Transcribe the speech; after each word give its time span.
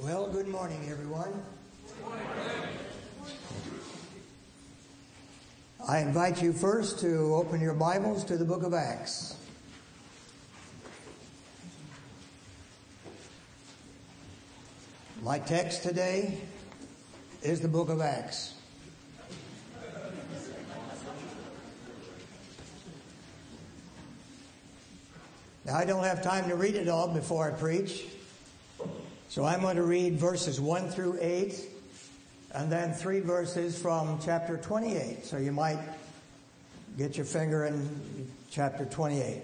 Well, 0.00 0.28
good 0.28 0.46
morning, 0.46 0.78
everyone. 0.92 1.42
I 5.88 5.98
invite 5.98 6.40
you 6.40 6.52
first 6.52 7.00
to 7.00 7.34
open 7.34 7.60
your 7.60 7.74
Bibles 7.74 8.22
to 8.26 8.36
the 8.36 8.44
book 8.44 8.62
of 8.62 8.72
Acts. 8.74 9.36
My 15.20 15.40
text 15.40 15.82
today 15.82 16.38
is 17.42 17.60
the 17.60 17.66
book 17.66 17.88
of 17.88 18.00
Acts. 18.00 18.54
Now, 25.64 25.74
I 25.74 25.84
don't 25.84 26.04
have 26.04 26.22
time 26.22 26.48
to 26.48 26.54
read 26.54 26.76
it 26.76 26.88
all 26.88 27.08
before 27.08 27.48
I 27.48 27.50
preach. 27.50 28.04
So 29.30 29.44
I'm 29.44 29.60
going 29.60 29.76
to 29.76 29.82
read 29.82 30.14
verses 30.14 30.58
1 30.58 30.88
through 30.88 31.18
8 31.20 31.54
and 32.54 32.72
then 32.72 32.94
three 32.94 33.20
verses 33.20 33.78
from 33.78 34.18
chapter 34.24 34.56
28. 34.56 35.26
So 35.26 35.36
you 35.36 35.52
might 35.52 35.78
get 36.96 37.18
your 37.18 37.26
finger 37.26 37.66
in 37.66 38.30
chapter 38.50 38.86
28. 38.86 39.42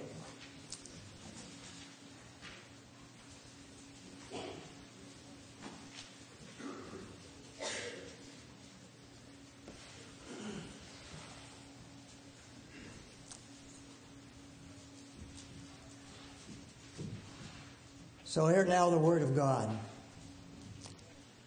So 18.35 18.49
here 18.49 18.65
now 18.65 18.91
the 18.91 18.99
Word 18.99 19.23
of 19.23 19.37
God. 19.37 19.71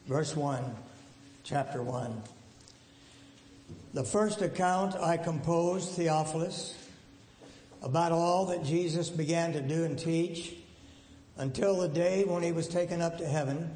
Verse 0.07 0.33
1, 0.33 0.63
chapter 1.43 1.83
1. 1.83 2.23
The 3.93 4.05
first 4.05 4.41
account 4.41 4.95
I 4.95 5.17
composed, 5.17 5.89
Theophilus, 5.89 6.77
about 7.83 8.13
all 8.13 8.45
that 8.45 8.63
Jesus 8.63 9.09
began 9.09 9.51
to 9.51 9.61
do 9.61 9.83
and 9.83 9.99
teach 9.99 10.53
until 11.35 11.75
the 11.75 11.89
day 11.89 12.23
when 12.23 12.41
he 12.41 12.53
was 12.53 12.69
taken 12.69 13.01
up 13.01 13.17
to 13.17 13.27
heaven, 13.27 13.69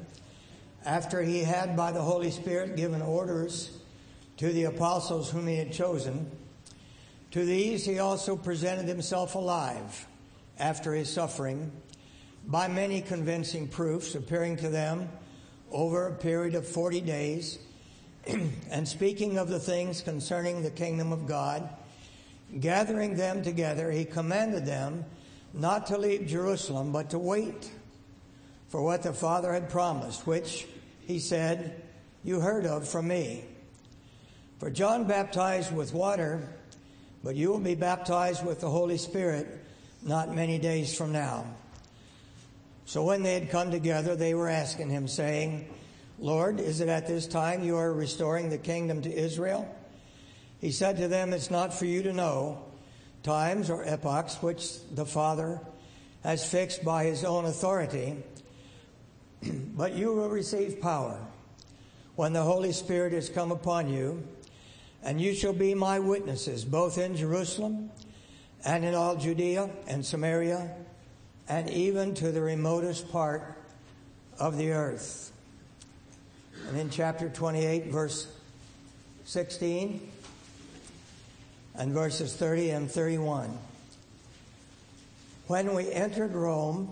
after 0.86 1.20
he 1.20 1.40
had 1.40 1.76
by 1.76 1.92
the 1.92 2.00
Holy 2.00 2.30
Spirit 2.30 2.76
given 2.76 3.02
orders 3.02 3.76
to 4.38 4.50
the 4.54 4.64
apostles 4.64 5.30
whom 5.30 5.48
he 5.48 5.58
had 5.58 5.70
chosen. 5.70 6.30
To 7.32 7.44
these 7.44 7.84
he 7.84 7.98
also 7.98 8.36
presented 8.36 8.88
himself 8.88 9.34
alive 9.34 10.06
after 10.58 10.94
his 10.94 11.12
suffering 11.12 11.72
by 12.46 12.68
many 12.68 13.00
convincing 13.00 13.68
proofs, 13.68 14.14
appearing 14.14 14.56
to 14.56 14.68
them 14.68 15.08
over 15.70 16.08
a 16.08 16.14
period 16.14 16.54
of 16.54 16.66
40 16.66 17.00
days, 17.00 17.58
and 18.70 18.86
speaking 18.86 19.38
of 19.38 19.48
the 19.48 19.60
things 19.60 20.02
concerning 20.02 20.62
the 20.62 20.70
kingdom 20.70 21.12
of 21.12 21.26
God, 21.26 21.68
gathering 22.60 23.16
them 23.16 23.42
together, 23.42 23.90
he 23.90 24.04
commanded 24.04 24.66
them 24.66 25.04
not 25.54 25.86
to 25.86 25.98
leave 25.98 26.26
Jerusalem, 26.26 26.92
but 26.92 27.10
to 27.10 27.18
wait 27.18 27.70
for 28.68 28.82
what 28.82 29.02
the 29.02 29.12
Father 29.12 29.52
had 29.52 29.68
promised, 29.68 30.26
which, 30.26 30.66
he 31.06 31.18
said, 31.18 31.82
you 32.24 32.40
heard 32.40 32.66
of 32.66 32.88
from 32.88 33.08
me. 33.08 33.44
For 34.58 34.70
John 34.70 35.04
baptized 35.04 35.74
with 35.74 35.92
water, 35.92 36.48
but 37.24 37.34
you 37.34 37.50
will 37.50 37.60
be 37.60 37.74
baptized 37.74 38.44
with 38.44 38.60
the 38.60 38.70
Holy 38.70 38.96
Spirit 38.96 39.46
not 40.02 40.34
many 40.34 40.58
days 40.58 40.96
from 40.96 41.12
now. 41.12 41.44
So 42.84 43.04
when 43.04 43.22
they 43.22 43.34
had 43.34 43.50
come 43.50 43.70
together, 43.70 44.16
they 44.16 44.34
were 44.34 44.48
asking 44.48 44.90
him, 44.90 45.06
saying, 45.06 45.68
Lord, 46.18 46.60
is 46.60 46.80
it 46.80 46.88
at 46.88 47.06
this 47.06 47.26
time 47.26 47.64
you 47.64 47.76
are 47.76 47.92
restoring 47.92 48.50
the 48.50 48.58
kingdom 48.58 49.02
to 49.02 49.12
Israel? 49.12 49.68
He 50.60 50.70
said 50.70 50.96
to 50.98 51.08
them, 51.08 51.32
It's 51.32 51.50
not 51.50 51.74
for 51.74 51.86
you 51.86 52.02
to 52.04 52.12
know 52.12 52.64
times 53.22 53.70
or 53.70 53.84
epochs 53.84 54.42
which 54.42 54.68
the 54.94 55.06
Father 55.06 55.60
has 56.22 56.48
fixed 56.48 56.84
by 56.84 57.04
his 57.04 57.24
own 57.24 57.44
authority, 57.44 58.16
but 59.76 59.94
you 59.94 60.12
will 60.12 60.28
receive 60.28 60.80
power 60.80 61.18
when 62.14 62.32
the 62.32 62.42
Holy 62.42 62.72
Spirit 62.72 63.12
has 63.12 63.28
come 63.28 63.50
upon 63.50 63.88
you, 63.88 64.22
and 65.02 65.20
you 65.20 65.34
shall 65.34 65.52
be 65.52 65.74
my 65.74 65.98
witnesses 65.98 66.64
both 66.64 66.98
in 66.98 67.16
Jerusalem 67.16 67.90
and 68.64 68.84
in 68.84 68.94
all 68.94 69.16
Judea 69.16 69.70
and 69.88 70.04
Samaria 70.04 70.70
and 71.48 71.68
even 71.70 72.14
to 72.14 72.32
the 72.32 72.40
remotest 72.40 73.10
part 73.10 73.56
of 74.38 74.56
the 74.56 74.72
earth. 74.72 75.32
And 76.68 76.78
in 76.78 76.90
chapter 76.90 77.28
28, 77.28 77.86
verse 77.86 78.28
16, 79.24 80.10
and 81.74 81.92
verses 81.92 82.34
30 82.34 82.70
and 82.70 82.90
31. 82.90 83.58
When 85.46 85.74
we 85.74 85.90
entered 85.90 86.32
Rome, 86.32 86.90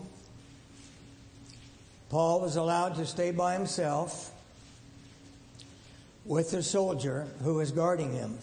Paul 2.09 2.41
was 2.41 2.57
allowed 2.57 2.97
to 2.97 3.07
stay 3.07 3.31
by 3.31 3.55
himself 3.55 4.33
with 6.25 6.51
the 6.51 6.63
soldier 6.63 7.27
who 7.43 7.55
was 7.55 7.71
guarding 7.71 8.13
him. 8.13 8.39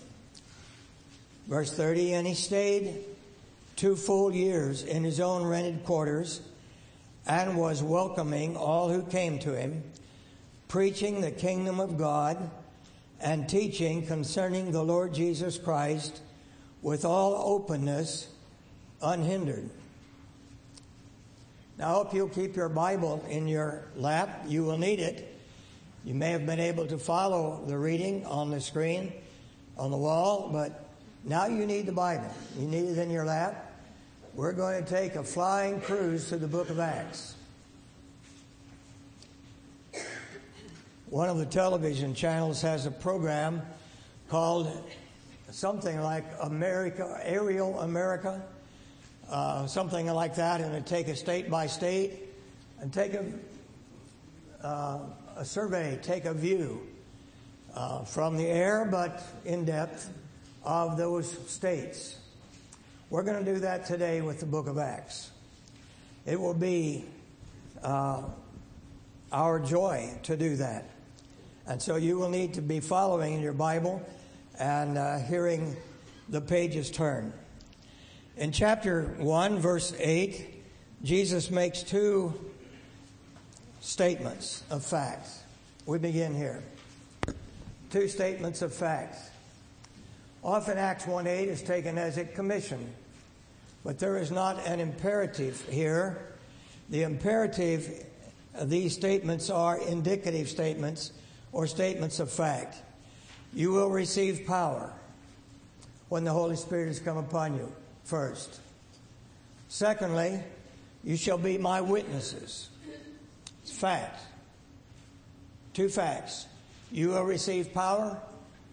Verse 1.47 1.71
30, 1.71 2.13
and 2.13 2.27
he 2.27 2.33
stayed 2.33 3.03
two 3.77 3.95
full 3.95 4.33
years 4.33 4.83
in 4.83 5.03
his 5.03 5.19
own 5.19 5.45
rented 5.45 5.85
quarters 5.85 6.41
and 7.27 7.55
was 7.55 7.83
welcoming 7.83 8.57
all 8.57 8.89
who 8.89 9.03
came 9.03 9.37
to 9.37 9.55
him, 9.55 9.83
preaching 10.67 11.21
the 11.21 11.31
kingdom 11.31 11.79
of 11.79 11.97
God 11.97 12.49
and 13.21 13.47
teaching 13.47 14.05
concerning 14.05 14.71
the 14.71 14.83
Lord 14.83 15.13
Jesus 15.13 15.57
Christ 15.57 16.21
with 16.81 17.05
all 17.05 17.53
openness, 17.53 18.27
unhindered. 19.01 19.69
Now, 21.77 21.89
I 21.89 21.93
hope 21.93 22.13
you'll 22.15 22.29
keep 22.29 22.55
your 22.55 22.69
Bible 22.69 23.23
in 23.29 23.47
your 23.47 23.83
lap. 23.95 24.45
You 24.47 24.63
will 24.63 24.79
need 24.79 24.99
it. 24.99 25.35
You 26.03 26.15
may 26.15 26.31
have 26.31 26.47
been 26.47 26.59
able 26.59 26.87
to 26.87 26.97
follow 26.97 27.63
the 27.67 27.77
reading 27.77 28.25
on 28.25 28.49
the 28.49 28.59
screen, 28.59 29.13
on 29.77 29.91
the 29.91 29.97
wall, 29.97 30.49
but 30.51 30.89
now 31.23 31.45
you 31.45 31.67
need 31.67 31.85
the 31.85 31.91
Bible. 31.91 32.31
You 32.57 32.67
need 32.67 32.85
it 32.87 32.97
in 32.97 33.11
your 33.11 33.25
lap. 33.25 33.66
We're 34.37 34.53
going 34.53 34.83
to 34.83 34.87
take 34.87 35.15
a 35.15 35.23
flying 35.23 35.81
cruise 35.81 36.29
to 36.29 36.37
the 36.37 36.45
book 36.45 36.69
of 36.69 36.79
Acts. 36.79 37.33
One 41.09 41.27
of 41.27 41.39
the 41.39 41.45
television 41.47 42.13
channels 42.13 42.61
has 42.61 42.85
a 42.85 42.91
program 42.91 43.63
called 44.29 44.69
something 45.49 45.99
like 46.01 46.23
America, 46.39 47.19
Aerial 47.23 47.79
America, 47.79 48.43
uh, 49.27 49.65
something 49.65 50.05
like 50.05 50.35
that, 50.35 50.61
and 50.61 50.85
take 50.85 51.07
a 51.07 51.15
state 51.15 51.49
by 51.49 51.65
state 51.65 52.11
and 52.79 52.93
take 52.93 53.15
a, 53.15 53.25
uh, 54.61 54.99
a 55.37 55.45
survey, 55.45 55.97
take 56.03 56.25
a 56.25 56.33
view 56.35 56.79
uh, 57.73 58.03
from 58.03 58.37
the 58.37 58.45
air, 58.45 58.85
but 58.85 59.23
in 59.45 59.65
depth, 59.65 60.11
of 60.63 60.95
those 60.95 61.27
states. 61.49 62.17
We're 63.09 63.23
going 63.23 63.43
to 63.43 63.53
do 63.53 63.59
that 63.61 63.85
today 63.85 64.19
with 64.19 64.41
the 64.41 64.45
book 64.45 64.67
of 64.67 64.77
Acts. 64.77 65.31
It 66.25 66.37
will 66.37 66.53
be 66.53 67.05
uh, 67.81 68.23
our 69.31 69.59
joy 69.61 70.11
to 70.23 70.35
do 70.35 70.57
that. 70.57 70.89
And 71.65 71.81
so 71.81 71.95
you 71.95 72.17
will 72.17 72.27
need 72.27 72.55
to 72.55 72.61
be 72.61 72.81
following 72.81 73.35
in 73.35 73.39
your 73.39 73.53
Bible 73.53 74.05
and 74.59 74.97
uh, 74.97 75.19
hearing 75.19 75.77
the 76.27 76.41
pages 76.41 76.91
turn. 76.91 77.31
In 78.35 78.51
chapter 78.51 79.03
1, 79.19 79.59
verse 79.59 79.93
8, 79.97 80.45
Jesus 81.01 81.49
makes 81.49 81.83
two 81.83 82.33
statements 83.79 84.63
of 84.69 84.85
facts. 84.85 85.43
We 85.85 85.97
begin 85.97 86.35
here. 86.35 86.61
Two 87.89 88.09
statements 88.09 88.61
of 88.61 88.73
facts. 88.73 89.29
Often 90.47 90.77
Acts 90.77 91.03
1.8 91.03 91.27
is 91.47 91.61
taken 91.61 91.97
as 91.97 92.17
a 92.17 92.23
commission, 92.23 92.93
but 93.83 93.99
there 93.99 94.17
is 94.17 94.31
not 94.31 94.65
an 94.65 94.79
imperative 94.79 95.61
here. 95.67 96.25
The 96.89 97.03
imperative, 97.03 98.05
these 98.61 98.93
statements 98.93 99.49
are 99.49 99.77
indicative 99.77 100.47
statements 100.47 101.11
or 101.51 101.67
statements 101.67 102.21
of 102.21 102.31
fact. 102.31 102.77
You 103.53 103.73
will 103.73 103.89
receive 103.89 104.47
power 104.47 104.89
when 106.07 106.23
the 106.23 106.31
Holy 106.31 106.55
Spirit 106.55 106.87
has 106.87 106.99
come 107.01 107.17
upon 107.17 107.55
you, 107.55 107.69
first. 108.05 108.61
Secondly, 109.67 110.41
you 111.03 111.17
shall 111.17 111.37
be 111.37 111.57
my 111.57 111.81
witnesses. 111.81 112.69
It's 113.63 113.77
fact. 113.77 114.21
Two 115.73 115.89
facts. 115.89 116.45
You 116.89 117.09
will 117.09 117.23
receive 117.23 117.73
power. 117.73 118.17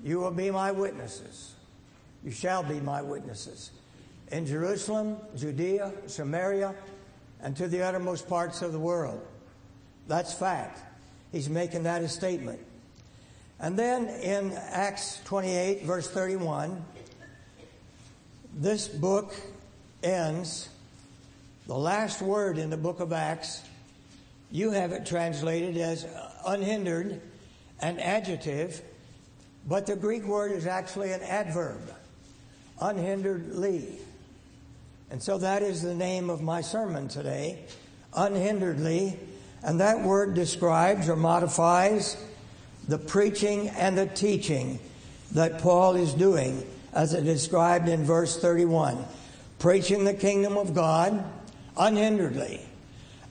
You 0.04 0.20
will 0.20 0.30
be 0.30 0.52
my 0.52 0.70
witnesses. 0.70 1.53
You 2.24 2.30
shall 2.30 2.62
be 2.62 2.80
my 2.80 3.02
witnesses 3.02 3.70
in 4.32 4.46
Jerusalem, 4.46 5.18
Judea, 5.36 5.92
Samaria, 6.06 6.74
and 7.42 7.56
to 7.56 7.68
the 7.68 7.82
uttermost 7.82 8.28
parts 8.28 8.62
of 8.62 8.72
the 8.72 8.78
world. 8.78 9.20
That's 10.08 10.32
fact. 10.32 10.80
He's 11.30 11.48
making 11.48 11.82
that 11.82 12.02
a 12.02 12.08
statement. 12.08 12.60
And 13.60 13.78
then 13.78 14.08
in 14.08 14.52
Acts 14.52 15.20
28, 15.24 15.82
verse 15.82 16.08
31, 16.08 16.84
this 18.54 18.88
book 18.88 19.34
ends, 20.02 20.68
the 21.66 21.74
last 21.74 22.22
word 22.22 22.58
in 22.58 22.70
the 22.70 22.76
book 22.76 23.00
of 23.00 23.12
Acts, 23.12 23.62
you 24.50 24.70
have 24.70 24.92
it 24.92 25.06
translated 25.06 25.76
as 25.76 26.06
unhindered, 26.46 27.20
an 27.80 27.98
adjective, 27.98 28.82
but 29.66 29.86
the 29.86 29.96
Greek 29.96 30.24
word 30.24 30.52
is 30.52 30.66
actually 30.66 31.12
an 31.12 31.22
adverb, 31.22 31.80
unhinderedly. 32.80 33.98
And 35.10 35.22
so 35.22 35.38
that 35.38 35.62
is 35.62 35.82
the 35.82 35.94
name 35.94 36.30
of 36.30 36.42
my 36.42 36.60
sermon 36.60 37.08
today, 37.08 37.60
unhinderedly. 38.12 39.16
And 39.62 39.80
that 39.80 40.02
word 40.02 40.34
describes 40.34 41.08
or 41.08 41.16
modifies 41.16 42.16
the 42.88 42.98
preaching 42.98 43.68
and 43.68 43.96
the 43.96 44.06
teaching 44.06 44.78
that 45.32 45.60
Paul 45.60 45.96
is 45.96 46.12
doing 46.14 46.66
as 46.92 47.14
it 47.14 47.24
described 47.24 47.88
in 47.88 48.04
verse 48.04 48.40
31. 48.40 49.04
Preaching 49.58 50.04
the 50.04 50.14
kingdom 50.14 50.56
of 50.56 50.74
God 50.74 51.24
unhinderedly 51.76 52.60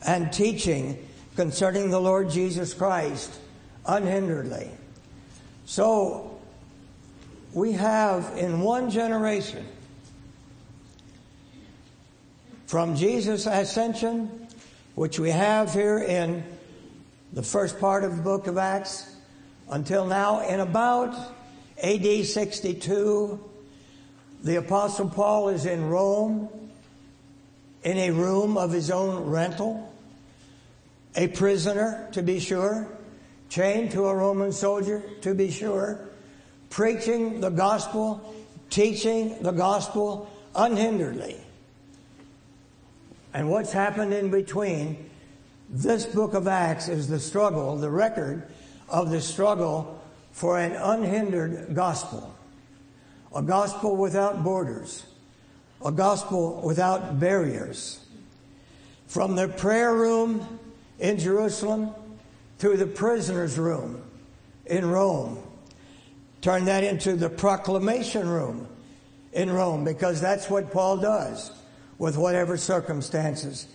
and 0.06 0.32
teaching 0.34 0.98
concerning 1.36 1.90
the 1.90 2.00
Lord 2.02 2.30
Jesus 2.30 2.74
Christ 2.74 3.40
unhinderedly. 3.86 4.70
So, 5.66 6.33
we 7.54 7.74
have 7.74 8.38
in 8.38 8.62
one 8.62 8.90
generation, 8.90 9.66
from 12.66 12.96
Jesus' 12.96 13.46
ascension, 13.46 14.48
which 14.96 15.20
we 15.20 15.30
have 15.30 15.74
here 15.74 16.00
in 16.00 16.44
the 17.32 17.44
first 17.44 17.80
part 17.80 18.04
of 18.04 18.16
the 18.18 18.22
book 18.22 18.48
of 18.48 18.58
Acts, 18.58 19.16
until 19.70 20.06
now, 20.06 20.48
in 20.48 20.60
about 20.60 21.16
AD 21.82 22.26
62, 22.26 23.40
the 24.44 24.56
Apostle 24.58 25.10
Paul 25.10 25.50
is 25.50 25.66
in 25.66 25.88
Rome 25.90 26.50
in 27.84 27.98
a 27.98 28.12
room 28.12 28.58
of 28.58 28.72
his 28.72 28.90
own 28.90 29.26
rental, 29.30 29.94
a 31.16 31.28
prisoner, 31.28 32.08
to 32.14 32.24
be 32.24 32.40
sure, 32.40 32.88
chained 33.50 33.92
to 33.92 34.06
a 34.06 34.16
Roman 34.16 34.52
soldier, 34.52 35.04
to 35.22 35.36
be 35.36 35.52
sure, 35.52 36.00
preaching 36.74 37.40
the 37.40 37.52
gospel, 37.52 38.34
teaching 38.72 39.38
the 39.44 39.52
gospel 39.52 40.28
unhinderedly. 40.56 41.38
And 43.32 43.48
what's 43.48 43.72
happened 43.72 44.12
in 44.12 44.32
between, 44.32 45.08
this 45.70 46.08
book 46.08 46.34
of 46.34 46.48
Acts 46.48 46.88
is 46.88 47.08
the 47.08 47.20
struggle, 47.20 47.76
the 47.76 47.92
record 47.92 48.48
of 48.90 49.12
the 49.12 49.22
struggle 49.22 50.02
for 50.32 50.58
an 50.58 50.72
unhindered 50.72 51.76
gospel. 51.76 52.36
A 53.36 53.44
gospel 53.44 53.96
without 53.96 54.44
borders. 54.44 55.06
A 55.86 55.92
gospel 55.92 56.60
without 56.64 57.20
barriers. 57.20 58.04
From 59.06 59.36
the 59.36 59.48
prayer 59.48 59.94
room 59.94 60.60
in 60.98 61.20
Jerusalem 61.20 61.92
to 62.58 62.76
the 62.76 62.88
prisoner's 62.88 63.60
room 63.60 64.02
in 64.66 64.90
Rome. 64.90 65.43
Turn 66.44 66.66
that 66.66 66.84
into 66.84 67.16
the 67.16 67.30
proclamation 67.30 68.28
room 68.28 68.68
in 69.32 69.50
Rome 69.50 69.86
because 69.86 70.20
that's 70.20 70.50
what 70.50 70.74
Paul 70.74 70.98
does 70.98 71.54
with 71.98 72.18
whatever 72.18 72.58
circumstances 72.58 73.66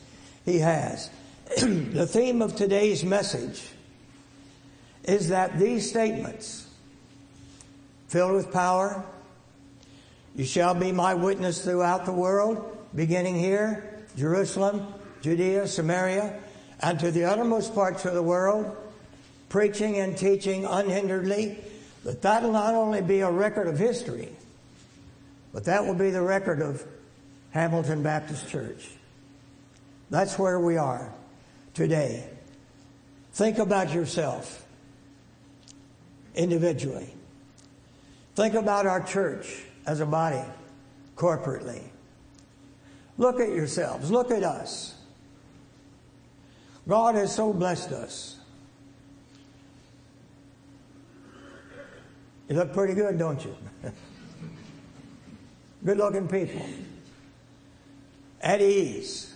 he 0.44 0.58
has. 0.58 1.08
the 1.56 2.06
theme 2.06 2.42
of 2.42 2.56
today's 2.56 3.02
message 3.02 3.62
is 5.04 5.30
that 5.30 5.58
these 5.58 5.88
statements, 5.88 6.66
filled 8.08 8.34
with 8.34 8.52
power, 8.52 9.02
you 10.36 10.44
shall 10.44 10.74
be 10.74 10.92
my 10.92 11.14
witness 11.14 11.64
throughout 11.64 12.04
the 12.04 12.12
world, 12.12 12.86
beginning 12.94 13.36
here, 13.36 14.04
Jerusalem, 14.14 14.92
Judea, 15.22 15.66
Samaria, 15.68 16.38
and 16.80 17.00
to 17.00 17.10
the 17.12 17.24
uttermost 17.24 17.74
parts 17.74 18.04
of 18.04 18.12
the 18.12 18.22
world, 18.22 18.76
preaching 19.48 19.96
and 19.96 20.18
teaching 20.18 20.64
unhinderedly, 20.64 21.56
that 22.08 22.22
that'll 22.22 22.52
not 22.52 22.72
only 22.72 23.02
be 23.02 23.20
a 23.20 23.30
record 23.30 23.66
of 23.66 23.78
history, 23.78 24.30
but 25.52 25.64
that 25.64 25.84
will 25.84 25.94
be 25.94 26.08
the 26.08 26.22
record 26.22 26.62
of 26.62 26.82
Hamilton 27.50 28.02
Baptist 28.02 28.48
Church. 28.48 28.88
That's 30.08 30.38
where 30.38 30.58
we 30.58 30.78
are 30.78 31.12
today. 31.74 32.26
Think 33.34 33.58
about 33.58 33.92
yourself 33.92 34.66
individually. 36.34 37.12
Think 38.36 38.54
about 38.54 38.86
our 38.86 39.02
church 39.02 39.64
as 39.86 40.00
a 40.00 40.06
body, 40.06 40.42
corporately. 41.14 41.82
Look 43.18 43.38
at 43.38 43.50
yourselves. 43.50 44.10
Look 44.10 44.30
at 44.30 44.44
us. 44.44 44.94
God 46.88 47.16
has 47.16 47.34
so 47.34 47.52
blessed 47.52 47.92
us. 47.92 48.37
You 52.48 52.56
look 52.56 52.72
pretty 52.72 52.94
good, 52.94 53.18
don't 53.18 53.44
you? 53.44 53.56
good 55.84 55.98
looking 55.98 56.28
people. 56.28 56.66
At 58.40 58.60
ease. 58.60 59.34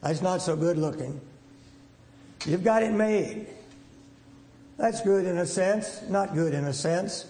That's 0.00 0.22
not 0.22 0.40
so 0.42 0.56
good 0.56 0.78
looking. 0.78 1.20
You've 2.46 2.64
got 2.64 2.82
it 2.82 2.92
made. 2.92 3.46
That's 4.76 5.00
good 5.02 5.26
in 5.26 5.38
a 5.38 5.46
sense, 5.46 6.02
not 6.08 6.34
good 6.34 6.54
in 6.54 6.64
a 6.64 6.72
sense. 6.72 7.26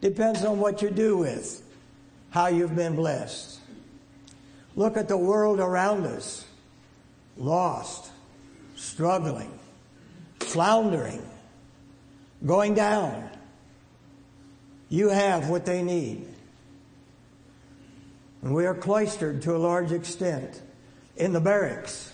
Depends 0.00 0.44
on 0.44 0.60
what 0.60 0.82
you 0.82 0.90
do 0.90 1.16
with, 1.16 1.62
how 2.30 2.46
you've 2.46 2.76
been 2.76 2.94
blessed. 2.94 3.58
Look 4.76 4.96
at 4.96 5.08
the 5.08 5.16
world 5.16 5.58
around 5.58 6.06
us 6.06 6.46
lost, 7.36 8.10
struggling, 8.76 9.58
floundering, 10.40 11.22
going 12.44 12.74
down. 12.74 13.28
You 14.92 15.08
have 15.08 15.48
what 15.48 15.64
they 15.64 15.82
need. 15.82 16.28
And 18.42 18.54
we 18.54 18.66
are 18.66 18.74
cloistered 18.74 19.40
to 19.42 19.56
a 19.56 19.58
large 19.58 19.90
extent 19.90 20.60
in 21.16 21.32
the 21.32 21.40
barracks. 21.40 22.12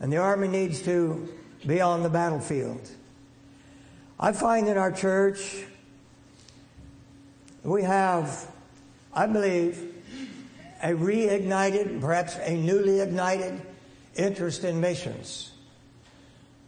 And 0.00 0.12
the 0.12 0.16
Army 0.16 0.48
needs 0.48 0.82
to 0.82 1.32
be 1.64 1.80
on 1.80 2.02
the 2.02 2.08
battlefield. 2.08 2.90
I 4.18 4.32
find 4.32 4.66
in 4.66 4.76
our 4.76 4.90
church 4.90 5.62
we 7.62 7.84
have, 7.84 8.50
I 9.12 9.28
believe, 9.28 9.94
a 10.82 10.88
reignited, 10.88 12.00
perhaps 12.00 12.34
a 12.42 12.56
newly 12.56 12.98
ignited 12.98 13.62
interest 14.16 14.64
in 14.64 14.80
missions. 14.80 15.52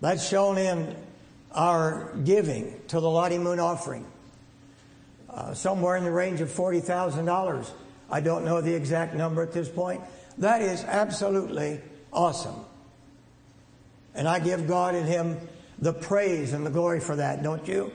That's 0.01 0.25
shown 0.25 0.57
in 0.57 0.95
our 1.51 2.15
giving 2.23 2.81
to 2.87 3.01
the 3.01 3.11
Lottie 3.11 3.39
Moon 3.39 3.59
offering. 3.59 4.07
Uh, 5.37 5.53
somewhere 5.53 5.97
in 5.97 6.05
the 6.05 6.11
range 6.11 6.41
of 6.41 6.49
$40,000. 6.49 7.71
I 8.11 8.21
don't 8.21 8.47
know 8.47 8.63
the 8.63 8.75
exact 8.75 9.15
number 9.15 9.43
at 9.43 9.53
this 9.53 9.69
point. 9.69 10.01
That 10.39 10.63
is 10.63 10.83
absolutely 10.83 11.79
awesome. 12.11 12.65
And 14.15 14.27
I 14.27 14.39
give 14.39 14.67
God 14.67 14.95
and 14.95 15.07
Him 15.07 15.37
the 15.79 15.93
praise 15.93 16.55
and 16.55 16.65
the 16.65 16.71
glory 16.71 17.01
for 17.01 17.17
that, 17.17 17.43
don't 17.43 17.69
you? 17.69 17.93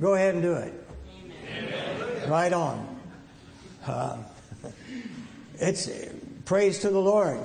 Go 0.00 0.14
ahead 0.14 0.32
and 0.32 0.42
do 0.42 0.54
it. 0.54 0.72
Right 2.26 2.54
on. 2.54 2.98
Uh, 3.86 4.16
it's 5.56 5.90
praise 6.46 6.78
to 6.78 6.88
the 6.88 6.98
Lord. 6.98 7.40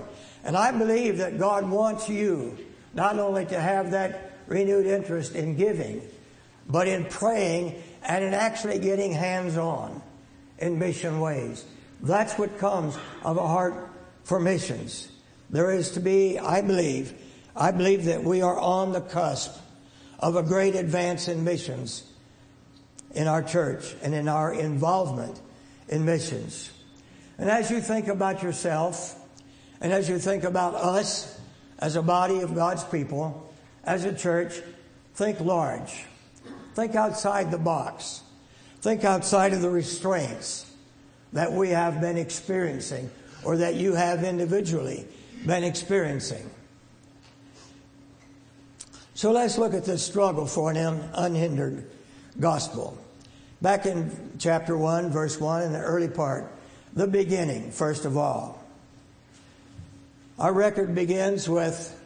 And 0.45 0.55
I 0.55 0.71
believe 0.71 1.17
that 1.17 1.37
God 1.37 1.69
wants 1.69 2.07
you 2.07 2.57
not 2.93 3.19
only 3.19 3.45
to 3.47 3.59
have 3.59 3.91
that 3.91 4.31
renewed 4.47 4.85
interest 4.85 5.35
in 5.35 5.57
giving, 5.57 6.01
but 6.69 6.87
in 6.87 7.03
praying 7.03 7.83
and 8.03 8.23
in 8.23 8.33
actually 8.33 8.79
getting 8.79 9.11
hands 9.11 9.57
on 9.57 10.01
in 10.59 10.79
mission 10.79 11.19
ways. 11.19 11.65
That's 12.01 12.37
what 12.37 12.57
comes 12.57 12.97
of 13.23 13.37
a 13.37 13.47
heart 13.47 13.89
for 14.23 14.39
missions. 14.39 15.09
There 15.49 15.71
is 15.71 15.91
to 15.91 15.99
be, 15.99 16.37
I 16.37 16.61
believe, 16.61 17.13
I 17.55 17.71
believe 17.71 18.05
that 18.05 18.23
we 18.23 18.41
are 18.41 18.59
on 18.59 18.91
the 18.91 19.01
cusp 19.01 19.59
of 20.19 20.35
a 20.35 20.43
great 20.43 20.75
advance 20.75 21.27
in 21.27 21.43
missions 21.43 22.03
in 23.11 23.27
our 23.27 23.41
church 23.41 23.95
and 24.03 24.13
in 24.13 24.27
our 24.27 24.53
involvement 24.53 25.39
in 25.87 26.05
missions. 26.05 26.71
And 27.37 27.49
as 27.49 27.71
you 27.71 27.81
think 27.81 28.07
about 28.07 28.43
yourself, 28.43 29.15
and 29.79 29.93
as 29.93 30.09
you 30.09 30.19
think 30.19 30.43
about 30.43 30.75
us 30.75 31.39
as 31.79 31.95
a 31.95 32.01
body 32.01 32.41
of 32.41 32.55
God's 32.55 32.83
people, 32.83 33.51
as 33.83 34.05
a 34.05 34.13
church, 34.13 34.59
think 35.13 35.39
large. 35.39 36.05
Think 36.77 36.93
outside 36.93 37.49
the 37.49 37.57
box. 37.57 38.21
Think 38.81 39.03
outside 39.03 39.51
of 39.51 39.63
the 39.63 39.69
restraints 39.71 40.71
that 41.33 41.51
we 41.51 41.69
have 41.69 41.99
been 41.99 42.17
experiencing 42.17 43.09
or 43.43 43.57
that 43.57 43.73
you 43.73 43.95
have 43.95 44.23
individually 44.23 45.07
been 45.43 45.63
experiencing. 45.63 46.47
So 49.15 49.31
let's 49.31 49.57
look 49.57 49.73
at 49.73 49.85
this 49.85 50.05
struggle 50.05 50.45
for 50.45 50.69
an 50.69 50.77
unhindered 51.15 51.89
gospel. 52.39 52.95
Back 53.59 53.87
in 53.87 54.33
chapter 54.37 54.77
1, 54.77 55.09
verse 55.09 55.41
1, 55.41 55.63
in 55.63 55.73
the 55.73 55.81
early 55.81 56.09
part, 56.09 56.45
the 56.93 57.07
beginning, 57.07 57.71
first 57.71 58.05
of 58.05 58.17
all. 58.17 58.63
Our 60.37 60.53
record 60.53 60.93
begins 60.93 61.49
with 61.49 61.99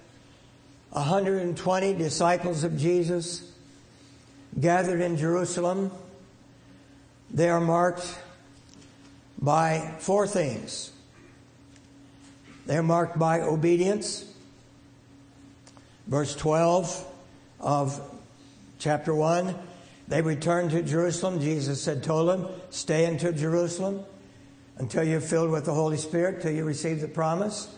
120 0.91 1.93
disciples 1.95 2.63
of 2.63 2.77
Jesus 2.77 3.50
gathered 4.59 5.01
in 5.01 5.17
Jerusalem. 5.17 5.91
They 7.31 7.49
are 7.49 7.61
marked 7.61 8.17
by 9.41 9.95
four 9.99 10.27
things. 10.27 10.91
They're 12.65 12.83
marked 12.83 13.17
by 13.17 13.41
obedience. 13.41 14.25
Verse 16.07 16.35
12 16.35 17.07
of 17.59 18.01
chapter 18.79 19.15
1 19.15 19.55
they 20.11 20.21
returned 20.21 20.71
to 20.71 20.83
Jerusalem. 20.83 21.39
Jesus 21.39 21.81
said, 21.81 22.03
told 22.03 22.27
them, 22.27 22.49
stay 22.69 23.05
into 23.05 23.31
Jerusalem 23.31 24.03
until 24.77 25.05
you're 25.05 25.21
filled 25.21 25.51
with 25.51 25.63
the 25.63 25.73
Holy 25.73 25.95
Spirit, 25.95 26.41
till 26.41 26.51
you 26.51 26.65
receive 26.65 26.99
the 26.99 27.07
promise. 27.07 27.73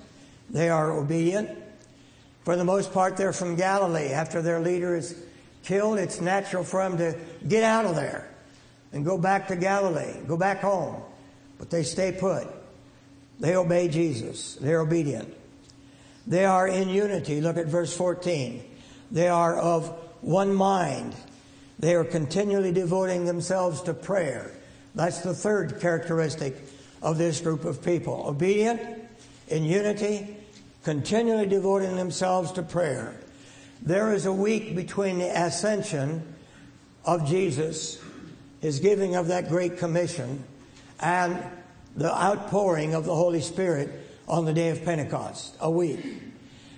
They 0.50 0.68
are 0.68 0.92
obedient. 0.92 1.52
For 2.44 2.56
the 2.56 2.64
most 2.64 2.92
part, 2.92 3.18
they're 3.18 3.34
from 3.34 3.56
Galilee. 3.56 4.08
After 4.08 4.42
their 4.42 4.60
leader 4.60 4.96
is 4.96 5.16
killed, 5.64 6.00
it's 6.00 6.22
natural 6.22 6.64
for 6.64 6.88
them 6.88 6.98
to 6.98 7.18
get 7.48 7.64
out 7.64 7.86
of 7.86 7.96
there 7.96 8.30
and 8.92 9.04
go 9.04 9.18
back 9.18 9.48
to 9.48 9.56
Galilee, 9.56 10.22
go 10.28 10.38
back 10.38 10.62
home. 10.62 11.02
But 11.58 11.70
they 11.70 11.84
stay 11.84 12.12
put. 12.12 12.48
They 13.40 13.56
obey 13.56 13.88
Jesus. 13.88 14.56
They're 14.56 14.82
obedient. 14.82 15.34
They 16.28 16.46
are 16.46 16.68
in 16.68 16.90
unity. 16.90 17.42
Look 17.42 17.58
at 17.58 17.68
verse 17.68 17.96
14. 17.96 18.64
They 19.12 19.28
are 19.28 19.58
of 19.58 19.88
one 20.22 20.54
mind. 20.54 21.16
They 21.80 21.96
are 21.96 22.04
continually 22.04 22.72
devoting 22.72 23.26
themselves 23.26 23.82
to 23.84 23.94
prayer. 23.94 24.52
That's 24.96 25.22
the 25.22 25.34
third 25.34 25.82
characteristic 25.82 26.56
of 27.02 27.18
this 27.18 27.42
group 27.42 27.66
of 27.66 27.84
people. 27.84 28.26
Obedient, 28.28 28.82
in 29.48 29.64
unity, 29.64 30.38
continually 30.84 31.48
devoting 31.48 31.96
themselves 31.96 32.52
to 32.54 32.64
prayer. 32.64 33.16
There 33.86 34.14
is 34.14 34.26
a 34.26 34.32
week 34.32 34.78
between 34.78 35.20
the 35.20 35.28
ascension 35.28 36.36
of 37.04 37.28
Jesus, 37.28 38.02
his 38.62 38.80
giving 38.80 39.18
of 39.18 39.28
that 39.28 39.50
great 39.50 39.78
commission, 39.78 40.42
and 41.02 41.44
the 41.98 42.10
outpouring 42.10 42.94
of 42.94 43.04
the 43.04 43.14
Holy 43.14 43.42
Spirit 43.42 43.90
on 44.26 44.46
the 44.46 44.54
day 44.54 44.70
of 44.70 44.86
Pentecost. 44.86 45.58
A 45.60 45.70
week. 45.70 46.00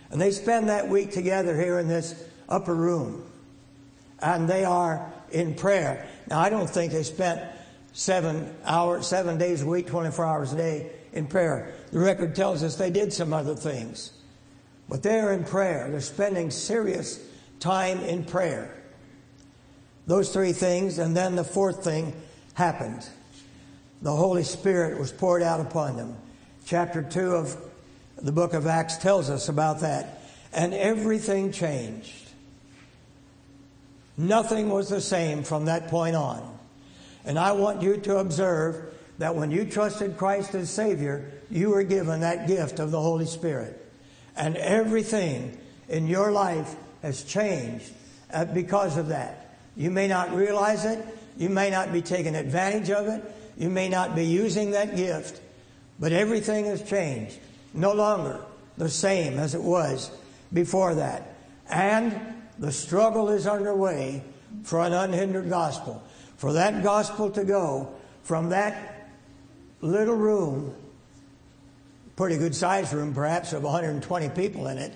And 0.10 0.20
they 0.20 0.32
spend 0.32 0.70
that 0.70 0.90
week 0.90 1.12
together 1.12 1.56
here 1.56 1.78
in 1.78 1.88
this 1.88 2.26
upper 2.50 2.74
room. 2.74 3.24
And 4.20 4.50
they 4.50 4.66
are 4.66 5.14
in 5.32 5.54
prayer. 5.54 6.08
Now, 6.28 6.40
I 6.40 6.50
don't 6.50 6.68
think 6.70 6.92
they 6.92 7.04
spent 7.04 7.40
seven 7.94 8.52
hours, 8.66 9.06
seven 9.06 9.38
days 9.38 9.62
a 9.62 9.68
week, 9.68 9.86
24 9.86 10.26
hours 10.26 10.54
a 10.54 10.58
day 10.58 10.92
in 11.14 11.28
prayer. 11.28 11.72
The 11.92 12.00
record 12.00 12.36
tells 12.36 12.64
us 12.64 12.78
they 12.78 12.90
did 12.90 13.14
some 13.14 13.32
other 13.32 13.54
things. 13.54 14.12
But 14.88 15.04
they're 15.04 15.34
in 15.34 15.44
prayer. 15.44 15.90
They're 15.90 16.02
spending 16.02 16.52
serious 16.52 17.20
time 17.60 18.00
in 18.02 18.24
prayer. 18.24 18.72
Those 20.08 20.32
three 20.32 20.54
things, 20.54 21.00
and 21.00 21.18
then 21.18 21.36
the 21.36 21.44
fourth 21.44 21.84
thing 21.84 22.14
happened. 22.54 23.08
The 24.02 24.16
Holy 24.16 24.44
Spirit 24.44 25.00
was 25.00 25.12
poured 25.12 25.42
out 25.42 25.60
upon 25.60 25.98
them. 25.98 26.16
Chapter 26.66 27.02
2 27.02 27.32
of 27.32 27.58
the 28.18 28.32
book 28.32 28.54
of 28.54 28.68
Acts 28.68 28.98
tells 28.98 29.30
us 29.30 29.50
about 29.50 29.80
that. 29.82 30.22
And 30.54 30.74
everything 30.74 31.52
changed. 31.52 32.30
Nothing 34.18 34.70
was 34.70 34.90
the 34.90 35.02
same 35.02 35.44
from 35.44 35.66
that 35.66 35.90
point 35.90 36.16
on. 36.16 36.58
And 37.26 37.40
I 37.40 37.52
want 37.54 37.82
you 37.82 37.98
to 37.98 38.18
observe 38.18 38.94
that 39.18 39.36
when 39.36 39.52
you 39.52 39.66
trusted 39.66 40.18
Christ 40.18 40.56
as 40.56 40.70
Savior, 40.70 41.32
you 41.50 41.72
were 41.72 41.84
given 41.84 42.22
that 42.22 42.48
gift 42.48 42.80
of 42.80 42.92
the 42.92 43.02
Holy 43.02 43.26
Spirit. 43.26 43.85
And 44.36 44.58
everything 44.58 45.58
in 45.88 46.08
your 46.08 46.32
life 46.32 46.76
has 47.02 47.24
changed 47.24 47.92
uh, 48.34 48.46
because 48.46 48.98
of 48.98 49.10
that. 49.10 49.56
You 49.76 49.92
may 49.92 50.08
not 50.08 50.34
realize 50.34 50.86
it. 50.86 51.06
You 51.38 51.50
may 51.50 51.70
not 51.70 51.92
be 51.92 52.02
taking 52.02 52.36
advantage 52.36 52.90
of 52.90 53.08
it. 53.08 53.24
You 53.58 53.70
may 53.70 53.90
not 53.90 54.16
be 54.16 54.26
using 54.26 54.72
that 54.72 54.96
gift. 54.96 55.42
But 56.00 56.12
everything 56.12 56.66
has 56.66 56.82
changed. 56.82 57.38
No 57.74 57.94
longer 57.94 58.40
the 58.78 58.90
same 58.90 59.40
as 59.40 59.56
it 59.56 59.62
was 59.62 60.12
before 60.52 60.96
that. 60.96 61.36
And 61.70 62.20
the 62.60 62.72
struggle 62.72 63.30
is 63.30 63.48
underway 63.48 64.24
for 64.64 64.82
an 64.82 64.94
unhindered 64.94 65.50
gospel. 65.50 66.04
For 66.38 66.54
that 66.54 66.84
gospel 66.84 67.30
to 67.32 67.44
go 67.44 67.94
from 68.24 68.50
that 68.50 69.10
little 69.82 70.16
room, 70.16 70.76
pretty 72.16 72.38
good 72.38 72.56
sized 72.56 72.94
room 72.94 73.14
perhaps, 73.14 73.54
of 73.54 73.64
120 73.64 74.30
people 74.30 74.68
in 74.68 74.78
it, 74.78 74.94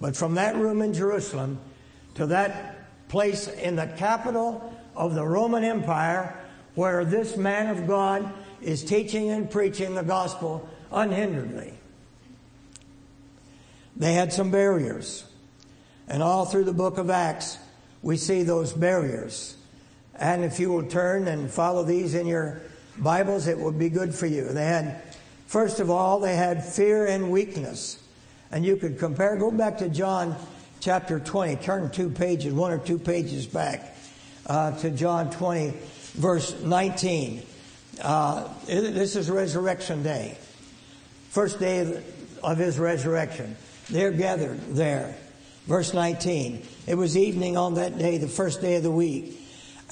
but 0.00 0.16
from 0.16 0.34
that 0.34 0.56
room 0.56 0.82
in 0.82 0.92
Jerusalem 0.92 1.58
to 2.14 2.26
that 2.26 3.08
place 3.08 3.48
in 3.48 3.76
the 3.76 3.86
capital 3.86 4.74
of 4.94 5.14
the 5.14 5.24
Roman 5.24 5.64
Empire 5.64 6.38
where 6.74 7.04
this 7.04 7.36
man 7.36 7.68
of 7.68 7.86
God 7.86 8.30
is 8.60 8.84
teaching 8.84 9.30
and 9.30 9.50
preaching 9.50 9.94
the 9.94 10.02
gospel 10.02 10.68
unhinderedly. 10.92 11.74
They 13.96 14.12
had 14.12 14.32
some 14.32 14.50
barriers. 14.50 15.24
And 16.06 16.22
all 16.22 16.46
through 16.46 16.64
the 16.64 16.72
book 16.72 16.98
of 16.98 17.10
Acts, 17.10 17.58
we 18.02 18.16
see 18.16 18.42
those 18.42 18.72
barriers. 18.72 19.56
And 20.14 20.44
if 20.44 20.58
you 20.58 20.70
will 20.70 20.84
turn 20.84 21.28
and 21.28 21.50
follow 21.50 21.82
these 21.82 22.14
in 22.14 22.26
your 22.26 22.62
Bibles, 22.96 23.46
it 23.46 23.58
will 23.58 23.72
be 23.72 23.88
good 23.88 24.14
for 24.14 24.26
you. 24.26 24.48
They 24.48 24.64
had, 24.64 25.02
first 25.48 25.80
of 25.80 25.90
all, 25.90 26.20
they 26.20 26.36
had 26.36 26.64
fear 26.64 27.06
and 27.06 27.32
weakness. 27.32 28.00
And 28.52 28.64
you 28.64 28.76
could 28.76 28.98
compare, 28.98 29.36
go 29.36 29.50
back 29.50 29.78
to 29.78 29.88
John 29.88 30.36
chapter 30.80 31.18
20, 31.18 31.56
turn 31.56 31.90
two 31.90 32.08
pages, 32.08 32.54
one 32.54 32.70
or 32.70 32.78
two 32.78 32.98
pages 32.98 33.46
back 33.46 33.96
uh, 34.46 34.78
to 34.78 34.90
John 34.90 35.30
20, 35.30 35.74
verse 36.14 36.54
19. 36.62 37.42
Uh, 38.00 38.48
this 38.66 39.16
is 39.16 39.28
Resurrection 39.28 40.02
Day, 40.02 40.38
first 41.30 41.58
day 41.58 42.02
of 42.42 42.56
his 42.56 42.78
resurrection. 42.78 43.56
They're 43.90 44.12
gathered 44.12 44.60
there. 44.68 45.16
Verse 45.66 45.92
19. 45.92 46.62
It 46.86 46.94
was 46.94 47.16
evening 47.16 47.58
on 47.58 47.74
that 47.74 47.98
day, 47.98 48.16
the 48.16 48.28
first 48.28 48.62
day 48.62 48.76
of 48.76 48.82
the 48.82 48.90
week. 48.90 49.38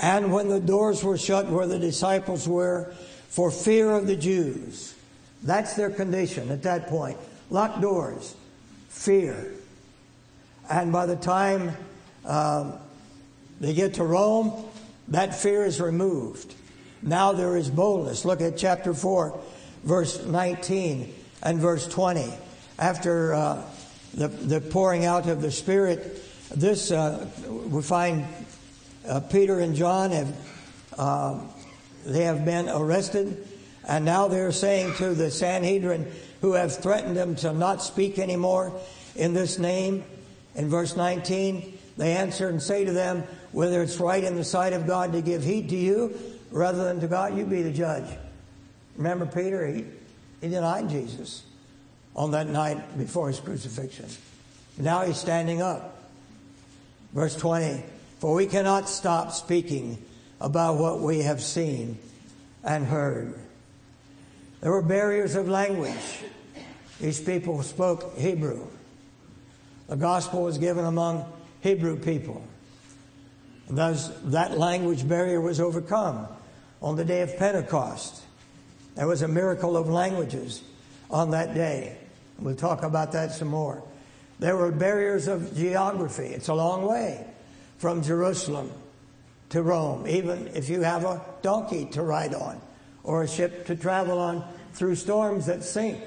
And 0.01 0.33
when 0.33 0.49
the 0.49 0.61
doors 0.61 1.05
were 1.05 1.19
shut 1.19 1.49
where 1.49 1.67
the 1.67 1.79
disciples 1.79 2.49
were, 2.49 2.95
for 3.29 3.51
fear 3.51 3.91
of 3.91 4.07
the 4.07 4.17
Jews. 4.17 4.95
That's 5.43 5.75
their 5.75 5.90
condition 5.90 6.50
at 6.50 6.62
that 6.64 6.88
point. 6.88 7.19
Locked 7.50 7.81
doors, 7.81 8.35
fear. 8.88 9.52
And 10.69 10.93
by 10.93 11.07
the 11.07 11.16
time 11.16 11.76
um, 12.25 12.75
they 13.61 13.75
get 13.75 13.95
to 13.95 14.05
Rome, 14.05 14.64
that 15.09 15.35
fear 15.35 15.64
is 15.64 15.81
removed. 15.81 16.55
Now 17.02 17.33
there 17.33 17.57
is 17.57 17.71
boldness. 17.71 18.25
Look 18.25 18.40
at 18.40 18.57
chapter 18.57 18.93
4, 18.93 19.38
verse 19.85 20.25
19 20.25 21.14
and 21.43 21.61
verse 21.61 21.87
20. 21.87 22.33
After 22.78 23.35
uh, 23.35 23.62
the, 24.16 24.28
the 24.28 24.61
pouring 24.61 25.05
out 25.05 25.28
of 25.28 25.43
the 25.43 25.50
Spirit. 25.50 26.23
This, 26.55 26.90
uh, 26.90 27.28
we 27.49 27.83
find 27.83 28.25
uh, 29.07 29.21
Peter 29.21 29.61
and 29.61 29.76
John 29.76 30.11
have, 30.11 30.37
uh, 30.99 31.40
they 32.05 32.25
have 32.25 32.45
been 32.45 32.69
arrested, 32.69 33.47
and 33.87 34.05
now 34.05 34.28
they're 34.28 34.52
saying 34.52 34.95
to 34.95 35.14
the 35.14 35.31
Sanhedrin, 35.31 36.11
who 36.40 36.52
have 36.52 36.75
threatened 36.76 37.16
them 37.16 37.37
to 37.37 37.52
not 37.52 37.83
speak 37.83 38.19
anymore 38.19 38.73
in 39.14 39.33
this 39.33 39.59
name, 39.59 40.05
in 40.55 40.69
verse 40.69 40.97
19, 40.97 41.78
they 41.97 42.16
answer 42.16 42.49
and 42.49 42.62
say 42.62 42.85
to 42.85 42.93
them, 42.93 43.25
whether 43.52 43.83
it's 43.83 43.99
right 43.99 44.23
in 44.23 44.37
the 44.37 44.45
sight 44.45 44.73
of 44.73 44.87
God 44.87 45.12
to 45.12 45.23
give 45.23 45.43
heed 45.43 45.69
to 45.71 45.76
you 45.76 46.19
rather 46.50 46.85
than 46.85 47.00
to 47.00 47.07
God, 47.07 47.37
you 47.37 47.45
be 47.45 47.62
the 47.62 47.73
judge. 47.73 48.09
Remember 48.97 49.26
Peter? 49.26 49.66
He, 49.66 49.85
he 50.40 50.49
denied 50.49 50.88
Jesus 50.88 51.45
on 52.14 52.33
that 52.33 52.49
night 52.49 52.99
before 52.99 53.28
his 53.28 53.40
crucifixion. 53.40 54.07
Now 54.78 55.02
he's 55.02 55.19
standing 55.19 55.62
up. 55.62 56.11
Verse 57.12 57.37
20 57.37 57.83
For 58.19 58.35
we 58.35 58.47
cannot 58.47 58.88
stop 58.88 59.33
speaking 59.33 60.02
about 60.40 60.76
what 60.76 61.00
we 61.00 61.21
have 61.21 61.43
seen 61.43 61.99
and 62.64 62.85
heard. 62.85 63.38
There 64.67 64.73
were 64.73 64.83
barriers 64.83 65.37
of 65.37 65.49
language. 65.49 66.25
These 67.01 67.21
people 67.21 67.63
spoke 67.63 68.19
Hebrew. 68.19 68.67
The 69.87 69.95
gospel 69.95 70.43
was 70.43 70.59
given 70.59 70.85
among 70.85 71.25
Hebrew 71.61 71.97
people. 71.97 72.43
Thus, 73.71 74.09
that 74.25 74.59
language 74.59 75.09
barrier 75.09 75.41
was 75.41 75.61
overcome 75.61 76.27
on 76.83 76.97
the 76.97 77.05
day 77.05 77.21
of 77.21 77.37
Pentecost. 77.37 78.25
There 78.97 79.07
was 79.07 79.23
a 79.23 79.29
miracle 79.29 79.77
of 79.77 79.89
languages 79.89 80.65
on 81.13 81.31
that 81.31 81.55
day. 81.55 81.97
We'll 82.41 82.57
talk 82.57 82.83
about 82.83 83.13
that 83.13 83.31
some 83.31 83.47
more. 83.47 83.85
There 84.41 84.57
were 84.57 84.73
barriers 84.73 85.29
of 85.29 85.57
geography. 85.57 86.27
It's 86.27 86.49
a 86.49 86.55
long 86.55 86.83
way 86.83 87.25
from 87.79 88.03
Jerusalem 88.03 88.73
to 89.51 89.63
Rome, 89.63 90.09
even 90.09 90.49
if 90.55 90.69
you 90.69 90.83
have 90.83 91.05
a 91.05 91.25
donkey 91.43 91.85
to 91.93 92.03
ride 92.03 92.35
on 92.35 92.61
or 93.05 93.23
a 93.23 93.29
ship 93.29 93.65
to 93.67 93.77
travel 93.77 94.19
on 94.19 94.45
through 94.76 94.95
storms 94.95 95.47
that 95.47 95.64
sink 95.64 96.02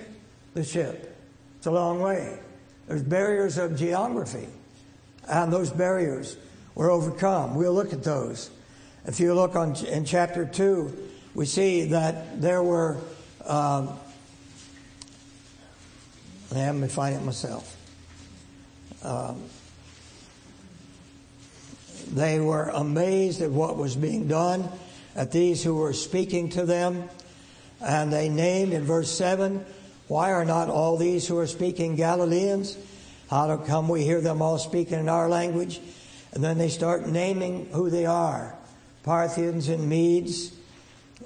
the 0.53 0.63
ship. 0.63 1.17
It's 1.57 1.65
a 1.65 1.71
long 1.71 1.99
way. 1.99 2.38
There's 2.88 3.01
barriers 3.01 3.57
of 3.57 3.75
geography, 3.75 4.47
and 5.27 5.51
those 5.51 5.71
barriers 5.71 6.38
were 6.75 6.91
overcome. 6.91 7.55
We'll 7.55 7.73
look 7.73 7.93
at 7.93 8.03
those. 8.03 8.51
If 9.05 9.19
you 9.19 9.33
look 9.33 9.55
on 9.55 9.75
in 9.88 10.05
chapter 10.05 10.45
2, 10.45 11.09
we 11.33 11.45
see 11.45 11.85
that 11.85 12.41
there 12.41 12.61
were. 12.61 12.97
Um, 13.45 13.99
me 16.53 16.88
find 16.88 17.15
it 17.15 17.23
myself. 17.23 17.75
Um, 19.03 19.43
they 22.11 22.39
were 22.39 22.69
amazed 22.69 23.41
at 23.41 23.49
what 23.49 23.77
was 23.77 23.95
being 23.95 24.27
done, 24.27 24.69
at 25.15 25.31
these 25.31 25.63
who 25.63 25.75
were 25.75 25.93
speaking 25.93 26.49
to 26.49 26.65
them. 26.65 27.09
And 27.81 28.12
they 28.12 28.29
named 28.29 28.74
in 28.74 28.83
verse 28.83 29.12
7 29.12 29.65
Why 30.07 30.31
are 30.31 30.45
not 30.45 30.69
all 30.69 30.98
these 30.98 31.27
who 31.27 31.38
are 31.38 31.48
speaking 31.48 31.95
Galileans? 31.95 32.77
How 33.29 33.55
come 33.57 33.88
we 33.88 34.03
hear 34.03 34.21
them 34.21 34.41
all 34.41 34.57
speaking 34.57 35.00
in 35.00 35.09
our 35.09 35.29
language? 35.29 35.79
And 36.33 36.43
then 36.43 36.57
they 36.57 36.69
start 36.69 37.07
naming 37.07 37.69
who 37.71 37.89
they 37.89 38.05
are 38.05 38.55
Parthians 39.03 39.69
and 39.69 39.88
Medes, 39.88 40.51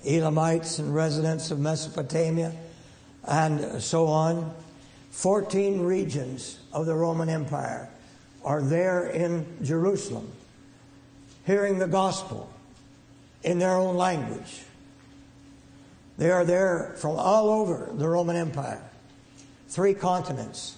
Elamites 0.05 0.79
and 0.79 0.93
residents 0.93 1.51
of 1.51 1.60
Mesopotamia, 1.60 2.53
and 3.25 3.81
so 3.81 4.07
on. 4.07 4.53
14 5.12 5.81
regions 5.81 6.60
of 6.72 6.86
the 6.86 6.95
Roman 6.95 7.29
Empire 7.29 7.89
are 8.43 8.62
there 8.62 9.07
in 9.07 9.45
Jerusalem 9.62 10.31
hearing 11.45 11.79
the 11.79 11.88
gospel 11.88 12.50
in 13.43 13.60
their 13.60 13.75
own 13.75 13.95
language. 13.95 14.62
They 16.17 16.32
are 16.32 16.46
there 16.46 16.96
from 16.98 17.17
all 17.17 17.50
over 17.50 17.89
the 17.93 18.08
Roman 18.08 18.36
Empire. 18.36 18.82
Three 19.67 19.93
continents 19.93 20.77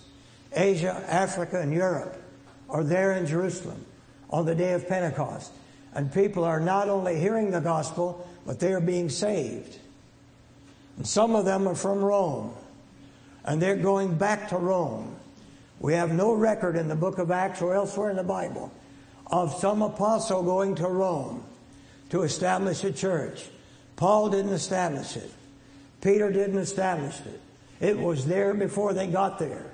Asia, 0.54 1.04
Africa, 1.08 1.60
and 1.60 1.74
Europe 1.74 2.22
are 2.70 2.84
there 2.84 3.14
in 3.14 3.28
Jerusalem 3.28 3.86
on 4.30 4.46
the 4.46 4.56
day 4.56 4.74
of 4.74 4.88
Pentecost. 4.88 5.52
And 5.94 6.14
people 6.14 6.44
are 6.44 6.60
not 6.60 6.90
only 6.90 7.20
hearing 7.20 7.52
the 7.52 7.62
gospel, 7.62 8.28
but 8.46 8.60
they 8.60 8.74
are 8.74 8.82
being 8.82 9.10
saved. 9.10 9.78
And 10.98 11.08
some 11.08 11.36
of 11.36 11.46
them 11.46 11.68
are 11.68 11.76
from 11.76 12.04
Rome, 12.04 12.54
and 13.44 13.62
they're 13.62 13.76
going 13.76 14.18
back 14.18 14.50
to 14.50 14.58
Rome. 14.58 15.16
We 15.80 15.94
have 15.94 16.14
no 16.14 16.34
record 16.34 16.76
in 16.76 16.88
the 16.88 16.96
book 16.96 17.18
of 17.18 17.32
Acts 17.32 17.62
or 17.62 17.74
elsewhere 17.74 18.10
in 18.10 18.16
the 18.16 18.24
Bible 18.24 18.72
of 19.28 19.54
some 19.56 19.82
apostle 19.82 20.44
going 20.44 20.76
to 20.76 20.88
Rome 20.88 21.44
to 22.10 22.24
establish 22.24 22.84
a 22.84 22.92
church. 22.92 23.46
Paul 23.96 24.30
didn't 24.30 24.54
establish 24.54 25.16
it. 25.16 25.32
Peter 26.02 26.32
didn't 26.32 26.58
establish 26.58 27.20
it. 27.22 27.42
It 27.80 27.98
was 27.98 28.26
there 28.26 28.54
before 28.54 28.94
they 28.94 29.08
got 29.08 29.40
there. 29.40 29.72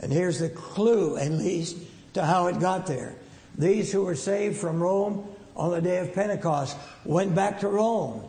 And 0.00 0.12
here's 0.12 0.38
the 0.38 0.48
clue, 0.48 1.16
at 1.16 1.30
least, 1.30 1.76
to 2.14 2.24
how 2.24 2.46
it 2.46 2.58
got 2.58 2.86
there. 2.86 3.14
These 3.56 3.92
who 3.92 4.04
were 4.04 4.14
saved 4.14 4.56
from 4.56 4.82
Rome 4.82 5.28
on 5.54 5.70
the 5.70 5.80
day 5.80 5.98
of 5.98 6.14
Pentecost 6.14 6.76
went 7.04 7.34
back 7.34 7.60
to 7.60 7.68
Rome, 7.68 8.22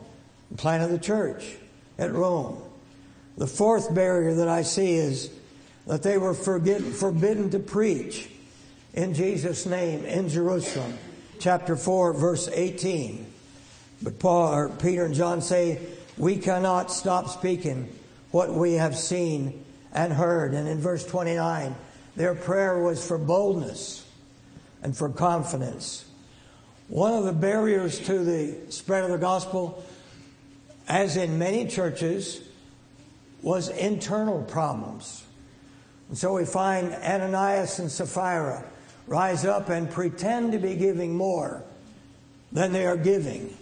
and 0.50 0.60
planted 0.60 0.90
the 0.90 1.00
church 1.00 1.56
at 1.98 2.12
Rome. 2.12 2.62
The 3.38 3.48
fourth 3.48 3.94
barrier 3.96 4.34
that 4.36 4.50
I 4.50 4.64
see 4.64 4.96
is 4.96 5.32
that 5.88 6.04
they 6.04 6.18
were 6.18 6.34
forbidden 6.34 7.50
to 7.52 7.60
preach 7.60 8.30
in 8.94 9.14
Jesus' 9.14 9.66
name 9.66 10.04
in 10.04 10.28
Jerusalem. 10.28 10.98
Chapter 11.40 11.78
4, 11.78 12.14
verse 12.14 12.50
18. 12.52 13.31
But 14.04 14.20
Paul 14.20 14.54
or 14.54 14.70
Peter 14.70 15.06
and 15.06 15.14
John 15.14 15.42
say, 15.42 15.80
We 16.18 16.38
cannot 16.38 16.92
stop 16.92 17.30
speaking 17.30 17.94
what 18.32 18.54
we 18.54 18.74
have 18.74 18.96
seen 18.96 19.64
and 19.94 20.14
heard. 20.14 20.54
And 20.54 20.68
in 20.68 20.80
verse 20.80 21.06
29, 21.06 21.76
their 22.16 22.36
prayer 22.36 22.80
was 22.80 23.06
for 23.06 23.18
boldness 23.18 24.06
and 24.82 24.96
for 24.96 25.10
confidence. 25.10 26.06
One 26.88 27.14
of 27.14 27.24
the 27.24 27.34
barriers 27.34 28.00
to 28.00 28.20
the 28.20 28.72
spread 28.72 29.04
of 29.04 29.12
the 29.12 29.18
gospel, 29.18 29.84
as 30.88 31.16
in 31.16 31.38
many 31.38 31.68
churches, 31.68 32.42
was 33.42 33.70
internal 33.70 34.44
problems. 34.44 35.24
And 36.10 36.18
so 36.18 36.34
we 36.34 36.46
find 36.46 36.92
Ananias 36.94 37.80
and 37.80 37.90
Sapphira 37.90 38.66
rise 39.08 39.46
up 39.46 39.70
and 39.70 39.90
pretend 39.90 40.52
to 40.52 40.60
be 40.60 40.76
giving 40.76 41.16
more 41.16 41.64
than 42.52 42.74
they 42.74 42.86
are 42.86 42.98
giving. 42.98 43.56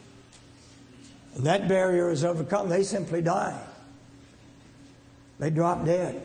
And 1.35 1.45
that 1.45 1.67
barrier 1.67 2.09
is 2.09 2.23
overcome. 2.23 2.69
They 2.69 2.83
simply 2.83 3.21
die. 3.21 3.59
They 5.39 5.49
drop 5.49 5.85
dead. 5.85 6.21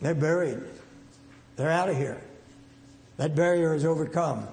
They're 0.00 0.14
buried. 0.14 0.60
They're 1.56 1.70
out 1.70 1.88
of 1.88 1.96
here. 1.96 2.20
That 3.16 3.36
barrier 3.36 3.74
is 3.74 3.84
overcome. 3.84 4.48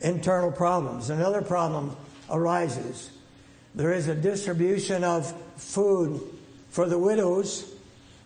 Internal 0.00 0.50
problems. 0.50 1.10
Another 1.10 1.42
problem 1.42 1.94
arises. 2.30 3.10
There 3.74 3.92
is 3.92 4.08
a 4.08 4.14
distribution 4.14 5.04
of 5.04 5.32
food 5.56 6.20
for 6.70 6.88
the 6.88 6.98
widows, 6.98 7.74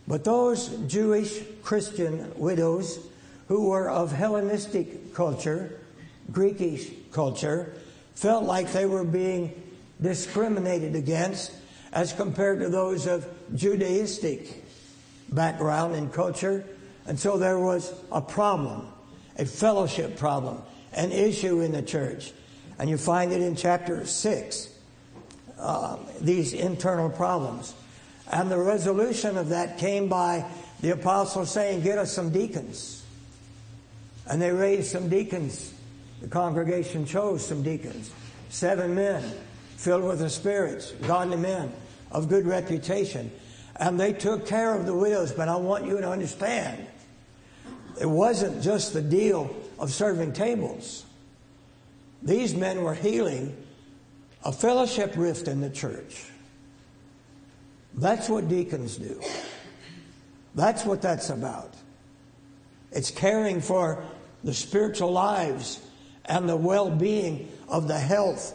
but 0.06 0.24
those 0.24 0.68
Jewish 0.86 1.42
Christian 1.62 2.32
widows 2.36 2.98
who 3.48 3.68
were 3.68 3.90
of 3.90 4.12
Hellenistic 4.12 5.14
culture, 5.14 5.80
Greekish 6.30 6.92
culture, 7.12 7.74
felt 8.14 8.44
like 8.44 8.72
they 8.72 8.86
were 8.86 9.04
being 9.04 9.62
discriminated 10.00 10.94
against 10.94 11.52
as 11.92 12.12
compared 12.12 12.60
to 12.60 12.68
those 12.68 13.06
of 13.06 13.26
Judaistic 13.54 14.52
background 15.30 15.94
and 15.94 16.12
culture. 16.12 16.64
And 17.06 17.18
so 17.18 17.38
there 17.38 17.58
was 17.58 17.94
a 18.12 18.20
problem, 18.20 18.88
a 19.38 19.46
fellowship 19.46 20.18
problem, 20.18 20.62
an 20.92 21.12
issue 21.12 21.60
in 21.60 21.72
the 21.72 21.82
church. 21.82 22.32
And 22.78 22.90
you 22.90 22.98
find 22.98 23.32
it 23.32 23.40
in 23.40 23.56
chapter 23.56 24.04
6, 24.04 24.68
uh, 25.58 25.96
these 26.20 26.52
internal 26.52 27.08
problems. 27.08 27.74
And 28.30 28.50
the 28.50 28.58
resolution 28.58 29.38
of 29.38 29.50
that 29.50 29.78
came 29.78 30.08
by 30.08 30.44
the 30.80 30.90
apostle 30.90 31.46
saying, 31.46 31.82
Get 31.82 31.98
us 31.98 32.12
some 32.12 32.30
deacons. 32.30 33.04
And 34.26 34.42
they 34.42 34.50
raised 34.50 34.90
some 34.90 35.08
deacons. 35.08 35.72
The 36.20 36.28
congregation 36.28 37.06
chose 37.06 37.46
some 37.46 37.62
deacons. 37.62 38.10
Seven 38.48 38.94
men 38.94 39.22
filled 39.76 40.04
with 40.04 40.18
the 40.18 40.30
spirits, 40.30 40.92
godly 41.06 41.36
men 41.36 41.72
of 42.10 42.28
good 42.28 42.46
reputation. 42.46 43.30
And 43.76 44.00
they 44.00 44.12
took 44.12 44.46
care 44.46 44.74
of 44.74 44.86
the 44.86 44.94
widows. 44.94 45.32
But 45.32 45.48
I 45.48 45.56
want 45.56 45.86
you 45.86 46.00
to 46.00 46.10
understand, 46.10 46.86
it 48.00 48.06
wasn't 48.06 48.62
just 48.62 48.92
the 48.92 49.02
deal 49.02 49.54
of 49.78 49.92
serving 49.92 50.32
tables. 50.32 51.04
These 52.22 52.54
men 52.54 52.82
were 52.82 52.94
healing 52.94 53.56
a 54.44 54.52
fellowship 54.52 55.14
rift 55.16 55.48
in 55.48 55.60
the 55.60 55.70
church. 55.70 56.24
That's 57.94 58.28
what 58.28 58.48
deacons 58.48 58.96
do. 58.96 59.20
That's 60.54 60.84
what 60.84 61.02
that's 61.02 61.30
about. 61.30 61.74
It's 62.92 63.10
caring 63.10 63.60
for 63.60 64.02
the 64.42 64.54
spiritual 64.54 65.12
lives 65.12 65.80
and 66.24 66.48
the 66.48 66.56
well 66.56 66.90
being 66.90 67.50
of 67.68 67.88
the 67.88 67.98
health 67.98 68.54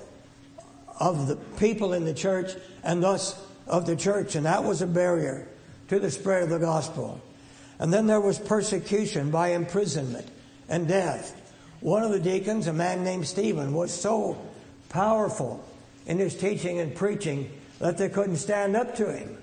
of 1.02 1.28
the 1.28 1.36
people 1.58 1.94
in 1.94 2.06
the 2.06 2.14
church 2.14 2.52
and 2.84 3.02
thus 3.02 3.38
of 3.68 3.88
the 3.88 3.96
church. 3.96 4.36
And 4.36 4.46
that 4.46 4.64
was 4.64 4.82
a 4.82 4.88
barrier 4.88 5.48
to 5.88 6.00
the 6.00 6.12
spread 6.12 6.44
of 6.44 6.50
the 6.50 6.60
gospel. 6.60 7.20
And 7.80 7.92
then 7.92 8.06
there 8.06 8.22
was 8.22 8.38
persecution 8.38 9.32
by 9.32 9.50
imprisonment 9.50 10.28
and 10.70 10.88
death. 10.88 11.36
One 11.80 12.04
of 12.04 12.12
the 12.12 12.20
deacons, 12.20 12.68
a 12.68 12.74
man 12.74 13.04
named 13.04 13.28
Stephen, 13.28 13.74
was 13.74 13.92
so 13.92 14.40
powerful 14.90 15.66
in 16.06 16.20
his 16.20 16.38
teaching 16.38 16.80
and 16.80 16.94
preaching 16.94 17.52
that 17.80 17.98
they 17.98 18.08
couldn't 18.08 18.38
stand 18.38 18.76
up 18.76 18.96
to 18.98 19.12
him. 19.12 19.38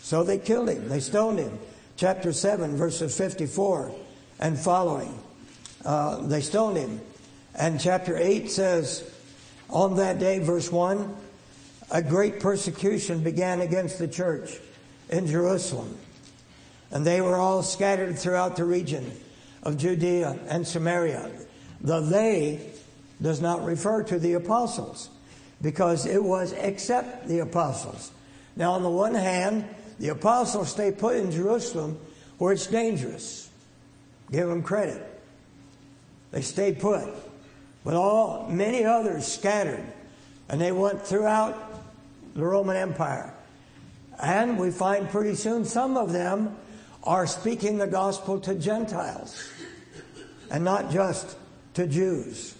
So 0.00 0.22
they 0.22 0.38
killed 0.38 0.68
him, 0.68 0.88
they 0.88 1.00
stoned 1.00 1.40
him. 1.40 1.58
Chapter 1.96 2.32
7, 2.32 2.76
verses 2.76 3.16
54 3.16 3.92
and 4.38 4.58
following 4.58 5.18
uh, 5.84 6.18
they 6.26 6.40
stoned 6.40 6.76
him. 6.76 7.00
And 7.54 7.80
chapter 7.80 8.16
8 8.16 8.50
says, 8.50 9.08
On 9.70 9.96
that 9.96 10.18
day, 10.18 10.38
verse 10.38 10.70
1, 10.70 11.14
a 11.90 12.02
great 12.02 12.40
persecution 12.40 13.22
began 13.22 13.60
against 13.60 13.98
the 13.98 14.08
church 14.08 14.58
in 15.10 15.26
Jerusalem. 15.26 15.96
And 16.90 17.04
they 17.04 17.20
were 17.20 17.36
all 17.36 17.62
scattered 17.62 18.18
throughout 18.18 18.56
the 18.56 18.64
region 18.64 19.10
of 19.62 19.78
Judea 19.78 20.38
and 20.48 20.66
Samaria. 20.66 21.30
The 21.80 22.00
they 22.00 22.70
does 23.20 23.40
not 23.40 23.64
refer 23.64 24.02
to 24.04 24.18
the 24.18 24.34
apostles 24.34 25.10
because 25.62 26.06
it 26.06 26.22
was 26.22 26.52
except 26.52 27.26
the 27.26 27.40
apostles. 27.40 28.10
Now, 28.56 28.72
on 28.72 28.82
the 28.82 28.90
one 28.90 29.14
hand, 29.14 29.64
the 29.98 30.08
apostles 30.08 30.70
stay 30.70 30.92
put 30.92 31.16
in 31.16 31.30
Jerusalem 31.30 31.98
where 32.38 32.52
it's 32.52 32.66
dangerous. 32.66 33.48
Give 34.30 34.48
them 34.48 34.62
credit. 34.62 35.02
They 36.30 36.42
stayed 36.42 36.80
put. 36.80 37.08
But 37.84 37.94
all 37.94 38.48
many 38.48 38.84
others 38.84 39.26
scattered, 39.26 39.84
and 40.48 40.60
they 40.60 40.72
went 40.72 41.02
throughout 41.02 41.82
the 42.34 42.42
Roman 42.42 42.76
Empire. 42.76 43.32
And 44.20 44.58
we 44.58 44.70
find 44.70 45.08
pretty 45.10 45.34
soon 45.34 45.64
some 45.64 45.96
of 45.96 46.12
them 46.12 46.56
are 47.02 47.26
speaking 47.26 47.78
the 47.78 47.86
gospel 47.86 48.40
to 48.40 48.54
Gentiles 48.54 49.50
and 50.50 50.64
not 50.64 50.90
just 50.90 51.36
to 51.74 51.86
Jews. 51.86 52.54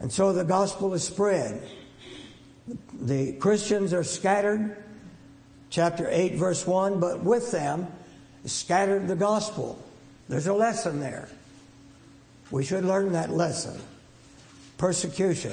And 0.00 0.10
so 0.10 0.32
the 0.32 0.44
gospel 0.44 0.94
is 0.94 1.04
spread. 1.04 1.60
The 3.00 3.32
Christians 3.32 3.92
are 3.92 4.04
scattered, 4.04 4.82
chapter 5.70 6.08
8, 6.10 6.36
verse 6.36 6.66
1, 6.66 7.00
but 7.00 7.22
with 7.22 7.50
them 7.50 7.86
scattered 8.44 9.08
the 9.08 9.16
gospel. 9.16 9.82
There's 10.28 10.46
a 10.46 10.54
lesson 10.54 11.00
there. 11.00 11.28
We 12.50 12.64
should 12.64 12.84
learn 12.84 13.12
that 13.12 13.30
lesson. 13.30 13.80
Persecution. 14.78 15.52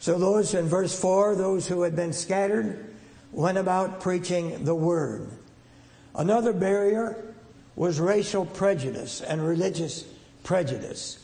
So 0.00 0.18
those 0.18 0.54
in 0.54 0.66
verse 0.66 0.98
4, 0.98 1.36
those 1.36 1.68
who 1.68 1.82
had 1.82 1.94
been 1.94 2.12
scattered, 2.12 2.94
went 3.30 3.58
about 3.58 4.00
preaching 4.00 4.64
the 4.64 4.74
word. 4.74 5.28
Another 6.14 6.52
barrier 6.52 7.34
was 7.76 8.00
racial 8.00 8.44
prejudice 8.44 9.20
and 9.20 9.46
religious 9.46 10.04
prejudice. 10.42 11.18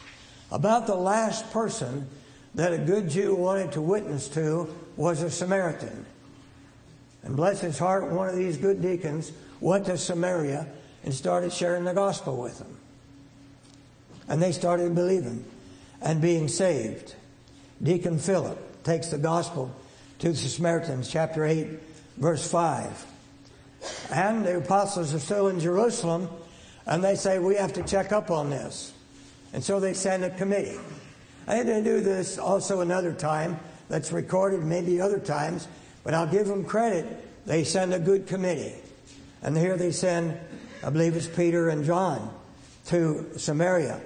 About 0.53 0.87
the 0.87 0.95
last 0.95 1.51
person 1.51 2.07
that 2.55 2.73
a 2.73 2.79
good 2.79 3.09
Jew 3.09 3.35
wanted 3.35 3.73
to 3.73 3.81
witness 3.81 4.29
to 4.29 4.73
was 4.97 5.23
a 5.23 5.31
Samaritan. 5.31 6.07
And 7.23 7.37
bless 7.37 7.61
his 7.61 7.79
heart, 7.79 8.11
one 8.11 8.29
of 8.29 8.37
these 8.37 8.57
good 8.57 8.83
deacons 8.83 9.33
went 9.61 9.87
to 9.87 9.97
Samaria 9.97 10.67
and 11.03 11.13
started 11.13 11.53
sharing 11.53 11.85
the 11.85 11.95
gospel 11.95 12.37
with 12.37 12.59
them. 12.59 12.77
And 14.29 14.43
they 14.43 14.53
started 14.53 14.95
believing 14.95 15.45
and 16.05 16.21
being 16.21 16.47
saved. 16.47 17.15
Deacon 17.83 18.19
Philip 18.19 18.85
takes 18.85 19.09
the 19.09 19.19
gospel 19.19 19.75
to 20.21 20.29
the 20.29 20.37
Samaritans, 20.37 21.09
chapter 21.11 21.45
8, 21.45 21.67
verse 22.19 22.49
5. 22.49 23.07
And 24.13 24.45
the 24.45 24.59
apostles 24.59 25.13
are 25.15 25.19
still 25.19 25.49
in 25.49 25.59
Jerusalem, 25.59 26.29
and 26.87 27.03
they 27.03 27.17
say, 27.17 27.39
We 27.39 27.57
have 27.57 27.73
to 27.73 27.83
check 27.83 28.13
up 28.13 28.31
on 28.31 28.51
this. 28.51 28.93
And 29.53 29.65
so 29.65 29.81
they 29.81 29.95
send 29.95 30.25
a 30.25 30.31
committee. 30.31 30.79
Had 31.47 31.67
to 31.67 31.83
do 31.83 32.01
this 32.01 32.39
also 32.39 32.81
another 32.81 33.13
time 33.13 33.59
that's 33.89 34.13
recorded, 34.13 34.63
maybe 34.63 35.01
other 35.01 35.19
times, 35.19 35.69
but 36.03 36.15
I'll 36.15 36.27
give 36.27 36.47
them 36.47 36.65
credit. 36.65 37.07
They 37.47 37.65
send 37.65 37.93
a 37.93 37.99
good 37.99 38.27
committee. 38.27 38.75
And 39.43 39.57
here 39.57 39.77
they 39.77 39.91
send, 39.91 40.39
I 40.83 40.91
believe 40.91 41.17
it's 41.17 41.27
Peter 41.27 41.69
and 41.69 41.85
John, 41.85 42.35
to 42.87 43.27
Samaria. 43.37 44.01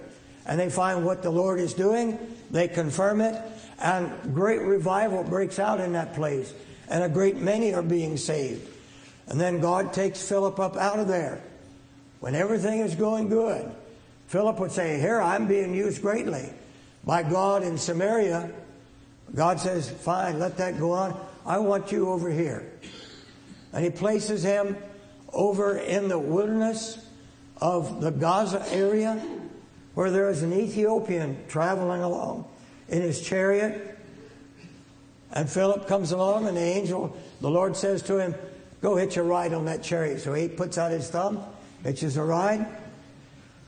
And 0.48 0.58
they 0.58 0.70
find 0.70 1.04
what 1.04 1.22
the 1.22 1.30
Lord 1.30 1.60
is 1.60 1.74
doing, 1.74 2.18
they 2.50 2.66
confirm 2.66 3.20
it, 3.20 3.40
and 3.78 4.34
great 4.34 4.62
revival 4.62 5.22
breaks 5.22 5.58
out 5.58 5.78
in 5.78 5.92
that 5.92 6.14
place. 6.14 6.52
And 6.88 7.04
a 7.04 7.08
great 7.08 7.36
many 7.36 7.74
are 7.74 7.82
being 7.82 8.16
saved. 8.16 8.66
And 9.26 9.38
then 9.38 9.60
God 9.60 9.92
takes 9.92 10.26
Philip 10.26 10.58
up 10.58 10.76
out 10.76 10.98
of 10.98 11.06
there. 11.06 11.42
When 12.20 12.34
everything 12.34 12.80
is 12.80 12.94
going 12.94 13.28
good, 13.28 13.70
Philip 14.28 14.58
would 14.58 14.72
say, 14.72 14.98
Here, 14.98 15.20
I'm 15.20 15.46
being 15.46 15.74
used 15.74 16.00
greatly 16.00 16.48
by 17.04 17.22
God 17.22 17.62
in 17.62 17.76
Samaria. 17.76 18.50
God 19.34 19.60
says, 19.60 19.90
Fine, 19.90 20.38
let 20.38 20.56
that 20.56 20.78
go 20.78 20.92
on. 20.92 21.20
I 21.44 21.58
want 21.58 21.92
you 21.92 22.08
over 22.08 22.30
here. 22.30 22.72
And 23.74 23.84
he 23.84 23.90
places 23.90 24.42
him 24.42 24.78
over 25.30 25.76
in 25.76 26.08
the 26.08 26.18
wilderness 26.18 27.06
of 27.60 28.00
the 28.00 28.10
Gaza 28.10 28.64
area 28.72 29.22
where 29.98 30.12
there 30.12 30.30
is 30.30 30.44
an 30.44 30.52
Ethiopian 30.52 31.36
traveling 31.48 32.02
along 32.02 32.44
in 32.88 33.02
his 33.02 33.20
chariot. 33.20 33.98
And 35.32 35.50
Philip 35.50 35.88
comes 35.88 36.12
along, 36.12 36.46
and 36.46 36.56
the 36.56 36.60
angel, 36.60 37.16
the 37.40 37.50
Lord 37.50 37.76
says 37.76 38.00
to 38.02 38.16
him, 38.16 38.36
Go 38.80 38.94
hitch 38.94 39.16
a 39.16 39.24
ride 39.24 39.52
on 39.52 39.64
that 39.64 39.82
chariot. 39.82 40.20
So 40.20 40.34
he 40.34 40.46
puts 40.46 40.78
out 40.78 40.92
his 40.92 41.10
thumb, 41.10 41.42
hitches 41.82 42.16
a 42.16 42.22
ride, 42.22 42.64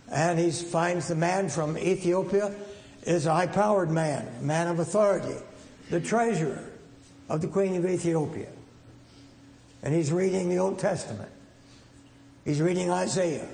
and 0.08 0.38
he 0.38 0.52
finds 0.52 1.08
the 1.08 1.16
man 1.16 1.48
from 1.48 1.76
Ethiopia 1.76 2.54
is 3.02 3.26
a 3.26 3.34
high 3.34 3.48
powered 3.48 3.90
man, 3.90 4.28
a 4.38 4.44
man 4.44 4.68
of 4.68 4.78
authority, 4.78 5.34
the 5.90 6.00
treasurer 6.00 6.64
of 7.28 7.40
the 7.40 7.48
Queen 7.48 7.74
of 7.74 7.84
Ethiopia. 7.84 8.50
And 9.82 9.92
he's 9.92 10.12
reading 10.12 10.48
the 10.48 10.58
Old 10.58 10.78
Testament. 10.78 11.32
He's 12.44 12.60
reading 12.60 12.88
Isaiah. 12.88 13.48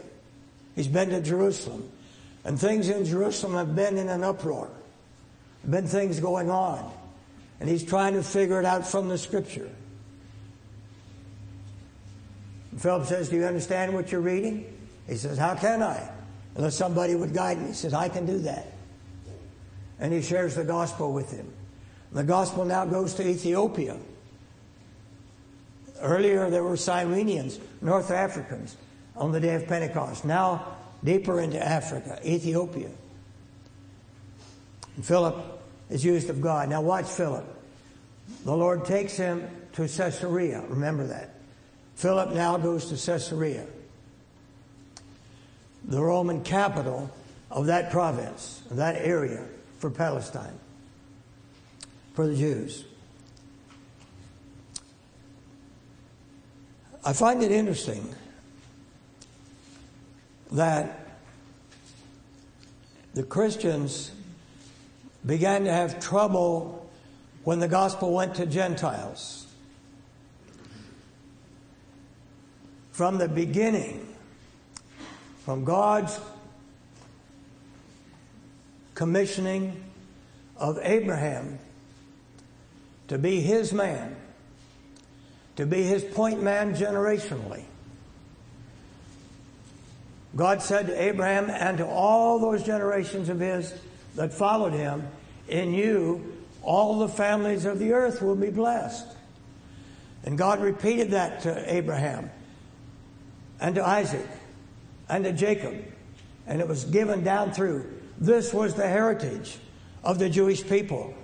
He's 0.75 0.89
been 0.89 1.09
to 1.09 1.23
Jerusalem. 1.23 1.91
And 2.47 2.61
things 2.61 2.89
in 2.89 3.05
Jerusalem 3.05 3.55
have 3.55 3.75
been 3.75 3.99
in 3.99 4.09
an 4.09 4.23
uproar. 4.23 4.71
Been 5.69 5.89
things 5.89 6.21
going 6.21 6.49
on. 6.49 6.93
And 7.59 7.69
he's 7.69 7.85
trying 7.85 8.15
to 8.15 8.23
figure 8.23 8.61
it 8.61 8.65
out 8.65 8.87
from 8.87 9.09
the 9.09 9.19
scripture. 9.19 9.69
And 12.71 12.81
Philip 12.81 13.07
says, 13.07 13.31
Do 13.31 13.37
you 13.37 13.45
understand 13.45 13.93
what 13.95 14.13
you're 14.13 14.21
reading? 14.21 14.73
He 15.09 15.17
says, 15.17 15.39
How 15.39 15.57
can 15.57 15.83
I? 15.83 16.09
Unless 16.55 16.77
somebody 16.77 17.17
would 17.17 17.35
guide 17.35 17.61
me. 17.61 17.67
He 17.69 17.73
says, 17.73 17.93
I 17.93 18.09
can 18.09 18.27
do 18.27 18.39
that. 18.39 18.73
And 19.99 20.13
he 20.13 20.23
shares 20.23 20.55
the 20.55 20.65
gospel 20.65 21.13
with 21.13 21.33
him. 21.33 21.53
The 22.13 22.23
gospel 22.23 22.65
now 22.65 22.85
goes 22.85 23.15
to 23.15 23.29
Ethiopia. 23.29 23.97
Earlier, 26.01 26.49
there 26.49 26.63
were 26.63 26.77
Cyrenians, 26.77 27.59
North 27.81 28.13
Africans, 28.13 28.77
on 29.17 29.33
the 29.33 29.41
day 29.41 29.57
of 29.57 29.67
Pentecost. 29.67 30.25
Now, 30.25 30.76
deeper 31.05 31.41
into 31.41 31.65
Africa, 31.65 32.19
Ethiopia. 32.25 32.91
And 34.97 35.05
Philip 35.05 35.37
is 35.91 36.05
used 36.05 36.31
of 36.31 36.41
God. 36.41 36.69
Now, 36.69 36.81
watch 36.81 37.07
Philip. 37.07 37.45
The 38.45 38.57
Lord 38.57 38.85
takes 38.85 39.17
him 39.17 39.49
to 39.75 39.83
Caesarea. 39.83 40.63
Remember 40.69 41.07
that. 41.07 41.35
Philip 41.97 42.33
now 42.33 42.57
goes 42.57 42.87
to 42.87 42.95
Caesarea, 42.95 43.67
the 45.85 46.03
Roman 46.03 46.43
capital 46.43 47.11
of 47.51 47.67
that 47.67 47.91
province, 47.91 48.63
of 48.71 48.77
that 48.77 48.97
area 48.97 49.43
for 49.79 49.91
Palestine, 49.91 50.59
for 52.15 52.27
the 52.27 52.37
Jews. 52.37 52.85
I 57.05 57.13
find 57.13 57.43
it 57.43 57.53
interesting 57.53 58.15
that 60.53 61.19
the 63.15 63.23
Christians 63.23 64.13
began 65.25 65.65
to 65.65 65.73
have 65.73 66.01
trouble 66.01 66.89
when 67.45 67.59
the 67.59 67.69
gospel 67.69 68.13
went 68.13 68.35
to 68.37 68.47
Gentiles. 68.47 69.47
From 72.93 73.19
the 73.19 73.29
beginning, 73.29 74.15
from 75.45 75.65
God's 75.65 76.19
commissioning 78.95 79.85
of 80.57 80.79
Abraham 80.83 81.59
to 83.09 83.19
be 83.19 83.41
his 83.41 83.73
man, 83.73 84.17
to 85.57 85.67
be 85.67 85.83
his 85.83 86.03
point 86.03 86.43
man 86.43 86.75
generationally. 86.75 87.65
God 90.37 90.61
said 90.61 90.89
to 90.89 91.03
Abraham 91.03 91.49
and 91.49 91.79
to 91.79 91.87
all 91.87 92.39
those 92.39 92.63
generations 92.63 93.31
of 93.31 93.41
his 93.41 93.75
that 94.17 94.35
followed 94.35 94.75
him, 94.75 95.09
In 95.49 95.73
you, 95.73 96.37
all 96.63 96.99
the 96.99 97.09
families 97.09 97.65
of 97.65 97.79
the 97.79 97.95
earth 97.95 98.21
will 98.21 98.37
be 98.37 98.51
blessed. 98.51 99.07
And 100.25 100.37
God 100.37 100.61
repeated 100.61 101.13
that 101.13 101.41
to 101.43 101.75
Abraham 101.75 102.31
and 103.61 103.75
to 103.77 103.87
Isaac 103.87 104.27
and 105.09 105.25
to 105.25 105.33
Jacob. 105.33 105.83
And 106.47 106.61
it 106.61 106.69
was 106.69 106.85
given 106.85 107.25
down 107.25 107.53
through 107.53 107.91
this 108.19 108.53
was 108.53 108.75
the 108.75 108.87
heritage 108.87 109.59
of 110.05 110.19
the 110.19 110.29
Jewish 110.29 110.67
people. 110.67 111.15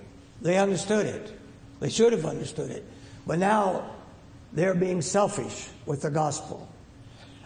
They 0.41 0.57
understood 0.57 1.05
it. 1.05 1.39
They 1.79 1.89
should 1.89 2.13
have 2.13 2.25
understood 2.25 2.71
it. 2.71 2.85
But 3.27 3.39
now 3.39 3.91
they're 4.53 4.73
being 4.73 5.01
selfish 5.01 5.69
with 5.85 6.01
the 6.01 6.09
gospel 6.09 6.67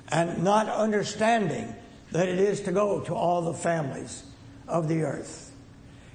and 0.10 0.44
not 0.44 0.70
understanding 0.70 1.74
that 2.12 2.30
it 2.30 2.40
is 2.40 2.62
to 2.62 2.72
go 2.72 3.02
to 3.02 3.14
all 3.14 3.42
the 3.42 3.54
families 3.54 4.24
of 4.68 4.88
the 4.88 5.02
earth. 5.04 5.52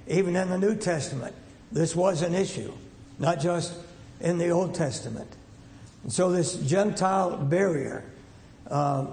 Even 0.09 0.37
in 0.37 0.48
the 0.48 0.59
New 0.59 0.76
Testament, 0.76 1.35
this 1.70 1.94
was 1.94 2.22
an 2.22 2.35
issue, 2.35 2.72
not 3.18 3.40
just 3.40 3.74
in 4.20 4.38
the 4.38 4.50
Old 4.50 4.74
Testament. 4.74 5.31
And 6.02 6.12
so 6.12 6.33
this 6.33 6.55
Gentile 6.55 7.37
barrier 7.37 8.05
uh, 8.70 9.07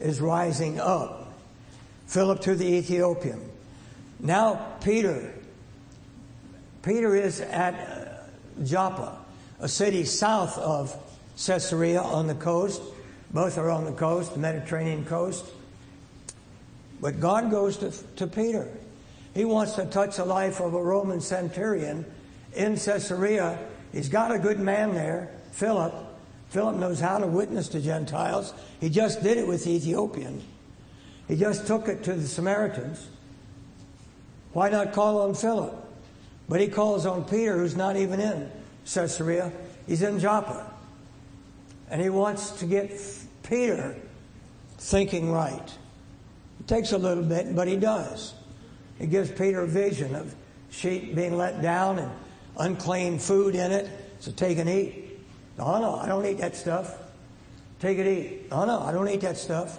is 0.00 0.20
rising 0.20 0.78
up. 0.78 1.32
Philip 2.06 2.40
to 2.42 2.54
the 2.54 2.66
Ethiopian. 2.66 3.40
Now, 4.20 4.76
Peter. 4.82 5.34
Peter 6.82 7.14
is 7.14 7.40
at 7.40 7.74
uh, 7.74 8.62
Joppa, 8.64 9.18
a 9.60 9.68
city 9.68 10.04
south 10.04 10.56
of 10.58 10.96
Caesarea 11.36 12.00
on 12.00 12.26
the 12.26 12.34
coast. 12.34 12.80
Both 13.30 13.58
are 13.58 13.70
on 13.70 13.84
the 13.84 13.92
coast, 13.92 14.32
the 14.32 14.38
Mediterranean 14.38 15.04
coast. 15.04 15.44
But 17.00 17.20
God 17.20 17.50
goes 17.50 17.76
to, 17.78 17.90
to 18.16 18.26
Peter. 18.26 18.68
He 19.34 19.44
wants 19.44 19.72
to 19.74 19.84
touch 19.86 20.16
the 20.16 20.24
life 20.24 20.60
of 20.60 20.74
a 20.74 20.82
Roman 20.82 21.20
centurion 21.20 22.04
in 22.54 22.76
Caesarea. 22.76 23.58
He's 23.92 24.08
got 24.08 24.32
a 24.32 24.38
good 24.38 24.58
man 24.58 24.94
there, 24.94 25.30
Philip. 25.52 25.94
Philip 26.50 26.76
knows 26.76 26.98
how 26.98 27.18
to 27.18 27.26
witness 27.26 27.68
to 27.68 27.80
Gentiles. 27.80 28.54
He 28.80 28.88
just 28.88 29.22
did 29.22 29.36
it 29.36 29.46
with 29.46 29.64
the 29.64 29.72
Ethiopian. 29.72 30.42
He 31.28 31.36
just 31.36 31.66
took 31.66 31.88
it 31.88 32.02
to 32.04 32.14
the 32.14 32.26
Samaritans. 32.26 33.06
Why 34.54 34.70
not 34.70 34.92
call 34.94 35.20
on 35.20 35.34
Philip? 35.34 35.74
But 36.48 36.60
he 36.60 36.68
calls 36.68 37.04
on 37.04 37.24
Peter, 37.24 37.58
who's 37.58 37.76
not 37.76 37.96
even 37.96 38.18
in 38.18 38.50
Caesarea. 38.86 39.52
He's 39.86 40.00
in 40.00 40.18
Joppa. 40.18 40.72
And 41.90 42.00
he 42.00 42.10
wants 42.10 42.50
to 42.52 42.66
get 42.66 43.00
Peter 43.42 43.96
thinking 44.78 45.32
right. 45.32 45.72
It 46.60 46.66
takes 46.66 46.92
a 46.92 46.98
little 46.98 47.24
bit, 47.24 47.54
but 47.54 47.68
he 47.68 47.76
does. 47.76 48.34
He 48.98 49.06
gives 49.06 49.30
Peter 49.30 49.62
a 49.62 49.66
vision 49.66 50.14
of 50.14 50.34
sheep 50.70 51.14
being 51.14 51.36
let 51.36 51.62
down 51.62 51.98
and 51.98 52.10
unclean 52.58 53.18
food 53.18 53.54
in 53.54 53.72
it. 53.72 53.88
So 54.20 54.32
take 54.32 54.58
and 54.58 54.68
eat. 54.68 55.20
No, 55.56 55.80
no, 55.80 55.94
I 55.96 56.06
don't 56.06 56.24
eat 56.26 56.38
that 56.38 56.56
stuff. 56.56 56.96
Take 57.80 57.98
it, 57.98 58.06
eat. 58.06 58.50
No, 58.50 58.64
no, 58.64 58.80
I 58.80 58.92
don't 58.92 59.08
eat 59.08 59.20
that 59.20 59.36
stuff. 59.36 59.78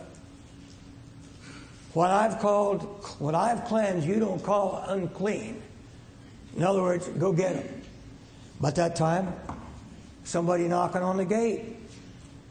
What 1.93 2.11
I've 2.11 2.39
called, 2.39 2.83
what 3.19 3.35
I've 3.35 3.65
cleansed, 3.65 4.07
you 4.07 4.19
don't 4.19 4.41
call 4.41 4.83
unclean. 4.87 5.61
In 6.55 6.63
other 6.63 6.81
words, 6.81 7.07
go 7.07 7.33
get 7.33 7.55
them. 7.55 7.81
But 8.61 8.75
that 8.75 8.95
time, 8.95 9.33
somebody 10.23 10.67
knocking 10.67 11.01
on 11.01 11.17
the 11.17 11.25
gate. 11.25 11.78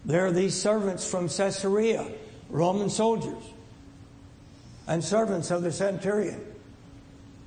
There 0.08 0.24
are 0.24 0.32
these 0.32 0.58
servants 0.58 1.08
from 1.08 1.28
Caesarea, 1.28 2.10
Roman 2.48 2.88
soldiers, 2.88 3.44
and 4.86 5.04
servants 5.04 5.50
of 5.50 5.62
the 5.62 5.70
centurion. 5.70 6.40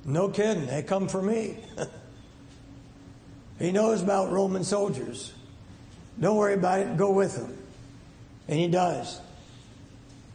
No 0.04 0.28
kidding, 0.28 0.66
they 0.66 0.84
come 0.84 1.08
for 1.08 1.20
me. 1.20 1.56
he 3.58 3.72
knows 3.72 4.00
about 4.00 4.30
Roman 4.30 4.62
soldiers. 4.62 5.32
Don't 6.20 6.36
worry 6.36 6.54
about 6.54 6.78
it, 6.78 6.96
go 6.96 7.10
with 7.10 7.34
them. 7.34 7.58
And 8.46 8.60
he 8.60 8.68
does. 8.68 9.20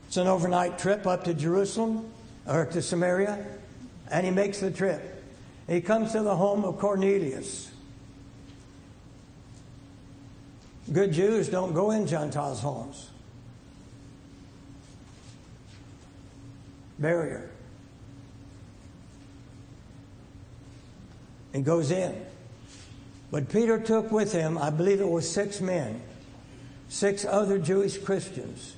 It's 0.07 0.17
an 0.17 0.27
overnight 0.27 0.79
trip 0.79 1.07
up 1.07 1.23
to 1.23 1.33
Jerusalem 1.33 2.11
or 2.45 2.65
to 2.65 2.81
Samaria, 2.81 3.45
and 4.11 4.25
he 4.25 4.33
makes 4.33 4.59
the 4.59 4.69
trip. 4.69 5.23
He 5.65 5.79
comes 5.79 6.11
to 6.11 6.23
the 6.23 6.35
home 6.35 6.65
of 6.65 6.77
Cornelius. 6.77 7.71
Good 10.91 11.11
Jews 11.11 11.49
don't 11.49 11.73
go 11.73 11.91
in 11.91 12.07
Gentiles' 12.07 12.61
homes. 12.61 13.09
Barrier. 16.99 17.51
and 21.57 21.65
goes 21.65 21.89
in. 21.89 22.15
But 23.31 23.49
Peter 23.49 23.79
took 23.79 24.11
with 24.11 24.31
him, 24.31 24.59
I 24.59 24.69
believe 24.69 25.01
it 25.01 25.09
was 25.09 25.29
six 25.29 25.59
men, 25.59 26.01
six 26.87 27.25
other 27.25 27.57
Jewish 27.57 27.97
Christians 27.97 28.75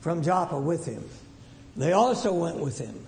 from 0.00 0.22
Joppa 0.22 0.58
with 0.58 0.86
him. 0.86 1.06
They 1.76 1.92
also 1.92 2.32
went 2.32 2.58
with 2.58 2.78
him. 2.78 3.06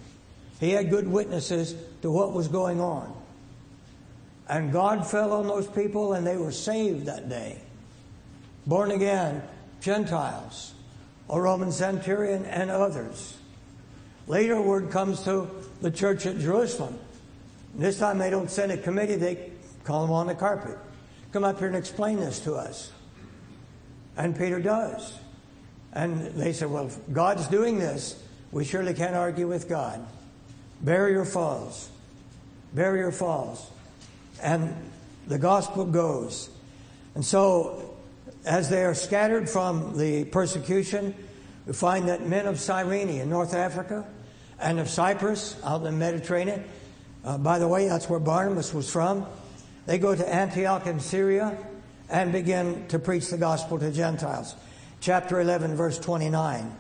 He 0.61 0.71
had 0.71 0.91
good 0.91 1.09
witnesses 1.09 1.75
to 2.03 2.11
what 2.11 2.35
was 2.35 2.49
going 2.49 2.83
on. 2.83 3.13
And 4.47 4.71
God 4.71 5.11
fell 5.11 5.33
on 5.33 5.47
those 5.47 5.67
people 5.67 6.13
and 6.13 6.27
they 6.27 6.37
were 6.37 6.53
saved 6.53 7.07
that 7.07 7.31
day. 7.31 7.61
Born 8.67 8.91
again, 8.91 9.43
Gentiles, 9.81 10.75
a 11.29 11.41
Roman 11.41 11.73
centurion, 11.73 12.45
and 12.47 12.71
others. 12.71 13.37
Later, 14.27 14.61
word 14.61 14.91
comes 14.91 15.23
to 15.25 15.49
the 15.81 15.91
church 15.91 16.27
at 16.27 16.39
Jerusalem 16.39 16.99
this 17.77 17.99
time 17.99 18.19
they 18.19 18.31
don't 18.31 18.51
send 18.51 18.73
a 18.73 18.77
committee, 18.77 19.17
they 19.17 19.51
call 19.85 20.03
them 20.03 20.13
on 20.13 20.27
the 20.27 20.35
carpet. 20.35 20.79
Come 21.33 21.45
up 21.45 21.59
here 21.59 21.69
and 21.69 21.77
explain 21.77 22.21
this 22.21 22.39
to 22.41 22.55
us. 22.55 22.93
And 24.17 24.37
Peter 24.37 24.61
does. 24.61 25.19
And 25.93 26.27
they 26.35 26.53
said, 26.53 26.71
Well, 26.71 26.87
if 26.87 26.99
God's 27.13 27.49
doing 27.49 27.79
this, 27.79 28.23
we 28.53 28.65
surely 28.65 28.95
can't 28.95 29.17
argue 29.17 29.49
with 29.49 29.69
God. 29.69 30.05
Barrier 30.81 31.25
falls. 31.25 31.91
Barrier 32.73 33.11
falls. 33.11 33.69
And 34.41 34.75
the 35.27 35.39
gospel 35.39 35.85
goes. 35.85 36.51
And 37.17 37.25
so, 37.25 37.94
as 38.45 38.69
they 38.69 38.85
are 38.85 38.95
scattered 38.95 39.49
from 39.49 39.97
the 39.99 40.25
persecution, 40.27 41.15
we 41.67 41.73
find 41.73 42.09
that 42.09 42.27
men 42.27 42.47
of 42.47 42.61
Cyrene 42.61 43.09
in 43.09 43.31
North 43.31 43.55
Africa 43.55 44.07
and 44.61 44.79
of 44.79 44.89
Cyprus 44.89 45.57
out 45.65 45.79
in 45.79 45.85
the 45.85 45.93
Mediterranean 45.93 46.65
uh, 47.25 47.39
by 47.39 47.59
the 47.59 47.67
way, 47.67 47.89
that's 47.89 48.09
where 48.09 48.21
Barnabas 48.21 48.75
was 48.75 48.91
from. 48.91 49.27
They 49.87 49.99
go 49.99 50.15
to 50.15 50.35
Antioch 50.35 50.87
in 50.87 51.01
Syria 51.01 51.57
and 52.11 52.33
begin 52.33 52.87
to 52.89 52.99
preach 52.99 53.29
the 53.31 53.39
gospel 53.39 53.79
to 53.79 53.91
Gentiles. 53.91 54.55
Chapter 55.01 55.41
11, 55.41 55.75
verse 55.75 55.99
29. 55.99 56.77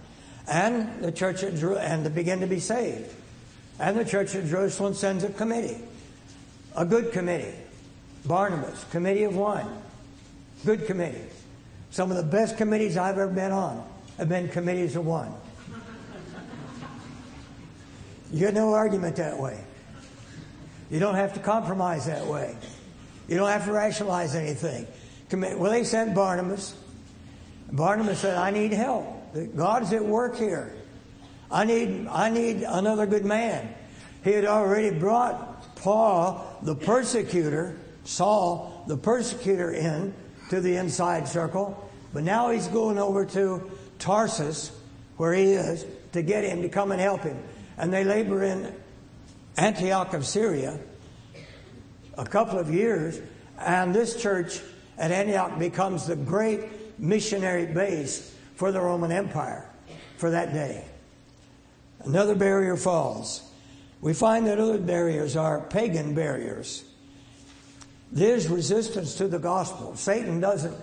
And 0.46 1.02
the 1.02 1.12
church 1.12 1.42
at 1.42 1.54
Jer- 1.54 1.78
and 1.78 2.04
to 2.04 2.10
begin 2.10 2.40
to 2.40 2.46
be 2.46 2.60
saved. 2.60 3.10
And 3.78 3.98
the 3.98 4.04
church 4.04 4.34
at 4.34 4.46
Jerusalem 4.46 4.92
sends 4.92 5.24
a 5.24 5.30
committee, 5.30 5.78
a 6.76 6.84
good 6.84 7.12
committee. 7.12 7.54
Barnabas, 8.26 8.84
committee 8.90 9.24
of 9.24 9.34
one. 9.34 9.66
Good 10.64 10.86
committee. 10.86 11.24
Some 11.94 12.10
of 12.10 12.16
the 12.16 12.24
best 12.24 12.56
committees 12.56 12.96
I've 12.96 13.18
ever 13.18 13.30
been 13.30 13.52
on 13.52 13.88
have 14.18 14.28
been 14.28 14.48
committees 14.48 14.96
of 14.96 15.06
one. 15.06 15.32
You 18.32 18.40
get 18.40 18.52
no 18.52 18.74
argument 18.74 19.14
that 19.14 19.38
way. 19.38 19.62
You 20.90 20.98
don't 20.98 21.14
have 21.14 21.34
to 21.34 21.38
compromise 21.38 22.06
that 22.06 22.26
way. 22.26 22.56
You 23.28 23.36
don't 23.36 23.48
have 23.48 23.66
to 23.66 23.72
rationalize 23.72 24.34
anything. 24.34 24.88
Well, 25.30 25.70
they 25.70 25.84
sent 25.84 26.16
Barnabas. 26.16 26.74
Barnabas 27.70 28.18
said, 28.18 28.38
I 28.38 28.50
need 28.50 28.72
help. 28.72 29.06
God's 29.54 29.92
at 29.92 30.04
work 30.04 30.36
here. 30.36 30.74
I 31.48 31.64
need, 31.64 32.08
I 32.08 32.28
need 32.28 32.64
another 32.64 33.06
good 33.06 33.24
man. 33.24 33.72
He 34.24 34.32
had 34.32 34.46
already 34.46 34.90
brought 34.90 35.76
Paul, 35.76 36.58
the 36.60 36.74
persecutor, 36.74 37.76
Saul, 38.02 38.84
the 38.88 38.96
persecutor, 38.96 39.70
in 39.70 40.12
to 40.50 40.60
the 40.60 40.74
inside 40.74 41.28
circle. 41.28 41.80
But 42.14 42.22
now 42.22 42.50
he's 42.50 42.68
going 42.68 42.96
over 42.96 43.26
to 43.26 43.70
Tarsus, 43.98 44.70
where 45.16 45.34
he 45.34 45.52
is, 45.52 45.84
to 46.12 46.22
get 46.22 46.44
him 46.44 46.62
to 46.62 46.68
come 46.68 46.92
and 46.92 47.00
help 47.00 47.22
him. 47.22 47.36
And 47.76 47.92
they 47.92 48.04
labor 48.04 48.44
in 48.44 48.72
Antioch 49.56 50.14
of 50.14 50.24
Syria 50.24 50.78
a 52.16 52.24
couple 52.24 52.60
of 52.60 52.72
years, 52.72 53.20
and 53.58 53.92
this 53.92 54.20
church 54.22 54.60
at 54.96 55.10
Antioch 55.10 55.58
becomes 55.58 56.06
the 56.06 56.14
great 56.14 57.00
missionary 57.00 57.66
base 57.66 58.32
for 58.54 58.70
the 58.70 58.80
Roman 58.80 59.10
Empire 59.10 59.68
for 60.16 60.30
that 60.30 60.52
day. 60.52 60.84
Another 62.04 62.36
barrier 62.36 62.76
falls. 62.76 63.42
We 64.00 64.14
find 64.14 64.46
that 64.46 64.60
other 64.60 64.78
barriers 64.78 65.34
are 65.34 65.60
pagan 65.62 66.14
barriers. 66.14 66.84
There's 68.12 68.46
resistance 68.46 69.16
to 69.16 69.26
the 69.26 69.40
gospel. 69.40 69.96
Satan 69.96 70.38
doesn't 70.38 70.76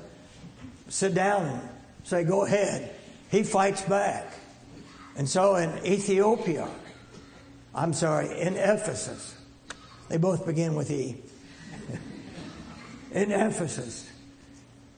sit 0.91 1.15
down 1.15 1.45
and 1.47 1.69
say, 2.03 2.23
Go 2.23 2.45
ahead. 2.45 2.93
He 3.31 3.43
fights 3.43 3.81
back. 3.81 4.33
And 5.15 5.27
so 5.27 5.55
in 5.55 5.85
Ethiopia, 5.85 6.67
I'm 7.73 7.93
sorry, 7.93 8.39
in 8.39 8.55
Ephesus. 8.55 9.35
They 10.09 10.17
both 10.17 10.45
begin 10.45 10.75
with 10.75 10.91
E. 10.91 11.15
in 13.11 13.31
Ephesus. 13.31 14.09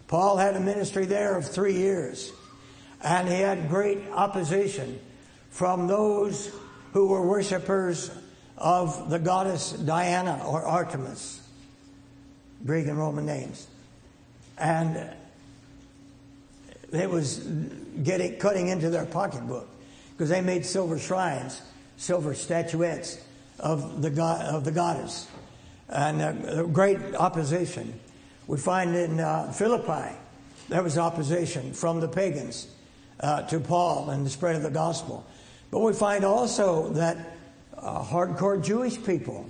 Paul 0.07 0.37
had 0.37 0.55
a 0.55 0.59
ministry 0.59 1.05
there 1.05 1.37
of 1.37 1.47
three 1.47 1.73
years, 1.73 2.31
and 3.01 3.27
he 3.27 3.35
had 3.35 3.69
great 3.69 3.99
opposition 4.11 4.99
from 5.49 5.87
those 5.87 6.51
who 6.93 7.07
were 7.07 7.25
worshippers 7.25 8.11
of 8.57 9.09
the 9.09 9.19
goddess 9.19 9.71
Diana 9.71 10.43
or 10.45 10.63
Artemis, 10.63 11.47
Greek 12.65 12.87
and 12.87 12.97
Roman 12.97 13.25
names. 13.25 13.67
And 14.57 15.15
it 16.93 17.09
was 17.09 17.39
getting 18.03 18.37
cutting 18.37 18.67
into 18.67 18.89
their 18.89 19.05
pocketbook 19.05 19.67
because 20.11 20.29
they 20.29 20.41
made 20.41 20.65
silver 20.65 20.99
shrines 20.99 21.61
silver 21.97 22.33
statuettes 22.33 23.17
of 23.59 24.01
the, 24.01 24.09
god, 24.09 24.45
of 24.45 24.65
the 24.65 24.71
goddess. 24.71 25.27
And 25.89 26.21
uh, 26.21 26.63
great 26.63 26.99
opposition. 27.15 27.99
We 28.47 28.57
find 28.57 28.95
in 28.95 29.19
uh, 29.19 29.51
Philippi, 29.51 30.15
there 30.69 30.83
was 30.83 30.97
opposition 30.97 31.73
from 31.73 31.99
the 31.99 32.07
pagans 32.07 32.67
uh, 33.19 33.43
to 33.43 33.59
Paul 33.59 34.09
and 34.09 34.25
the 34.25 34.29
spread 34.29 34.55
of 34.55 34.63
the 34.63 34.71
gospel. 34.71 35.25
But 35.71 35.79
we 35.79 35.93
find 35.93 36.25
also 36.25 36.89
that 36.89 37.17
uh, 37.77 38.03
hardcore 38.03 38.63
Jewish 38.63 39.01
people 39.03 39.49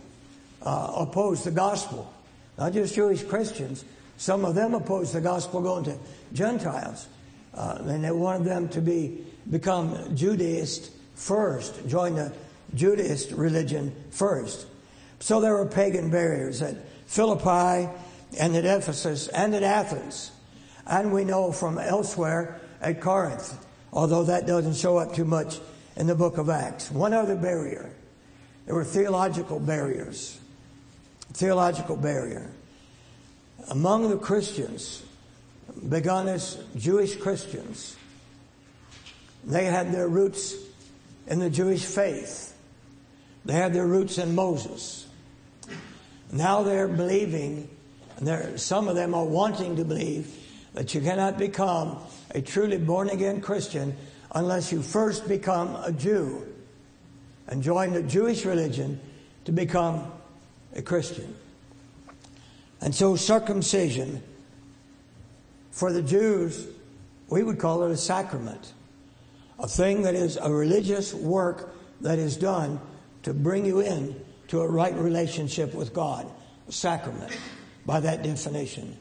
uh, 0.62 0.93
opposed 0.95 1.43
the 1.43 1.51
gospel. 1.51 2.12
Not 2.58 2.73
just 2.73 2.95
Jewish 2.95 3.23
Christians. 3.23 3.84
Some 4.17 4.45
of 4.45 4.53
them 4.53 4.73
opposed 4.73 5.13
the 5.13 5.21
gospel 5.21 5.62
going 5.62 5.86
to 5.86 5.97
Gentiles. 6.34 7.08
Uh, 7.54 7.78
and 7.82 8.04
they 8.04 8.12
wanted 8.12 8.46
them 8.46 8.68
to 8.70 8.82
be 8.82 9.26
become 9.50 10.16
Judaist 10.16 10.92
first, 11.16 11.88
join 11.88 12.16
the 12.16 12.34
Judaist 12.74 13.32
religion 13.32 13.94
first. 14.10 14.68
So 15.20 15.39
there 15.39 15.54
were 15.54 15.66
pagan 15.66 16.10
barriers 16.10 16.62
at 16.62 16.76
Philippi 17.08 17.89
and 18.39 18.56
at 18.56 18.66
Ephesus 18.66 19.28
and 19.28 19.54
at 19.54 19.63
Athens. 19.63 20.32
And 20.86 21.13
we 21.13 21.24
know 21.24 21.52
from 21.52 21.78
elsewhere 21.78 22.60
at 22.82 23.00
Corinth, 23.00 23.58
although 23.92 24.24
that 24.24 24.48
doesn't 24.48 24.76
show 24.76 24.98
up 24.98 25.13
too 25.13 25.26
much 25.26 25.60
in 25.96 26.08
the 26.08 26.16
book 26.16 26.38
of 26.38 26.50
Acts. 26.50 26.92
One 26.92 27.13
other 27.13 27.36
barrier. 27.36 27.94
There 28.66 28.76
were 28.76 28.84
theological 28.84 29.60
barriers. 29.60 30.39
Theological 31.34 31.96
barrier. 31.96 32.50
Among 33.70 34.10
the 34.10 34.18
Christians, 34.18 35.03
begun 35.89 36.27
as 36.27 36.57
Jewish 36.75 37.15
Christians, 37.15 37.95
they 39.43 39.65
had 39.65 39.91
their 39.91 40.07
roots 40.07 40.55
in 41.27 41.39
the 41.39 41.49
Jewish 41.49 41.86
faith. 41.86 42.55
They 43.45 43.53
had 43.53 43.73
their 43.73 43.88
roots 43.88 44.17
in 44.17 44.36
Moses. 44.36 45.05
Now 46.31 46.63
they're 46.63 46.88
believing, 46.88 47.69
and 48.17 48.59
some 48.59 48.88
of 48.88 48.95
them 48.95 49.13
are 49.13 49.25
wanting 49.25 49.75
to 49.75 49.86
believe, 49.86 50.33
that 50.73 50.95
you 50.95 51.01
cannot 51.01 51.38
become 51.38 51.99
a 52.31 52.41
truly 52.41 52.77
born 52.77 53.09
again 53.09 53.41
Christian 53.41 53.95
unless 54.33 54.71
you 54.71 54.81
first 54.81 55.27
become 55.27 55.75
a 55.75 55.91
Jew 55.91 56.45
and 57.47 57.62
join 57.62 57.93
the 57.93 58.01
Jewish 58.01 58.45
religion 58.45 58.99
to 59.45 59.51
become 59.51 60.12
a 60.75 60.81
Christian. 60.81 61.36
And 62.81 62.95
so 62.95 63.15
circumcision 63.15 64.23
for 65.73 65.91
the 65.91 66.03
Jews, 66.03 66.67
we 67.29 67.41
would 67.41 67.57
call 67.57 67.83
it 67.83 67.91
a 67.91 67.97
sacrament, 67.97 68.73
a 69.57 69.67
thing 69.67 70.03
that 70.03 70.13
is 70.13 70.38
a 70.38 70.51
religious 70.51 71.15
work 71.15 71.73
that 72.01 72.19
is 72.19 72.38
done 72.38 72.79
to 73.23 73.33
bring 73.33 73.65
you 73.65 73.79
in 73.79 74.23
to 74.49 74.62
a 74.62 74.67
right 74.67 74.93
relationship 74.93 75.73
with 75.73 75.91
God, 75.91 76.29
a 76.69 76.71
sacrament 76.71 77.36
by 77.88 77.99
that 78.01 78.21
definition. 78.21 78.95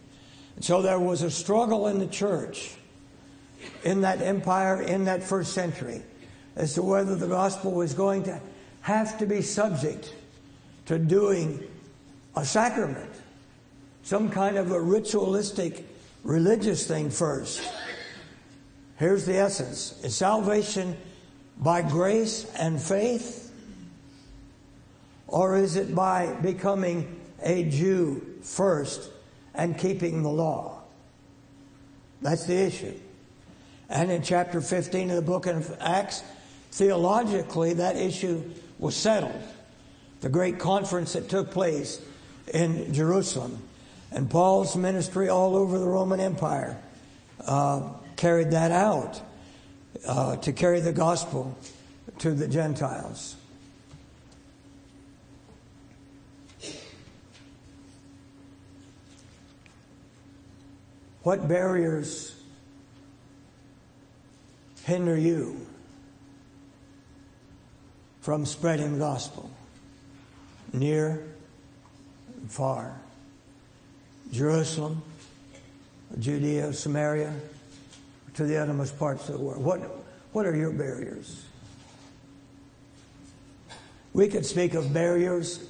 And 0.56 0.64
so 0.64 0.80
there 0.80 0.98
was 0.98 1.20
a 1.20 1.30
struggle 1.30 1.88
in 1.88 1.98
the 1.98 2.06
church 2.06 2.74
in 3.84 4.00
that 4.00 4.22
empire 4.22 4.80
in 4.80 5.04
that 5.04 5.22
first 5.22 5.52
century 5.52 6.02
as 6.56 6.72
to 6.74 6.82
whether 6.82 7.16
the 7.16 7.28
gospel 7.28 7.72
was 7.72 7.92
going 7.92 8.22
to 8.22 8.40
have 8.80 9.18
to 9.18 9.26
be 9.26 9.42
subject 9.42 10.14
to 10.86 10.98
doing 10.98 11.62
a 12.34 12.46
sacrament, 12.46 13.12
some 14.04 14.30
kind 14.30 14.56
of 14.56 14.72
a 14.72 14.80
ritualistic 14.80 15.91
religious 16.22 16.86
thing 16.86 17.10
first. 17.10 17.62
Here's 18.98 19.24
the 19.24 19.36
essence 19.36 19.98
is 20.04 20.16
salvation 20.16 20.96
by 21.58 21.82
grace 21.82 22.50
and 22.58 22.80
faith, 22.80 23.52
or 25.26 25.56
is 25.56 25.76
it 25.76 25.94
by 25.94 26.32
becoming 26.34 27.20
a 27.42 27.64
Jew 27.64 28.24
first 28.42 29.10
and 29.54 29.76
keeping 29.76 30.22
the 30.22 30.30
law? 30.30 30.82
That's 32.20 32.46
the 32.46 32.56
issue. 32.56 32.94
And 33.88 34.10
in 34.10 34.22
chapter 34.22 34.60
15 34.60 35.10
of 35.10 35.16
the 35.16 35.22
book 35.22 35.46
of 35.46 35.76
Acts, 35.80 36.22
theologically, 36.70 37.74
that 37.74 37.96
issue 37.96 38.42
was 38.78 38.96
settled. 38.96 39.42
The 40.20 40.28
great 40.28 40.58
conference 40.58 41.12
that 41.12 41.28
took 41.28 41.50
place 41.50 42.00
in 42.54 42.94
Jerusalem. 42.94 43.60
And 44.14 44.28
Paul's 44.30 44.76
ministry 44.76 45.28
all 45.28 45.56
over 45.56 45.78
the 45.78 45.86
Roman 45.86 46.20
Empire 46.20 46.76
uh, 47.46 47.88
carried 48.16 48.50
that 48.50 48.70
out 48.70 49.20
uh, 50.06 50.36
to 50.36 50.52
carry 50.52 50.80
the 50.80 50.92
gospel 50.92 51.56
to 52.18 52.32
the 52.32 52.46
Gentiles. 52.46 53.36
What 61.22 61.48
barriers 61.48 62.34
hinder 64.84 65.16
you 65.16 65.66
from 68.20 68.44
spreading 68.44 68.94
the 68.94 68.98
gospel 68.98 69.48
near 70.72 71.22
and 72.36 72.50
far? 72.50 73.01
Jerusalem, 74.32 75.02
Judea, 76.18 76.72
Samaria, 76.72 77.34
to 78.34 78.44
the 78.44 78.56
uttermost 78.56 78.98
parts 78.98 79.28
of 79.28 79.36
the 79.38 79.44
world. 79.44 79.62
What, 79.62 79.80
what 80.32 80.46
are 80.46 80.56
your 80.56 80.72
barriers? 80.72 81.44
We 84.14 84.28
could 84.28 84.46
speak 84.46 84.74
of 84.74 84.92
barriers 84.92 85.60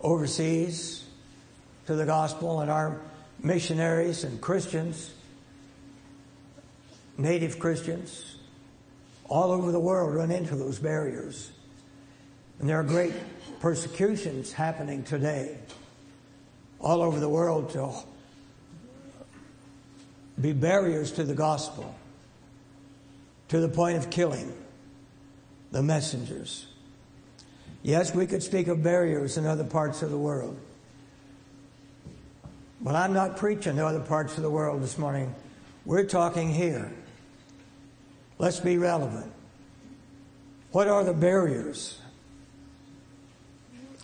overseas 0.00 1.04
to 1.86 1.94
the 1.94 2.06
gospel 2.06 2.60
and 2.60 2.70
our 2.70 3.00
missionaries 3.42 4.22
and 4.22 4.40
Christians, 4.40 5.12
native 7.18 7.58
Christians, 7.58 8.36
all 9.28 9.50
over 9.50 9.72
the 9.72 9.80
world 9.80 10.14
run 10.14 10.30
into 10.30 10.54
those 10.54 10.78
barriers. 10.78 11.50
And 12.60 12.68
there 12.68 12.78
are 12.78 12.84
great 12.84 13.14
persecutions 13.60 14.52
happening 14.52 15.02
today 15.02 15.56
all 16.80 17.02
over 17.02 17.20
the 17.20 17.28
world 17.28 17.70
to 17.70 17.92
be 20.40 20.52
barriers 20.52 21.12
to 21.12 21.24
the 21.24 21.34
gospel 21.34 21.94
to 23.48 23.60
the 23.60 23.68
point 23.68 23.98
of 23.98 24.10
killing 24.10 24.52
the 25.72 25.82
messengers. 25.82 26.66
Yes, 27.82 28.14
we 28.14 28.26
could 28.26 28.42
speak 28.42 28.68
of 28.68 28.82
barriers 28.82 29.36
in 29.36 29.46
other 29.46 29.64
parts 29.64 30.02
of 30.02 30.10
the 30.10 30.18
world. 30.18 30.58
But 32.80 32.94
I'm 32.94 33.12
not 33.12 33.36
preaching 33.36 33.76
to 33.76 33.86
other 33.86 34.00
parts 34.00 34.36
of 34.36 34.42
the 34.42 34.50
world 34.50 34.82
this 34.82 34.96
morning. 34.96 35.34
We're 35.84 36.04
talking 36.04 36.52
here. 36.54 36.92
Let's 38.38 38.60
be 38.60 38.78
relevant. 38.78 39.32
What 40.72 40.88
are 40.88 41.02
the 41.02 41.12
barriers 41.12 41.98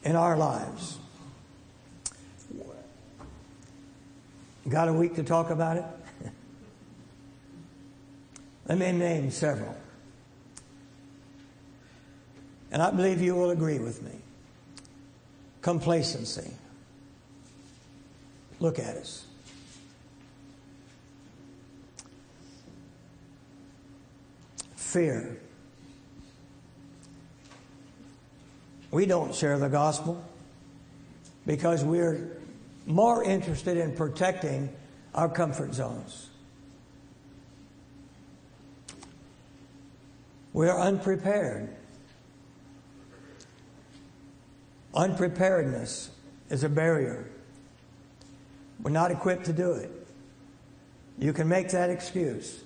in 0.03 0.17
our 0.17 0.37
lives? 0.37 0.99
Got 4.69 4.89
a 4.89 4.93
week 4.93 5.15
to 5.15 5.23
talk 5.23 5.51
about 5.51 5.77
it? 5.77 5.85
Let 8.69 8.79
me 8.79 8.91
name 8.93 9.31
several. 9.31 9.77
And 12.73 12.83
I 12.83 12.91
believe 12.91 13.21
you 13.21 13.37
will 13.37 13.51
agree 13.51 13.79
with 13.79 14.03
me. 14.03 14.11
Complacency. 15.63 16.51
Look 18.59 18.79
at 18.79 18.97
us. 18.97 19.25
Fear. 24.75 25.39
We 28.91 29.07
don't 29.07 29.35
share 29.35 29.59
the 29.59 29.69
gospel 29.69 30.25
because 31.45 31.85
we're 31.85 32.36
more 32.87 33.25
interested 33.25 33.77
in 33.77 33.94
protecting 33.94 34.70
our 35.14 35.29
comfort 35.29 35.75
zones. 35.75 36.31
We 40.53 40.68
are 40.68 40.81
unprepared. 40.81 41.68
Unpreparedness 44.94 46.11
is 46.49 46.64
a 46.64 46.68
barrier. 46.68 47.29
We're 48.83 48.90
not 48.90 49.11
equipped 49.11 49.44
to 49.46 49.53
do 49.53 49.72
it. 49.72 49.90
You 51.18 51.32
can 51.32 51.49
make 51.49 51.70
that 51.70 51.91
excuse. 51.91 52.62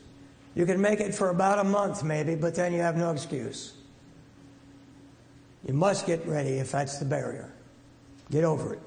You 0.54 0.66
can 0.66 0.80
make 0.80 1.00
it 1.00 1.14
for 1.14 1.30
about 1.30 1.58
a 1.58 1.64
month, 1.64 2.04
maybe, 2.04 2.34
but 2.34 2.54
then 2.54 2.72
you 2.72 2.80
have 2.80 2.96
no 2.96 3.10
excuse. 3.10 3.72
You 5.66 5.74
must 5.74 6.06
get 6.06 6.26
ready 6.26 6.58
if 6.58 6.72
that's 6.72 6.98
the 6.98 7.04
barrier. 7.04 7.52
Get 8.30 8.44
over 8.44 8.74
it. 8.74 8.80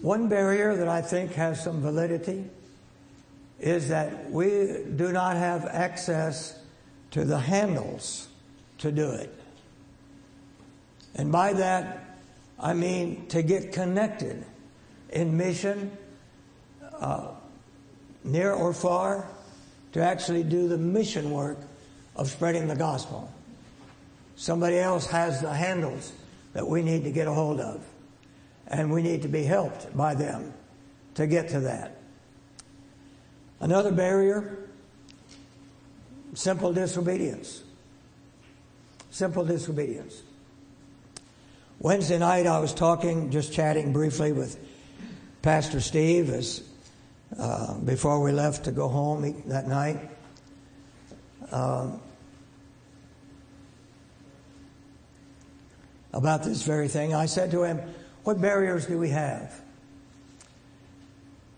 One 0.00 0.28
barrier 0.28 0.76
that 0.76 0.88
I 0.88 1.02
think 1.02 1.32
has 1.32 1.62
some 1.62 1.80
validity 1.80 2.44
is 3.58 3.88
that 3.88 4.30
we 4.30 4.84
do 4.96 5.10
not 5.10 5.36
have 5.36 5.64
access 5.64 6.56
to 7.10 7.24
the 7.24 7.38
handles 7.38 8.28
to 8.78 8.92
do 8.92 9.10
it. 9.10 9.34
And 11.16 11.32
by 11.32 11.52
that, 11.54 12.16
I 12.60 12.74
mean 12.74 13.26
to 13.28 13.42
get 13.42 13.72
connected 13.72 14.44
in 15.10 15.36
mission, 15.36 15.90
uh, 17.00 17.28
near 18.22 18.52
or 18.52 18.72
far, 18.72 19.26
to 19.92 20.02
actually 20.02 20.44
do 20.44 20.68
the 20.68 20.78
mission 20.78 21.30
work 21.30 21.58
of 22.14 22.28
spreading 22.28 22.68
the 22.68 22.76
gospel. 22.76 23.32
Somebody 24.36 24.78
else 24.78 25.06
has 25.06 25.40
the 25.40 25.52
handles 25.52 26.12
that 26.52 26.66
we 26.66 26.82
need 26.82 27.02
to 27.04 27.10
get 27.10 27.26
a 27.26 27.32
hold 27.32 27.58
of 27.58 27.84
and 28.68 28.92
we 28.92 29.02
need 29.02 29.22
to 29.22 29.28
be 29.28 29.44
helped 29.44 29.96
by 29.96 30.14
them 30.14 30.52
to 31.14 31.26
get 31.26 31.48
to 31.48 31.60
that. 31.60 31.96
Another 33.60 33.90
barrier 33.90 34.68
Simple 36.34 36.72
disobedience. 36.72 37.62
Simple 39.10 39.44
disobedience. 39.44 40.22
Wednesday 41.80 42.18
night, 42.18 42.46
I 42.46 42.58
was 42.58 42.74
talking, 42.74 43.30
just 43.30 43.52
chatting 43.52 43.92
briefly 43.92 44.32
with 44.32 44.58
Pastor 45.42 45.80
Steve 45.80 46.30
as 46.30 46.62
uh, 47.38 47.78
before 47.78 48.22
we 48.22 48.32
left 48.32 48.64
to 48.64 48.72
go 48.72 48.88
home 48.88 49.42
that 49.46 49.66
night. 49.66 49.98
Um, 51.50 52.00
about 56.12 56.42
this 56.42 56.62
very 56.62 56.88
thing. 56.88 57.14
I 57.14 57.26
said 57.26 57.50
to 57.52 57.62
him, 57.62 57.80
What 58.28 58.42
barriers 58.42 58.84
do 58.84 58.98
we 58.98 59.08
have? 59.08 59.58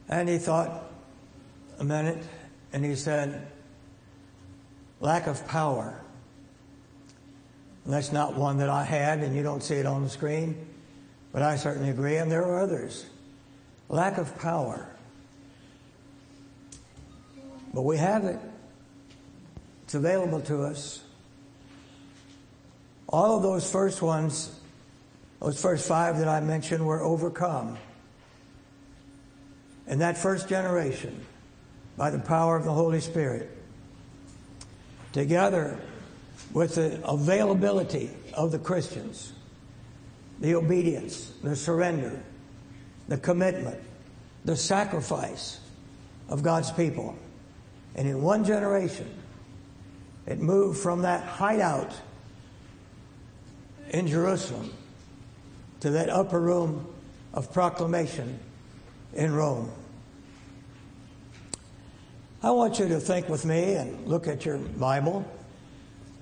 And 0.08 0.28
he 0.28 0.38
thought 0.38 0.84
a 1.80 1.82
minute 1.82 2.22
and 2.72 2.84
he 2.84 2.94
said, 2.94 3.48
Lack 5.00 5.26
of 5.26 5.48
power. 5.48 6.00
And 7.84 7.92
that's 7.92 8.12
not 8.12 8.36
one 8.36 8.58
that 8.58 8.68
I 8.68 8.84
had, 8.84 9.18
and 9.18 9.34
you 9.34 9.42
don't 9.42 9.64
see 9.64 9.74
it 9.74 9.84
on 9.84 10.04
the 10.04 10.08
screen, 10.08 10.64
but 11.32 11.42
I 11.42 11.56
certainly 11.56 11.90
agree, 11.90 12.18
and 12.18 12.30
there 12.30 12.44
are 12.44 12.60
others. 12.60 13.04
Lack 13.88 14.16
of 14.16 14.38
power. 14.38 14.86
But 17.74 17.82
we 17.82 17.96
have 17.96 18.22
it. 18.22 18.38
It's 19.86 19.94
available 19.96 20.40
to 20.42 20.62
us. 20.62 21.02
All 23.08 23.38
of 23.38 23.42
those 23.42 23.68
first 23.68 24.02
ones, 24.02 24.59
those 25.40 25.60
first 25.60 25.88
five 25.88 26.18
that 26.18 26.28
I 26.28 26.40
mentioned, 26.40 26.86
were 26.86 27.02
overcome. 27.02 27.78
In 29.86 30.00
that 30.00 30.18
first 30.18 30.48
generation, 30.48 31.24
by 31.96 32.10
the 32.10 32.18
power 32.18 32.56
of 32.56 32.64
the 32.64 32.72
Holy 32.72 33.00
Spirit, 33.00 33.50
together 35.12 35.78
with 36.52 36.74
the 36.74 37.00
availability 37.04 38.10
of 38.34 38.52
the 38.52 38.58
Christians, 38.58 39.32
the 40.40 40.54
obedience, 40.54 41.32
the 41.42 41.56
surrender, 41.56 42.22
the 43.08 43.16
commitment, 43.16 43.80
the 44.44 44.56
sacrifice 44.56 45.60
of 46.28 46.42
God's 46.42 46.70
people. 46.70 47.16
And 47.94 48.06
in 48.06 48.22
one 48.22 48.44
generation, 48.44 49.12
it 50.26 50.38
moved 50.38 50.80
from 50.80 51.02
that 51.02 51.24
hideout 51.24 51.92
in 53.90 54.06
Jerusalem 54.06 54.72
to 55.80 55.90
that 55.90 56.08
upper 56.08 56.40
room 56.40 56.86
of 57.32 57.52
proclamation 57.52 58.38
in 59.14 59.32
Rome. 59.32 59.70
I 62.42 62.50
want 62.52 62.78
you 62.78 62.88
to 62.88 63.00
think 63.00 63.28
with 63.28 63.44
me 63.44 63.74
and 63.74 64.06
look 64.06 64.26
at 64.26 64.44
your 64.44 64.56
Bible 64.56 65.30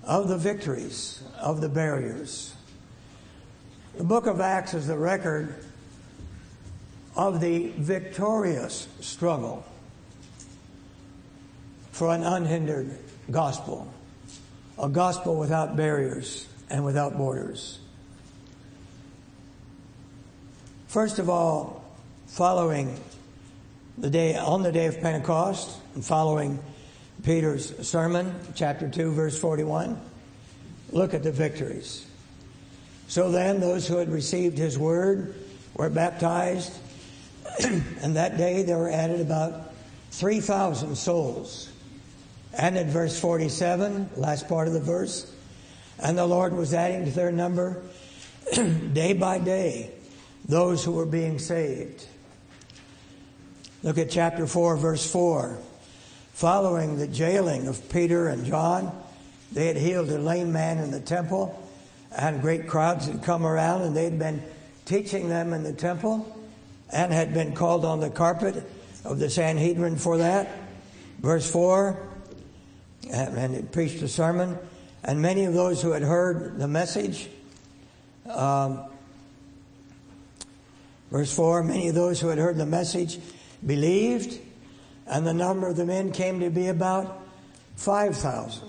of 0.03 0.29
the 0.29 0.37
victories, 0.37 1.23
of 1.39 1.61
the 1.61 1.69
barriers. 1.69 2.55
The 3.97 4.05
book 4.05 4.27
of 4.27 4.41
Acts 4.41 4.75
is 4.75 4.87
the 4.87 4.97
record 4.97 5.65
of 7.15 7.41
the 7.41 7.73
victorious 7.77 8.89
struggle 9.01 9.65
for 11.93 12.15
an 12.15 12.23
unhindered 12.23 12.97
gospel, 13.31 13.93
a 14.79 14.89
gospel 14.89 15.37
without 15.37 15.77
barriers 15.77 16.47
and 16.71 16.85
without 16.85 17.17
borders. 17.17 17.81
First 20.99 21.21
of 21.21 21.31
all, 21.31 21.85
following 22.27 22.99
the 23.99 24.11
day 24.11 24.35
on 24.35 24.65
the 24.65 24.73
day 24.73 24.87
of 24.87 25.01
Pentecost 25.01 25.79
and 25.95 26.05
following 26.05 26.59
Peter's 27.23 27.87
sermon, 27.87 28.35
chapter 28.57 28.89
2, 28.89 29.13
verse 29.13 29.39
41, 29.39 29.97
look 30.91 31.15
at 31.15 31.23
the 31.23 31.31
victories. 31.31 32.05
So 33.07 33.31
then, 33.31 33.61
those 33.61 33.87
who 33.87 33.99
had 33.99 34.11
received 34.11 34.59
his 34.59 34.77
word 34.77 35.37
were 35.75 35.89
baptized, 35.89 36.77
and 37.65 38.17
that 38.17 38.37
day 38.37 38.65
there 38.65 38.79
were 38.79 38.91
added 38.91 39.21
about 39.21 39.73
3,000 40.11 40.97
souls. 40.97 41.71
And 42.53 42.77
in 42.77 42.91
verse 42.91 43.21
47, 43.21 44.11
last 44.17 44.49
part 44.49 44.67
of 44.67 44.75
the 44.75 44.81
verse, 44.81 45.33
and 46.01 46.19
the 46.19 46.27
Lord 46.27 46.55
was 46.55 46.75
adding 46.75 47.05
to 47.05 47.13
their 47.13 47.31
number 47.31 47.81
day 48.93 49.13
by 49.13 49.39
day 49.39 49.93
those 50.49 50.85
who 50.85 50.93
were 50.93 51.07
being 51.07 51.39
saved. 51.39 52.07
Look 53.83 53.99
at 53.99 54.11
chapter 54.11 54.47
4, 54.47 54.77
verse 54.77 55.11
4. 55.11 55.59
Following 56.33 56.99
the 56.99 57.07
jailing 57.07 57.69
of 57.69 57.89
Peter 57.89 58.29
and 58.29 58.45
John, 58.45 58.93
they 59.53 59.67
had 59.67 59.77
healed 59.77 60.09
a 60.11 60.19
lame 60.19 60.53
man 60.53 60.79
in 60.79 60.91
the 60.91 61.01
temple, 61.01 61.61
and 62.17 62.41
great 62.41 62.67
crowds 62.67 63.07
had 63.07 63.23
come 63.23 63.47
around, 63.47 63.83
and 63.83 63.97
they 63.97 64.05
had 64.05 64.19
been 64.19 64.43
teaching 64.85 65.29
them 65.29 65.53
in 65.53 65.63
the 65.63 65.73
temple 65.73 66.35
and 66.91 67.13
had 67.13 67.35
been 67.35 67.55
called 67.55 67.85
on 67.85 68.01
the 68.01 68.11
carpet 68.11 68.65
of 69.05 69.19
the 69.19 69.29
Sanhedrin 69.29 69.97
for 69.97 70.19
that. 70.19 70.49
Verse 71.21 71.51
4 71.51 72.09
and 73.11 73.55
he 73.55 73.63
preached 73.63 74.03
a 74.03 74.09
sermon, 74.09 74.59
and 75.05 75.23
many 75.23 75.45
of 75.45 75.55
those 75.55 75.81
who 75.81 75.93
had 75.93 76.03
heard 76.03 76.59
the 76.59 76.69
message, 76.69 77.29
um, 78.29 78.85
verse 81.11 81.35
4 81.35 81.63
many 81.63 81.89
of 81.89 81.95
those 81.95 82.21
who 82.21 82.29
had 82.29 82.39
heard 82.39 82.57
the 82.57 82.67
message 82.67 83.19
believed, 83.65 84.39
and 85.07 85.27
the 85.27 85.35
number 85.35 85.69
of 85.69 85.77
the 85.77 85.85
men 85.85 86.13
came 86.13 86.41
to 86.41 86.51
be 86.51 86.69
about 86.69 87.27
5,000. 87.77 88.69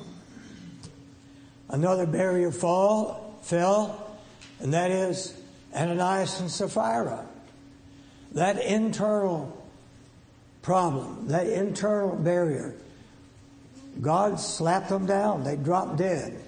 Another 1.70 2.06
barrier 2.06 2.52
fall 2.52 3.38
fell, 3.42 4.18
and 4.60 4.74
that 4.74 4.92
is 4.92 5.40
Ananias 5.76 6.40
and 6.40 6.50
Sapphira. 6.50 7.26
That 8.34 8.64
internal 8.64 9.56
problem, 10.62 11.28
that 11.28 11.48
internal 11.48 12.16
barrier 12.16 12.76
God 14.02 14.40
slapped 14.40 14.90
them 14.90 15.06
down. 15.06 15.44
They 15.44 15.56
dropped 15.56 15.98
dead. 15.98 16.40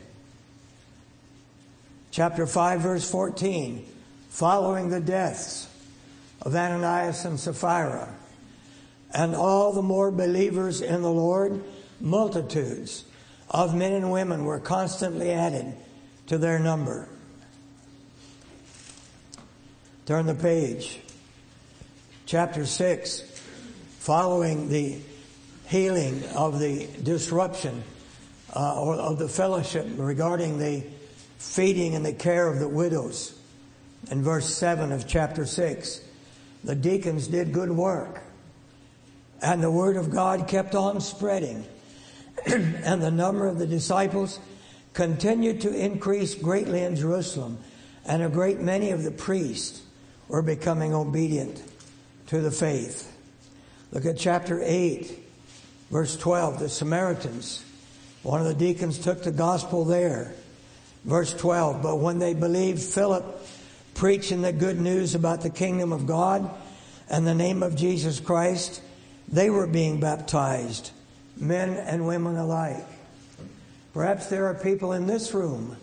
Chapter 2.12 2.48
5, 2.48 2.82
verse 2.82 3.10
14. 3.10 3.86
Following 4.30 4.89
the 4.89 5.02
deaths 5.02 5.68
of 6.42 6.56
Ananias 6.56 7.26
and 7.26 7.39
Sapphira, 7.39 8.14
and 9.14 9.36
all 9.36 9.74
the 9.74 9.82
more 9.82 10.12
believers 10.12 10.82
in 10.82 11.02
the 11.02 11.12
Lord, 11.12 11.64
multitudes 12.00 13.06
of 13.50 13.76
men 13.76 13.92
and 13.92 14.12
women 14.12 14.46
were 14.46 14.60
constantly 14.60 15.32
added 15.32 15.76
to 16.28 16.38
their 16.38 16.58
number. 16.58 17.08
Turn 20.06 20.26
the 20.26 20.36
page. 20.36 21.00
Chapter 22.26 22.66
6. 22.66 23.22
Following 24.00 24.70
the 24.70 24.98
healing 25.68 26.24
of 26.36 26.60
the 26.60 26.88
disruption 27.04 27.84
uh, 28.56 28.82
or 28.82 28.96
of 28.96 29.20
the 29.20 29.30
fellowship 29.30 29.86
regarding 29.96 30.58
the 30.58 30.84
feeding 31.38 31.96
and 31.96 32.06
the 32.06 32.14
care 32.14 32.48
of 32.48 32.60
the 32.60 32.68
widows. 32.68 33.38
In 34.10 34.24
verse 34.24 34.54
7 34.54 34.92
of 34.92 35.08
chapter 35.08 35.46
6, 35.46 36.02
the 36.64 36.76
deacons 36.76 37.28
did 37.28 37.53
good 37.53 37.72
work, 37.72 38.22
and 39.41 39.62
the 39.62 39.72
word 39.72 39.97
of 39.97 40.12
God 40.12 40.47
kept 40.47 40.76
on 40.76 41.01
spreading, 41.01 41.66
and 42.45 43.01
the 43.01 43.12
number 43.12 43.47
of 43.47 43.59
the 43.59 43.68
disciples 43.68 44.39
continued 44.93 45.62
to 45.62 45.74
increase 45.74 46.36
greatly 46.36 46.84
in 46.84 46.95
Jerusalem, 46.95 47.57
and 48.05 48.22
a 48.24 48.30
great 48.30 48.59
many 48.59 48.91
of 48.91 49.03
the 49.03 49.12
priests 49.12 49.82
were 50.28 50.41
becoming 50.41 50.93
obedient 50.93 51.62
to 52.28 52.41
the 52.41 52.51
faith. 52.51 53.12
Look 53.91 54.05
at 54.05 54.18
chapter 54.18 54.62
8. 54.64 55.20
Verse 55.91 56.16
12, 56.16 56.59
the 56.59 56.70
Samaritans, 56.70 57.66
one 58.24 58.39
of 58.39 58.47
the 58.47 58.53
deacons 58.53 58.97
took 58.97 59.24
the 59.24 59.32
gospel 59.32 59.84
there. 59.84 60.34
Verse 61.03 61.34
12, 61.34 61.84
but 61.84 61.97
when 61.97 62.18
they 62.18 62.34
believed 62.34 62.82
Philip 62.82 63.26
preaching 63.94 64.42
the 64.42 64.54
good 64.54 64.80
news 64.80 65.16
about 65.16 65.42
the 65.42 65.50
kingdom 65.50 65.92
of 65.92 66.08
God 66.08 66.50
and 67.10 67.26
the 67.26 67.36
name 67.36 67.62
of 67.62 67.76
Jesus 67.76 68.20
Christ, 68.20 68.82
they 69.28 69.50
were 69.50 69.68
being 69.68 70.00
baptized, 70.00 70.92
men 71.38 71.72
and 71.72 72.08
women 72.08 72.38
alike. 72.38 72.86
Perhaps 73.94 74.28
there 74.28 74.46
are 74.48 74.54
people 74.54 74.94
in 74.94 75.08
this 75.08 75.34
room 75.34 75.76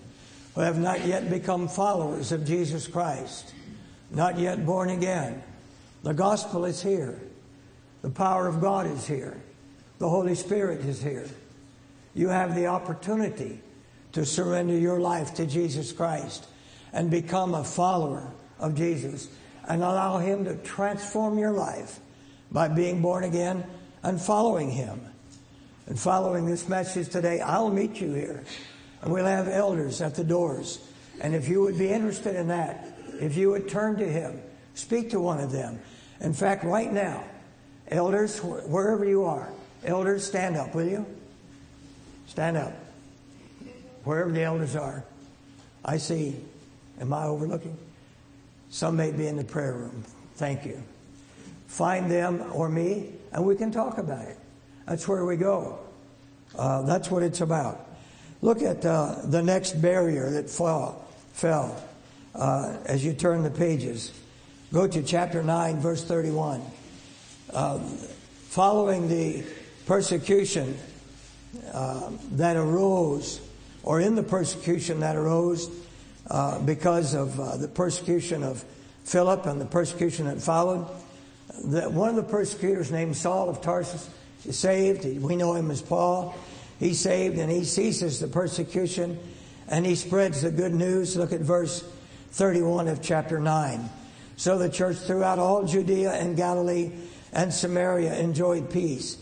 who 0.54 0.62
have 0.62 0.78
not 0.78 1.04
yet 1.06 1.30
become 1.30 1.68
followers 1.68 2.32
of 2.32 2.46
Jesus 2.46 2.86
Christ, 2.86 3.54
not 4.10 4.38
yet 4.38 4.64
born 4.64 4.90
again. 4.90 5.42
The 6.02 6.14
gospel 6.14 6.64
is 6.64 6.82
here. 6.82 7.20
The 8.02 8.10
power 8.10 8.46
of 8.46 8.60
God 8.60 8.86
is 8.86 9.06
here. 9.06 9.36
The 9.98 10.08
Holy 10.08 10.34
Spirit 10.34 10.80
is 10.80 11.02
here. 11.02 11.26
You 12.14 12.28
have 12.28 12.54
the 12.54 12.66
opportunity 12.66 13.60
to 14.12 14.24
surrender 14.24 14.76
your 14.76 15.00
life 15.00 15.34
to 15.34 15.46
Jesus 15.46 15.92
Christ 15.92 16.46
and 16.92 17.10
become 17.10 17.54
a 17.54 17.64
follower 17.64 18.32
of 18.58 18.74
Jesus 18.74 19.28
and 19.68 19.82
allow 19.82 20.18
Him 20.18 20.44
to 20.44 20.56
transform 20.56 21.38
your 21.38 21.52
life 21.52 22.00
by 22.50 22.68
being 22.68 23.02
born 23.02 23.24
again 23.24 23.64
and 24.02 24.20
following 24.20 24.70
Him. 24.70 25.00
And 25.86 25.98
following 25.98 26.46
this 26.46 26.68
message 26.68 27.08
today, 27.08 27.40
I'll 27.40 27.70
meet 27.70 28.00
you 28.00 28.12
here. 28.12 28.44
And 29.02 29.12
we'll 29.12 29.24
have 29.24 29.48
elders 29.48 30.00
at 30.00 30.14
the 30.14 30.24
doors. 30.24 30.78
And 31.20 31.34
if 31.34 31.48
you 31.48 31.62
would 31.62 31.78
be 31.78 31.88
interested 31.88 32.36
in 32.36 32.48
that, 32.48 32.86
if 33.20 33.36
you 33.36 33.50
would 33.50 33.68
turn 33.68 33.96
to 33.96 34.06
Him, 34.06 34.40
speak 34.74 35.10
to 35.10 35.20
one 35.20 35.40
of 35.40 35.50
them. 35.50 35.80
In 36.20 36.32
fact, 36.32 36.64
right 36.64 36.92
now, 36.92 37.24
elders, 37.90 38.38
wherever 38.42 39.04
you 39.04 39.24
are, 39.24 39.50
elders, 39.84 40.26
stand 40.26 40.56
up, 40.56 40.74
will 40.74 40.88
you? 40.88 41.06
Stand 42.26 42.56
up. 42.56 42.72
Wherever 44.04 44.30
the 44.30 44.42
elders 44.42 44.76
are. 44.76 45.04
I 45.84 45.96
see. 45.96 46.36
Am 47.00 47.12
I 47.12 47.24
overlooking? 47.24 47.76
Some 48.70 48.96
may 48.96 49.12
be 49.12 49.26
in 49.26 49.36
the 49.36 49.44
prayer 49.44 49.74
room. 49.74 50.04
Thank 50.34 50.64
you. 50.64 50.82
Find 51.66 52.10
them 52.10 52.44
or 52.52 52.68
me, 52.68 53.10
and 53.32 53.44
we 53.44 53.56
can 53.56 53.70
talk 53.70 53.98
about 53.98 54.26
it. 54.26 54.38
That's 54.86 55.06
where 55.06 55.24
we 55.24 55.36
go. 55.36 55.78
Uh, 56.56 56.82
that's 56.82 57.10
what 57.10 57.22
it's 57.22 57.40
about. 57.40 57.86
Look 58.40 58.62
at 58.62 58.84
uh, 58.84 59.16
the 59.24 59.42
next 59.42 59.80
barrier 59.82 60.30
that 60.30 60.48
fell, 60.48 61.04
fell 61.32 61.82
uh, 62.34 62.76
as 62.86 63.04
you 63.04 63.12
turn 63.12 63.42
the 63.42 63.50
pages. 63.50 64.12
Go 64.72 64.86
to 64.86 65.02
chapter 65.02 65.42
9, 65.42 65.80
verse 65.80 66.04
31. 66.04 66.62
Uh, 67.52 67.78
following 67.78 69.08
the 69.08 69.44
persecution 69.86 70.76
uh, 71.72 72.10
that 72.32 72.56
arose, 72.56 73.40
or 73.82 74.00
in 74.00 74.14
the 74.14 74.22
persecution 74.22 75.00
that 75.00 75.16
arose 75.16 75.70
uh, 76.30 76.58
because 76.60 77.14
of 77.14 77.38
uh, 77.38 77.56
the 77.56 77.68
persecution 77.68 78.42
of 78.42 78.64
Philip 79.04 79.46
and 79.46 79.60
the 79.60 79.66
persecution 79.66 80.26
that 80.26 80.40
followed, 80.42 80.86
that 81.64 81.92
one 81.92 82.10
of 82.10 82.16
the 82.16 82.22
persecutors 82.22 82.90
named 82.90 83.16
Saul 83.16 83.48
of 83.48 83.62
Tarsus 83.62 84.08
is 84.44 84.58
saved. 84.58 85.04
We 85.22 85.36
know 85.36 85.54
him 85.54 85.70
as 85.70 85.82
Paul. 85.82 86.34
He's 86.78 87.00
saved 87.00 87.38
and 87.38 87.50
he 87.50 87.64
ceases 87.64 88.20
the 88.20 88.28
persecution 88.28 89.18
and 89.68 89.84
he 89.84 89.94
spreads 89.94 90.42
the 90.42 90.50
good 90.50 90.74
news. 90.74 91.16
Look 91.16 91.32
at 91.32 91.40
verse 91.40 91.82
31 92.32 92.88
of 92.88 93.02
chapter 93.02 93.40
9. 93.40 93.88
So 94.36 94.58
the 94.58 94.68
church 94.68 94.96
throughout 94.98 95.38
all 95.38 95.64
Judea 95.64 96.12
and 96.12 96.36
Galilee 96.36 96.92
and 97.32 97.52
Samaria 97.52 98.18
enjoyed 98.18 98.70
peace, 98.70 99.16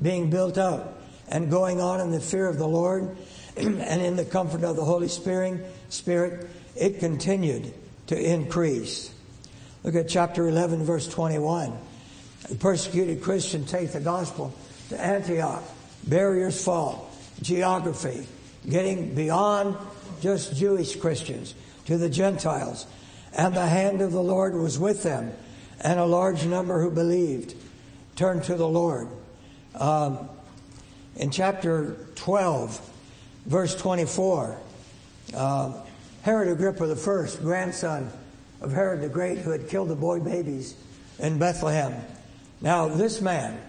being 0.00 0.30
built 0.30 0.56
up 0.56 1.02
and 1.28 1.50
going 1.50 1.80
on 1.80 2.00
in 2.00 2.10
the 2.10 2.20
fear 2.20 2.46
of 2.46 2.58
the 2.58 2.66
Lord 2.66 3.16
and 3.56 4.02
in 4.02 4.16
the 4.16 4.24
comfort 4.24 4.64
of 4.64 4.76
the 4.76 4.84
Holy 4.84 5.08
Spirit. 5.08 5.64
Spirit, 5.92 6.48
it 6.74 7.00
continued 7.00 7.72
to 8.06 8.18
increase. 8.18 9.12
Look 9.84 9.94
at 9.94 10.08
chapter 10.08 10.48
11, 10.48 10.84
verse 10.84 11.06
21. 11.06 11.76
The 12.48 12.54
persecuted 12.54 13.22
Christian 13.22 13.66
take 13.66 13.92
the 13.92 14.00
gospel 14.00 14.54
to 14.88 15.00
Antioch. 15.00 15.62
Barriers 16.06 16.64
fall. 16.64 17.10
Geography, 17.42 18.26
getting 18.68 19.14
beyond 19.14 19.76
just 20.20 20.56
Jewish 20.56 20.96
Christians 20.96 21.54
to 21.86 21.98
the 21.98 22.08
Gentiles. 22.08 22.86
And 23.34 23.54
the 23.54 23.66
hand 23.66 24.00
of 24.00 24.12
the 24.12 24.22
Lord 24.22 24.54
was 24.54 24.78
with 24.78 25.02
them, 25.02 25.32
and 25.80 25.98
a 25.98 26.04
large 26.04 26.46
number 26.46 26.80
who 26.80 26.90
believed 26.90 27.54
turned 28.16 28.44
to 28.44 28.54
the 28.54 28.68
Lord. 28.68 29.08
Um, 29.74 30.28
in 31.16 31.30
chapter 31.30 31.96
12, 32.14 32.90
verse 33.46 33.74
24, 33.74 34.58
uh, 35.34 35.72
Herod 36.22 36.48
Agrippa 36.48 36.84
I, 36.84 37.42
grandson 37.42 38.10
of 38.60 38.72
Herod 38.72 39.00
the 39.00 39.08
Great, 39.08 39.38
who 39.38 39.50
had 39.50 39.68
killed 39.68 39.88
the 39.88 39.96
boy 39.96 40.20
babies 40.20 40.74
in 41.18 41.38
Bethlehem. 41.38 41.94
Now, 42.60 42.88
this 42.88 43.20
man, 43.20 43.60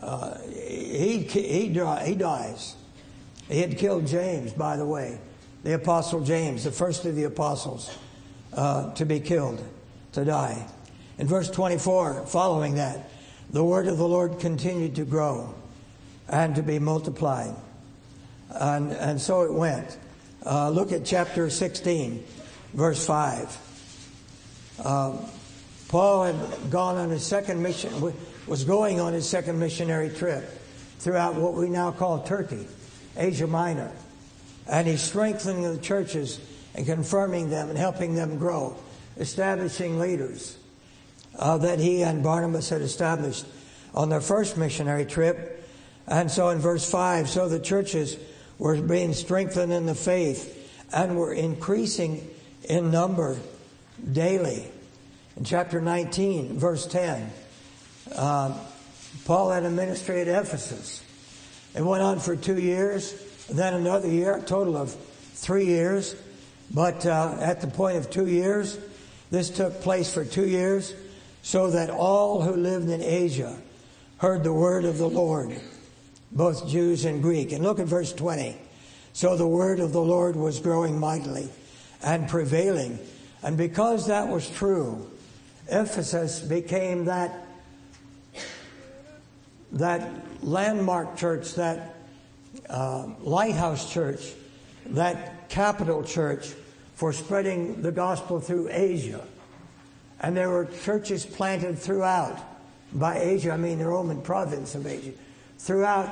uh, 0.00 0.38
he, 0.48 1.18
he, 1.18 1.68
he 1.68 2.14
dies. 2.14 2.76
He 3.48 3.60
had 3.60 3.76
killed 3.76 4.06
James, 4.06 4.52
by 4.52 4.76
the 4.76 4.86
way, 4.86 5.18
the 5.64 5.74
Apostle 5.74 6.22
James, 6.22 6.64
the 6.64 6.70
first 6.70 7.04
of 7.04 7.16
the 7.16 7.24
apostles 7.24 7.96
uh, 8.54 8.94
to 8.94 9.04
be 9.04 9.20
killed, 9.20 9.62
to 10.12 10.24
die. 10.24 10.66
In 11.18 11.26
verse 11.26 11.50
24, 11.50 12.26
following 12.26 12.76
that, 12.76 13.10
the 13.50 13.64
word 13.64 13.86
of 13.88 13.98
the 13.98 14.06
Lord 14.06 14.38
continued 14.38 14.94
to 14.94 15.04
grow 15.04 15.54
and 16.28 16.54
to 16.54 16.62
be 16.62 16.78
multiplied. 16.78 17.54
And, 18.50 18.92
and 18.92 19.20
so 19.20 19.42
it 19.42 19.52
went. 19.52 19.98
Uh, 20.44 20.70
look 20.70 20.90
at 20.90 21.04
chapter 21.04 21.50
16, 21.50 22.24
verse 22.72 23.04
5. 23.04 23.58
Uh, 24.82 25.16
Paul 25.88 26.24
had 26.24 26.70
gone 26.70 26.96
on 26.96 27.10
his 27.10 27.26
second 27.26 27.62
mission, 27.62 28.14
was 28.46 28.64
going 28.64 29.00
on 29.00 29.12
his 29.12 29.28
second 29.28 29.58
missionary 29.58 30.08
trip 30.08 30.48
throughout 30.98 31.34
what 31.34 31.54
we 31.54 31.68
now 31.68 31.90
call 31.90 32.22
Turkey, 32.22 32.66
Asia 33.16 33.46
Minor. 33.46 33.92
And 34.66 34.86
he's 34.88 35.02
strengthening 35.02 35.62
the 35.62 35.80
churches 35.80 36.40
and 36.74 36.86
confirming 36.86 37.50
them 37.50 37.68
and 37.68 37.76
helping 37.76 38.14
them 38.14 38.38
grow, 38.38 38.76
establishing 39.18 39.98
leaders 39.98 40.56
uh, 41.38 41.58
that 41.58 41.80
he 41.80 42.02
and 42.02 42.22
Barnabas 42.22 42.70
had 42.70 42.80
established 42.80 43.44
on 43.94 44.08
their 44.08 44.20
first 44.22 44.56
missionary 44.56 45.04
trip. 45.04 45.68
And 46.06 46.30
so 46.30 46.48
in 46.48 46.60
verse 46.60 46.88
5, 46.90 47.28
so 47.28 47.48
the 47.48 47.60
churches 47.60 48.16
were 48.60 48.76
being 48.76 49.14
strengthened 49.14 49.72
in 49.72 49.86
the 49.86 49.94
faith 49.94 50.86
and 50.92 51.16
were 51.16 51.32
increasing 51.32 52.28
in 52.68 52.90
number 52.90 53.38
daily. 54.12 54.66
In 55.38 55.44
chapter 55.44 55.80
19, 55.80 56.58
verse 56.58 56.86
10, 56.86 57.32
uh, 58.14 58.54
Paul 59.24 59.50
had 59.50 59.64
a 59.64 59.70
ministry 59.70 60.20
at 60.20 60.28
Ephesus. 60.28 61.02
It 61.74 61.82
went 61.82 62.02
on 62.02 62.20
for 62.20 62.36
two 62.36 62.60
years, 62.60 63.14
then 63.48 63.72
another 63.72 64.08
year, 64.08 64.36
a 64.36 64.42
total 64.42 64.76
of 64.76 64.94
three 65.32 65.64
years. 65.64 66.14
But 66.70 67.06
uh, 67.06 67.38
at 67.40 67.62
the 67.62 67.66
point 67.66 67.96
of 67.96 68.10
two 68.10 68.26
years, 68.26 68.78
this 69.30 69.48
took 69.48 69.80
place 69.80 70.12
for 70.12 70.22
two 70.22 70.46
years, 70.46 70.92
so 71.42 71.70
that 71.70 71.88
all 71.88 72.42
who 72.42 72.52
lived 72.52 72.90
in 72.90 73.00
Asia 73.00 73.56
heard 74.18 74.44
the 74.44 74.52
word 74.52 74.84
of 74.84 74.98
the 74.98 75.08
Lord 75.08 75.58
both 76.32 76.68
Jews 76.68 77.04
and 77.04 77.22
Greek. 77.22 77.52
And 77.52 77.64
look 77.64 77.78
at 77.78 77.86
verse 77.86 78.12
20. 78.12 78.56
So 79.12 79.36
the 79.36 79.46
word 79.46 79.80
of 79.80 79.92
the 79.92 80.00
Lord 80.00 80.36
was 80.36 80.60
growing 80.60 80.98
mightily 80.98 81.48
and 82.02 82.28
prevailing. 82.28 82.98
And 83.42 83.56
because 83.56 84.06
that 84.06 84.28
was 84.28 84.48
true, 84.48 85.10
Ephesus 85.68 86.40
became 86.40 87.06
that, 87.06 87.46
that 89.72 90.08
landmark 90.42 91.16
church, 91.16 91.54
that 91.54 91.96
uh, 92.68 93.08
lighthouse 93.20 93.92
church, 93.92 94.32
that 94.86 95.48
capital 95.48 96.04
church 96.04 96.52
for 96.94 97.12
spreading 97.12 97.82
the 97.82 97.92
gospel 97.92 98.40
through 98.40 98.68
Asia. 98.70 99.26
And 100.20 100.36
there 100.36 100.50
were 100.50 100.66
churches 100.84 101.24
planted 101.24 101.78
throughout. 101.78 102.38
By 102.92 103.18
Asia, 103.18 103.52
I 103.52 103.56
mean 103.56 103.78
the 103.78 103.86
Roman 103.86 104.20
province 104.20 104.74
of 104.74 104.86
Asia 104.86 105.12
throughout 105.60 106.08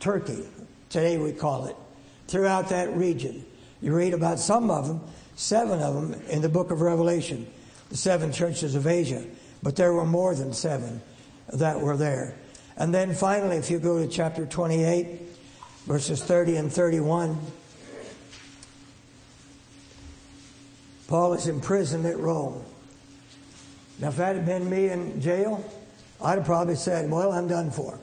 Turkey, 0.00 0.44
today 0.88 1.18
we 1.18 1.32
call 1.32 1.66
it, 1.66 1.76
throughout 2.26 2.68
that 2.70 2.94
region. 2.96 3.44
You 3.80 3.94
read 3.94 4.12
about 4.12 4.40
some 4.40 4.70
of 4.70 4.88
them, 4.88 5.00
seven 5.36 5.80
of 5.80 5.94
them 5.94 6.20
in 6.28 6.42
the 6.42 6.48
book 6.48 6.72
of 6.72 6.80
Revelation, 6.80 7.46
the 7.90 7.96
seven 7.96 8.32
churches 8.32 8.74
of 8.74 8.86
Asia, 8.86 9.24
but 9.62 9.76
there 9.76 9.92
were 9.92 10.04
more 10.04 10.34
than 10.34 10.52
seven 10.52 11.00
that 11.52 11.80
were 11.80 11.96
there. 11.96 12.34
And 12.76 12.92
then 12.92 13.14
finally, 13.14 13.56
if 13.56 13.70
you 13.70 13.78
go 13.78 14.04
to 14.04 14.08
chapter 14.08 14.46
28, 14.46 15.20
verses 15.86 16.22
30 16.22 16.56
and 16.56 16.72
31, 16.72 17.38
Paul 21.06 21.34
is 21.34 21.46
imprisoned 21.46 22.04
at 22.04 22.18
Rome. 22.18 22.62
Now, 24.00 24.08
if 24.08 24.16
that 24.16 24.36
had 24.36 24.44
been 24.44 24.68
me 24.68 24.90
in 24.90 25.20
jail, 25.20 25.64
I'd 26.20 26.38
have 26.38 26.44
probably 26.44 26.76
said, 26.76 27.10
Well, 27.10 27.32
I'm 27.32 27.48
done 27.48 27.70
for. 27.70 27.98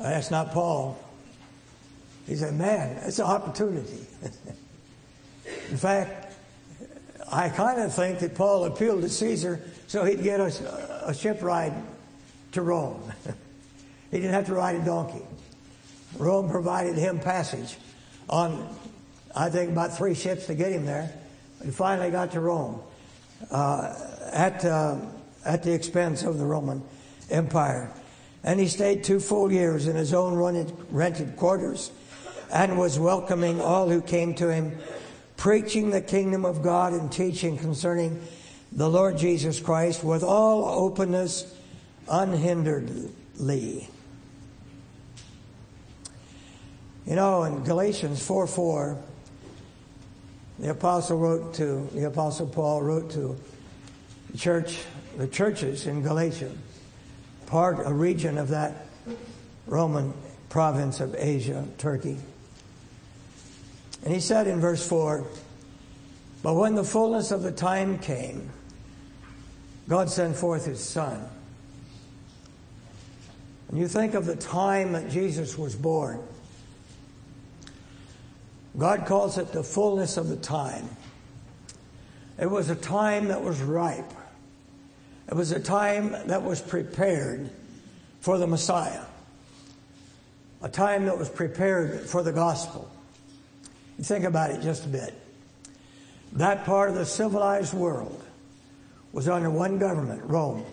That's 0.00 0.30
not 0.30 0.52
Paul. 0.52 0.98
He 2.26 2.34
said, 2.34 2.54
Man, 2.54 2.96
it's 3.04 3.18
an 3.18 3.26
opportunity. 3.26 4.06
In 5.70 5.76
fact, 5.76 6.32
I 7.30 7.48
kind 7.48 7.80
of 7.80 7.94
think 7.94 8.20
that 8.20 8.34
Paul 8.34 8.64
appealed 8.64 9.02
to 9.02 9.08
Caesar 9.08 9.60
so 9.86 10.04
he'd 10.04 10.22
get 10.22 10.40
a, 10.40 11.08
a 11.08 11.14
ship 11.14 11.42
ride 11.42 11.74
to 12.52 12.62
Rome. 12.62 13.12
he 14.10 14.18
didn't 14.18 14.32
have 14.32 14.46
to 14.46 14.54
ride 14.54 14.76
a 14.76 14.84
donkey. 14.84 15.22
Rome 16.18 16.50
provided 16.50 16.96
him 16.96 17.18
passage 17.18 17.76
on, 18.28 18.74
I 19.34 19.50
think, 19.50 19.70
about 19.70 19.96
three 19.96 20.14
ships 20.14 20.46
to 20.46 20.54
get 20.54 20.72
him 20.72 20.86
there. 20.86 21.12
He 21.64 21.70
finally 21.70 22.10
got 22.10 22.32
to 22.32 22.40
Rome 22.40 22.80
uh, 23.50 23.94
at, 24.32 24.64
uh, 24.64 24.96
at 25.44 25.62
the 25.62 25.74
expense 25.74 26.22
of 26.22 26.38
the 26.38 26.44
Roman 26.44 26.82
Empire. 27.30 27.92
And 28.42 28.58
he 28.58 28.68
stayed 28.68 29.04
two 29.04 29.20
full 29.20 29.52
years 29.52 29.86
in 29.86 29.96
his 29.96 30.14
own 30.14 30.34
rented 30.90 31.36
quarters 31.36 31.90
and 32.52 32.78
was 32.78 32.98
welcoming 32.98 33.60
all 33.60 33.88
who 33.88 34.00
came 34.00 34.34
to 34.34 34.52
him, 34.52 34.78
preaching 35.36 35.90
the 35.90 36.00
kingdom 36.00 36.44
of 36.44 36.62
God 36.62 36.92
and 36.92 37.12
teaching 37.12 37.58
concerning 37.58 38.20
the 38.72 38.88
Lord 38.88 39.18
Jesus 39.18 39.60
Christ 39.60 40.02
with 40.02 40.22
all 40.22 40.64
openness, 40.86 41.54
unhinderedly. 42.08 43.88
You 47.06 47.16
know, 47.16 47.42
in 47.42 47.64
Galatians 47.64 48.24
4 48.24 48.46
4, 48.46 48.98
the 50.60 50.70
apostle 50.70 51.18
wrote 51.18 51.54
to, 51.54 51.88
the 51.92 52.06
apostle 52.06 52.46
Paul 52.46 52.82
wrote 52.82 53.10
to 53.12 53.36
the 54.30 54.38
church, 54.38 54.78
the 55.16 55.26
churches 55.26 55.86
in 55.86 56.02
Galatia, 56.02 56.50
part, 57.50 57.84
a 57.84 57.92
region 57.92 58.38
of 58.38 58.48
that 58.48 58.86
Roman 59.66 60.14
province 60.48 61.00
of 61.00 61.16
Asia, 61.18 61.66
Turkey. 61.78 62.16
And 64.04 64.14
he 64.14 64.20
said 64.20 64.46
in 64.46 64.60
verse 64.60 64.86
4, 64.86 65.26
But 66.42 66.54
when 66.54 66.76
the 66.76 66.84
fullness 66.84 67.32
of 67.32 67.42
the 67.42 67.50
time 67.50 67.98
came, 67.98 68.50
God 69.88 70.08
sent 70.08 70.36
forth 70.36 70.64
his 70.64 70.80
Son. 70.80 71.28
And 73.68 73.78
you 73.78 73.88
think 73.88 74.14
of 74.14 74.26
the 74.26 74.36
time 74.36 74.92
that 74.92 75.10
Jesus 75.10 75.58
was 75.58 75.74
born. 75.74 76.20
God 78.78 79.06
calls 79.06 79.38
it 79.38 79.52
the 79.52 79.64
fullness 79.64 80.16
of 80.16 80.28
the 80.28 80.36
time. 80.36 80.88
It 82.38 82.48
was 82.48 82.70
a 82.70 82.76
time 82.76 83.28
that 83.28 83.42
was 83.42 83.60
ripe. 83.60 84.12
It 85.30 85.36
was 85.36 85.52
a 85.52 85.60
time 85.60 86.10
that 86.26 86.42
was 86.42 86.60
prepared 86.60 87.50
for 88.20 88.36
the 88.36 88.48
Messiah. 88.48 89.04
A 90.60 90.68
time 90.68 91.04
that 91.04 91.16
was 91.16 91.28
prepared 91.28 92.00
for 92.00 92.24
the 92.24 92.32
gospel. 92.32 92.90
Think 94.02 94.24
about 94.24 94.50
it 94.50 94.60
just 94.60 94.86
a 94.86 94.88
bit. 94.88 95.14
That 96.32 96.64
part 96.64 96.90
of 96.90 96.96
the 96.96 97.06
civilized 97.06 97.74
world 97.74 98.24
was 99.12 99.28
under 99.28 99.50
one 99.50 99.78
government, 99.78 100.22
Rome. 100.24 100.64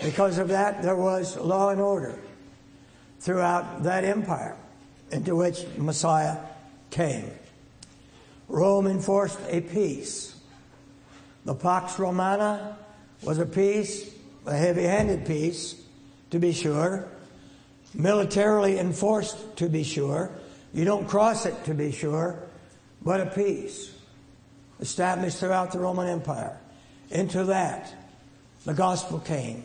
Because 0.00 0.38
of 0.38 0.48
that, 0.48 0.82
there 0.82 0.96
was 0.96 1.36
law 1.36 1.70
and 1.70 1.80
order 1.80 2.16
throughout 3.18 3.82
that 3.82 4.04
empire 4.04 4.56
into 5.10 5.34
which 5.34 5.64
Messiah 5.76 6.38
came. 6.90 7.32
Rome 8.48 8.86
enforced 8.86 9.40
a 9.48 9.60
peace. 9.60 10.35
The 11.46 11.54
Pax 11.54 12.00
Romana 12.00 12.76
was 13.22 13.38
a 13.38 13.46
peace, 13.46 14.10
a 14.46 14.56
heavy 14.56 14.82
handed 14.82 15.24
peace, 15.24 15.80
to 16.30 16.40
be 16.40 16.52
sure, 16.52 17.06
militarily 17.94 18.80
enforced, 18.80 19.56
to 19.58 19.68
be 19.68 19.84
sure. 19.84 20.28
You 20.74 20.84
don't 20.84 21.06
cross 21.06 21.46
it, 21.46 21.54
to 21.66 21.72
be 21.72 21.92
sure, 21.92 22.36
but 23.00 23.20
a 23.20 23.26
peace 23.26 23.94
established 24.80 25.38
throughout 25.38 25.70
the 25.70 25.78
Roman 25.78 26.08
Empire. 26.08 26.58
Into 27.12 27.44
that, 27.44 27.94
the 28.64 28.74
gospel 28.74 29.20
came. 29.20 29.62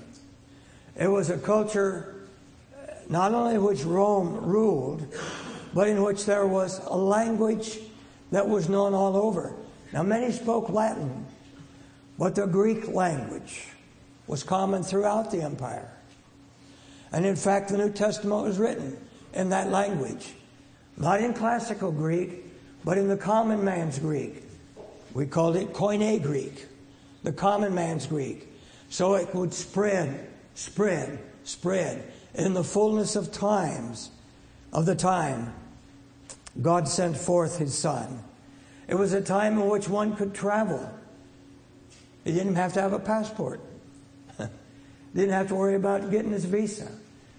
It 0.95 1.07
was 1.07 1.31
a 1.31 1.37
culture 1.39 2.27
not 3.09 3.33
only 3.33 3.55
in 3.55 3.63
which 3.63 3.83
Rome 3.85 4.45
ruled, 4.45 5.03
but 5.73 5.87
in 5.87 6.03
which 6.03 6.25
there 6.25 6.45
was 6.45 6.79
a 6.85 6.95
language 6.95 7.79
that 8.29 8.47
was 8.47 8.69
known 8.69 8.93
all 8.93 9.17
over. 9.17 9.55
Now, 9.91 10.03
many 10.03 10.31
spoke 10.31 10.69
Latin, 10.69 11.25
but 12.21 12.35
the 12.35 12.45
Greek 12.45 12.87
language 12.87 13.65
was 14.27 14.43
common 14.43 14.83
throughout 14.83 15.31
the 15.31 15.41
empire. 15.41 15.89
And 17.11 17.25
in 17.25 17.35
fact, 17.35 17.69
the 17.69 17.79
New 17.79 17.89
Testament 17.89 18.43
was 18.43 18.59
written 18.59 18.95
in 19.33 19.49
that 19.49 19.71
language, 19.71 20.33
not 20.97 21.19
in 21.19 21.33
classical 21.33 21.91
Greek, 21.91 22.45
but 22.85 22.99
in 22.99 23.07
the 23.07 23.17
common 23.17 23.65
man's 23.65 23.97
Greek. 23.97 24.43
We 25.15 25.25
called 25.25 25.55
it 25.55 25.73
Koine 25.73 26.21
Greek, 26.21 26.67
the 27.23 27.31
common 27.31 27.73
man's 27.73 28.05
Greek. 28.05 28.47
So 28.89 29.15
it 29.15 29.33
would 29.33 29.51
spread, 29.51 30.29
spread, 30.53 31.17
spread. 31.43 32.03
In 32.35 32.53
the 32.53 32.63
fullness 32.63 33.15
of 33.15 33.31
times, 33.31 34.11
of 34.71 34.85
the 34.85 34.95
time, 34.95 35.55
God 36.61 36.87
sent 36.87 37.17
forth 37.17 37.57
his 37.57 37.75
son. 37.75 38.23
It 38.87 38.93
was 38.93 39.11
a 39.11 39.21
time 39.21 39.57
in 39.57 39.67
which 39.67 39.89
one 39.89 40.15
could 40.15 40.35
travel. 40.35 40.87
He 42.23 42.31
didn't 42.31 42.55
have 42.55 42.73
to 42.73 42.81
have 42.81 42.93
a 42.93 42.99
passport. 42.99 43.61
didn't 45.15 45.33
have 45.33 45.47
to 45.47 45.55
worry 45.55 45.75
about 45.75 46.11
getting 46.11 46.31
his 46.31 46.45
visa. 46.45 46.91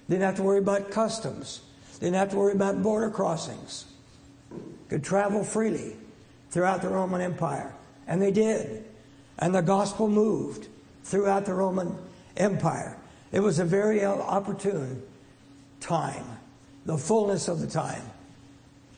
Didn't 0.09 0.23
have 0.23 0.37
to 0.37 0.43
worry 0.43 0.59
about 0.59 0.91
customs. 0.91 1.61
Didn't 2.01 2.17
have 2.17 2.31
to 2.31 2.37
worry 2.37 2.53
about 2.53 2.83
border 2.83 3.11
crossings. 3.11 3.87
Could 4.89 5.05
travel 5.05 5.45
freely 5.45 5.97
throughout 6.51 6.83
the 6.83 6.89
Roman 6.89 7.21
Empire. 7.21 7.73
And 8.07 8.21
they 8.21 8.31
did. 8.31 8.85
And 9.39 9.55
the 9.55 9.63
gospel 9.63 10.09
moved 10.09 10.69
throughout 11.05 11.47
the 11.47 11.55
Roman 11.55 11.97
Empire. 12.37 12.99
It 13.31 13.41
was 13.41 13.59
a 13.59 13.65
very 13.65 14.05
opportune 14.05 15.03
time, 15.81 16.25
the 16.85 16.99
fullness 16.99 17.49
of 17.49 17.61
the 17.61 17.67
time. 17.67 18.03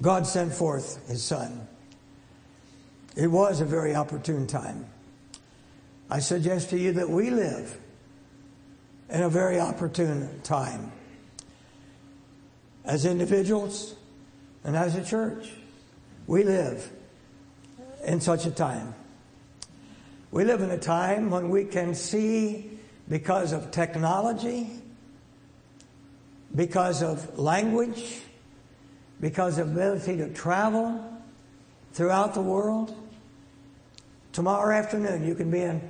God 0.03 0.27
sent 0.27 0.53
forth 0.53 1.09
his 1.09 1.23
son. 1.23 1.69
It 3.17 3.29
was 3.29 3.61
a 3.61 3.65
very 3.65 3.95
opportune 3.95 4.47
time. 4.47 4.87
I 6.11 6.19
suggest 6.21 6.71
to 6.71 6.79
you 6.79 6.93
that 6.93 7.09
we 7.09 7.31
live 7.31 7.79
in 9.11 9.23
a 9.23 9.29
very 9.29 9.59
opportune 9.59 10.41
time 10.43 10.93
as 12.85 13.05
individuals 13.07 13.95
and 14.65 14.77
as 14.77 14.97
a 14.97 15.05
church. 15.05 15.51
We 16.27 16.45
live 16.45 16.91
in 18.05 18.21
such 18.21 18.47
a 18.47 18.51
time. 18.51 18.95
We 20.31 20.45
live 20.45 20.61
in 20.61 20.71
a 20.71 20.79
time 20.79 21.31
when 21.31 21.49
we 21.49 21.65
can 21.65 21.95
see, 21.95 22.71
because 23.09 23.53
of 23.53 23.71
technology, 23.71 24.71
because 26.55 27.03
of 27.03 27.39
language, 27.39 28.21
because 29.21 29.59
of 29.59 29.71
ability 29.73 30.17
to 30.17 30.33
travel 30.33 31.03
throughout 31.93 32.35
the 32.35 32.43
world. 32.43 32.95
Tomorrow 34.33 34.75
afternoon, 34.75 35.27
you 35.27 35.35
can 35.35 35.51
be 35.51 35.65
on 35.65 35.81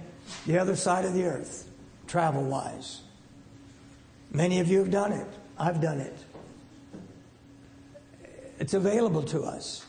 the 0.47 0.59
other 0.59 0.77
side 0.77 1.05
of 1.05 1.15
the 1.15 1.25
earth, 1.25 1.69
travel 2.07 2.43
wise. 2.43 3.03
Many 4.31 4.61
of 4.61 4.69
you 4.69 4.79
have 4.79 4.91
done 4.91 5.13
it. 5.13 5.27
I've 5.59 5.81
done 5.81 6.01
it. 6.01 6.17
It's 8.59 8.75
available 8.75 9.23
to 9.25 9.43
us. 9.43 9.85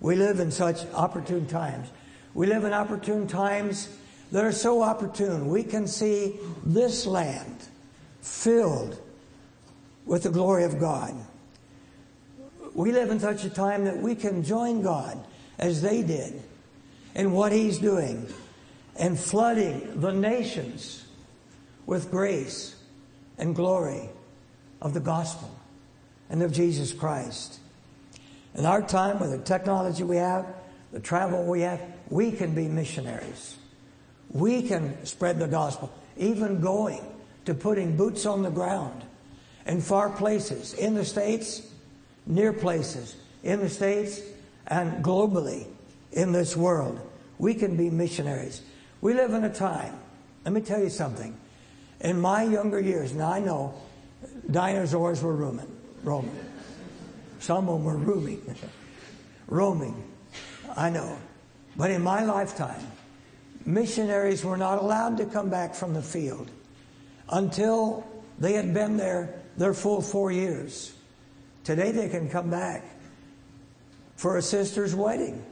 We 0.00 0.16
live 0.16 0.40
in 0.40 0.50
such 0.50 0.86
opportune 0.94 1.46
times. 1.46 1.88
We 2.34 2.46
live 2.46 2.64
in 2.64 2.72
opportune 2.72 3.26
times 3.26 3.88
that 4.32 4.44
are 4.44 4.52
so 4.52 4.82
opportune. 4.82 5.48
We 5.48 5.62
can 5.62 5.86
see 5.86 6.38
this 6.64 7.06
land 7.06 7.68
filled 8.20 9.00
with 10.06 10.22
the 10.22 10.30
glory 10.30 10.64
of 10.64 10.78
God. 10.78 11.14
We 12.74 12.92
live 12.92 13.10
in 13.10 13.20
such 13.20 13.44
a 13.44 13.50
time 13.50 13.84
that 13.84 13.96
we 13.96 14.14
can 14.14 14.42
join 14.42 14.82
God 14.82 15.22
as 15.58 15.82
they 15.82 16.02
did 16.02 16.42
in 17.14 17.32
what 17.32 17.52
He's 17.52 17.78
doing 17.78 18.26
and 19.00 19.18
flooding 19.18 19.98
the 19.98 20.12
nations 20.12 21.04
with 21.86 22.10
grace 22.10 22.76
and 23.38 23.56
glory 23.56 24.10
of 24.82 24.92
the 24.94 25.00
gospel 25.00 25.50
and 26.28 26.42
of 26.42 26.52
Jesus 26.52 26.92
Christ. 26.92 27.58
In 28.54 28.66
our 28.66 28.82
time, 28.82 29.18
with 29.18 29.30
the 29.30 29.38
technology 29.38 30.04
we 30.04 30.16
have, 30.16 30.46
the 30.92 31.00
travel 31.00 31.44
we 31.44 31.62
have, 31.62 31.80
we 32.10 32.30
can 32.30 32.54
be 32.54 32.68
missionaries. 32.68 33.56
We 34.30 34.62
can 34.62 35.04
spread 35.06 35.38
the 35.38 35.48
gospel, 35.48 35.92
even 36.18 36.60
going 36.60 37.02
to 37.46 37.54
putting 37.54 37.96
boots 37.96 38.26
on 38.26 38.42
the 38.42 38.50
ground 38.50 39.02
in 39.66 39.80
far 39.80 40.10
places 40.10 40.74
in 40.74 40.94
the 40.94 41.04
States 41.06 41.66
near 42.26 42.52
places 42.52 43.16
in 43.42 43.60
the 43.60 43.68
States 43.68 44.20
and 44.66 45.02
globally 45.02 45.66
in 46.12 46.32
this 46.32 46.54
world. 46.54 47.00
We 47.38 47.54
can 47.54 47.76
be 47.76 47.88
missionaries. 47.88 48.60
We 49.00 49.14
live 49.14 49.32
in 49.32 49.44
a 49.44 49.52
time, 49.52 49.94
let 50.44 50.52
me 50.52 50.60
tell 50.60 50.80
you 50.80 50.90
something. 50.90 51.36
In 52.00 52.20
my 52.20 52.42
younger 52.42 52.80
years, 52.80 53.14
now 53.14 53.32
I 53.32 53.40
know 53.40 53.74
dinosaurs 54.50 55.22
were 55.22 55.34
roaming, 55.34 55.70
roaming. 56.02 56.38
Some 57.38 57.68
of 57.68 57.76
them 57.76 57.84
were 57.84 57.96
roaming, 57.96 58.42
roaming. 59.48 60.04
I 60.76 60.90
know. 60.90 61.16
But 61.76 61.90
in 61.90 62.02
my 62.02 62.24
lifetime, 62.24 62.86
missionaries 63.64 64.44
were 64.44 64.56
not 64.56 64.78
allowed 64.78 65.16
to 65.18 65.24
come 65.26 65.48
back 65.48 65.74
from 65.74 65.94
the 65.94 66.02
field 66.02 66.50
until 67.30 68.06
they 68.38 68.54
had 68.54 68.74
been 68.74 68.96
there 68.96 69.34
their 69.56 69.74
full 69.74 70.02
four 70.02 70.30
years. 70.30 70.92
Today 71.64 71.92
they 71.92 72.08
can 72.08 72.28
come 72.28 72.50
back 72.50 72.84
for 74.16 74.36
a 74.36 74.42
sister's 74.42 74.94
wedding, 74.94 75.44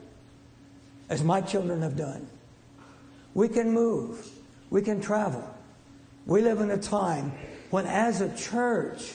as 1.09 1.23
my 1.23 1.41
children 1.41 1.81
have 1.83 1.97
done. 1.97 2.27
We 3.39 3.49
can 3.49 3.71
move, 3.71 4.29
we 4.69 4.83
can 4.83 5.01
travel. 5.01 5.49
We 6.27 6.43
live 6.43 6.59
in 6.59 6.73
a 6.73 6.77
time 6.77 7.31
when, 7.71 7.87
as 7.87 8.21
a 8.21 8.37
church, 8.37 9.15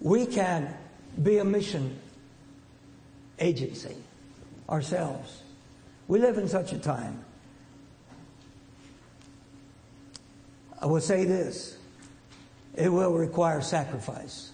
we 0.00 0.26
can 0.26 0.74
be 1.22 1.38
a 1.38 1.44
mission 1.44 2.00
agency 3.38 3.94
ourselves. 4.68 5.40
We 6.08 6.18
live 6.18 6.36
in 6.36 6.48
such 6.48 6.72
a 6.72 6.80
time. 6.80 7.24
I 10.82 10.86
will 10.86 11.00
say 11.00 11.24
this 11.24 11.78
it 12.74 12.88
will 12.88 13.12
require 13.12 13.60
sacrifice. 13.60 14.50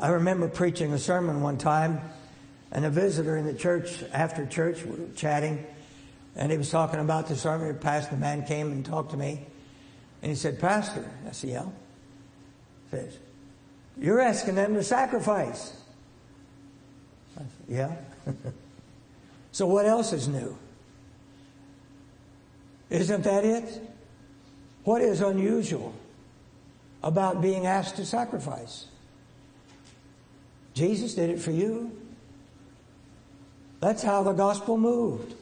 I 0.00 0.08
remember 0.08 0.48
preaching 0.48 0.92
a 0.94 0.98
sermon 0.98 1.42
one 1.42 1.58
time, 1.58 2.00
and 2.70 2.84
a 2.84 2.90
visitor 2.90 3.36
in 3.36 3.46
the 3.46 3.54
church 3.54 4.02
after 4.12 4.46
church 4.46 4.84
we 4.84 4.90
were 4.90 5.12
chatting, 5.14 5.64
and 6.36 6.52
he 6.52 6.58
was 6.58 6.70
talking 6.70 7.00
about 7.00 7.28
the 7.28 7.36
sermon. 7.36 7.68
The 7.68 7.74
pastor 7.74 8.16
man 8.16 8.44
came 8.44 8.70
and 8.70 8.84
talked 8.84 9.10
to 9.12 9.16
me, 9.16 9.46
and 10.22 10.30
he 10.30 10.36
said, 10.36 10.60
"Pastor," 10.60 11.10
I 11.26 11.32
said, 11.32 11.50
"Yeah." 11.50 11.66
Says, 12.90 13.18
"You're 13.98 14.20
asking 14.20 14.54
them 14.54 14.74
to 14.74 14.82
sacrifice." 14.82 15.72
I 17.36 17.40
said, 17.40 17.48
"Yeah." 17.68 17.96
so 19.52 19.66
what 19.66 19.86
else 19.86 20.12
is 20.12 20.28
new? 20.28 20.56
Isn't 22.90 23.24
that 23.24 23.44
it? 23.44 23.82
What 24.84 25.02
is 25.02 25.20
unusual 25.20 25.94
about 27.02 27.42
being 27.42 27.66
asked 27.66 27.96
to 27.96 28.06
sacrifice? 28.06 28.86
Jesus 30.72 31.14
did 31.14 31.30
it 31.30 31.40
for 31.40 31.50
you. 31.50 31.92
That's 33.80 34.02
how 34.02 34.22
the 34.22 34.32
gospel 34.32 34.76
moved 34.76 35.34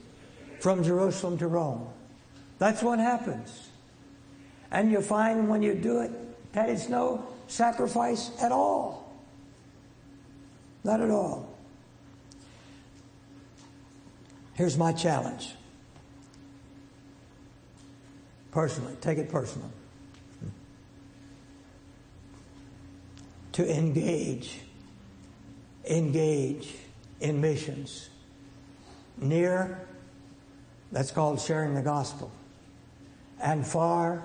from 0.60 0.82
Jerusalem 0.82 1.38
to 1.38 1.46
Rome. 1.46 1.88
That's 2.58 2.82
what 2.82 2.98
happens. 2.98 3.68
And 4.70 4.90
you 4.90 5.00
find 5.00 5.48
when 5.48 5.62
you 5.62 5.74
do 5.74 6.00
it 6.00 6.10
that 6.52 6.68
it's 6.68 6.88
no 6.88 7.26
sacrifice 7.46 8.30
at 8.40 8.52
all. 8.52 9.12
Not 10.84 11.00
at 11.00 11.10
all. 11.10 11.56
Here's 14.54 14.78
my 14.78 14.92
challenge. 14.92 15.54
Personally, 18.50 18.96
take 19.02 19.18
it 19.18 19.28
personal. 19.28 19.70
To 23.52 23.70
engage, 23.70 24.60
engage 25.88 26.74
in 27.20 27.40
missions. 27.40 28.08
Near, 29.18 29.80
that's 30.92 31.10
called 31.10 31.40
sharing 31.40 31.74
the 31.74 31.82
gospel. 31.82 32.30
And 33.42 33.66
far, 33.66 34.22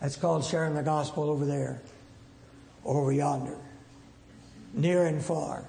that's 0.00 0.16
called 0.16 0.44
sharing 0.44 0.74
the 0.74 0.82
gospel 0.82 1.30
over 1.30 1.46
there, 1.46 1.80
over 2.84 3.12
yonder. 3.12 3.56
Near 4.74 5.06
and 5.06 5.22
far. 5.22 5.64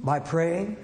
By 0.00 0.18
praying, 0.20 0.76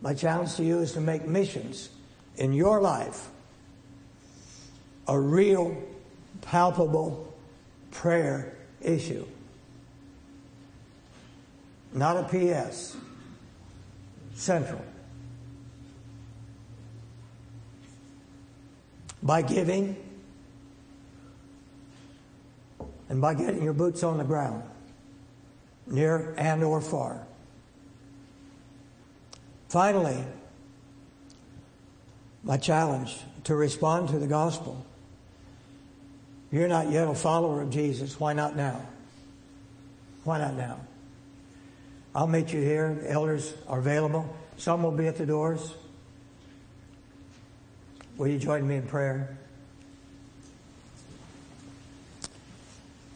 my 0.00 0.14
challenge 0.14 0.54
to 0.56 0.64
you 0.64 0.78
is 0.78 0.92
to 0.92 1.00
make 1.00 1.26
missions 1.26 1.90
in 2.36 2.52
your 2.52 2.80
life 2.80 3.28
a 5.06 5.18
real, 5.18 5.76
palpable 6.40 7.32
prayer 7.90 8.56
issue. 8.80 9.26
Not 11.92 12.16
a 12.16 12.22
PS. 12.24 12.96
Central. 14.34 14.84
By 19.22 19.42
giving 19.42 19.96
and 23.08 23.20
by 23.20 23.34
getting 23.34 23.62
your 23.62 23.74
boots 23.74 24.02
on 24.02 24.16
the 24.16 24.24
ground, 24.24 24.62
near 25.86 26.34
and 26.38 26.64
or 26.64 26.80
far. 26.80 27.26
Finally, 29.68 30.24
my 32.42 32.56
challenge 32.56 33.18
to 33.44 33.54
respond 33.54 34.08
to 34.08 34.18
the 34.18 34.26
gospel. 34.26 34.84
You're 36.50 36.68
not 36.68 36.90
yet 36.90 37.06
a 37.08 37.14
follower 37.14 37.62
of 37.62 37.70
Jesus. 37.70 38.18
Why 38.18 38.32
not 38.32 38.56
now? 38.56 38.80
Why 40.24 40.38
not 40.38 40.54
now? 40.54 40.80
I'll 42.14 42.26
meet 42.26 42.52
you 42.52 42.60
here. 42.60 43.02
Elders 43.06 43.54
are 43.66 43.78
available. 43.78 44.36
Some 44.58 44.82
will 44.82 44.92
be 44.92 45.06
at 45.06 45.16
the 45.16 45.24
doors. 45.24 45.74
Will 48.18 48.28
you 48.28 48.38
join 48.38 48.68
me 48.68 48.76
in 48.76 48.86
prayer? 48.86 49.38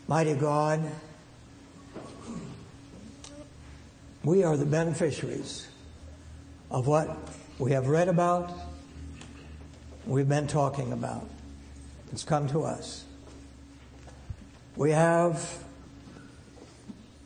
Mighty 0.09 0.35
God, 0.35 0.83
we 4.25 4.45
are 4.45 4.57
the 4.57 4.65
beneficiaries 4.65 5.67
of 6.71 6.87
what 6.87 7.17
we 7.59 7.73
have 7.73 7.89
read 7.89 8.09
about, 8.09 8.53
we've 10.07 10.29
been 10.29 10.47
talking 10.47 10.93
about. 10.93 11.29
It's 12.13 12.25
come 12.25 12.49
to 12.49 12.63
us. 12.63 13.05
We 14.77 14.91
have 14.93 15.59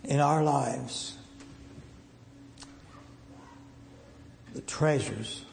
in 0.05 0.21
our 0.21 0.43
lives 0.43 1.16
the 4.55 4.61
treasures 4.62 5.44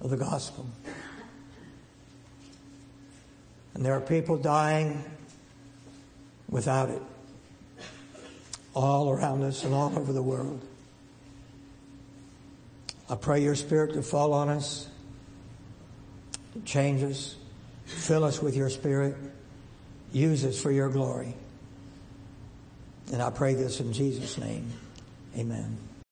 of 0.00 0.10
the 0.10 0.16
gospel. 0.16 0.66
And 3.74 3.84
there 3.84 3.94
are 3.94 4.00
people 4.00 4.36
dying 4.36 5.02
without 6.48 6.90
it 6.90 7.02
all 8.74 9.10
around 9.10 9.42
us 9.42 9.64
and 9.64 9.74
all 9.74 9.96
over 9.98 10.12
the 10.12 10.22
world. 10.22 10.60
I 13.08 13.14
pray 13.14 13.42
your 13.42 13.54
spirit 13.54 13.94
to 13.94 14.02
fall 14.02 14.32
on 14.32 14.48
us, 14.48 14.88
to 16.54 16.60
change 16.60 17.02
us, 17.02 17.36
fill 17.84 18.24
us 18.24 18.40
with 18.40 18.56
your 18.56 18.70
spirit, 18.70 19.16
use 20.12 20.44
us 20.44 20.60
for 20.60 20.70
your 20.70 20.88
glory. 20.88 21.34
And 23.12 23.20
I 23.20 23.30
pray 23.30 23.54
this 23.54 23.80
in 23.80 23.92
Jesus' 23.92 24.38
name. 24.38 24.70
Amen. 25.36 25.91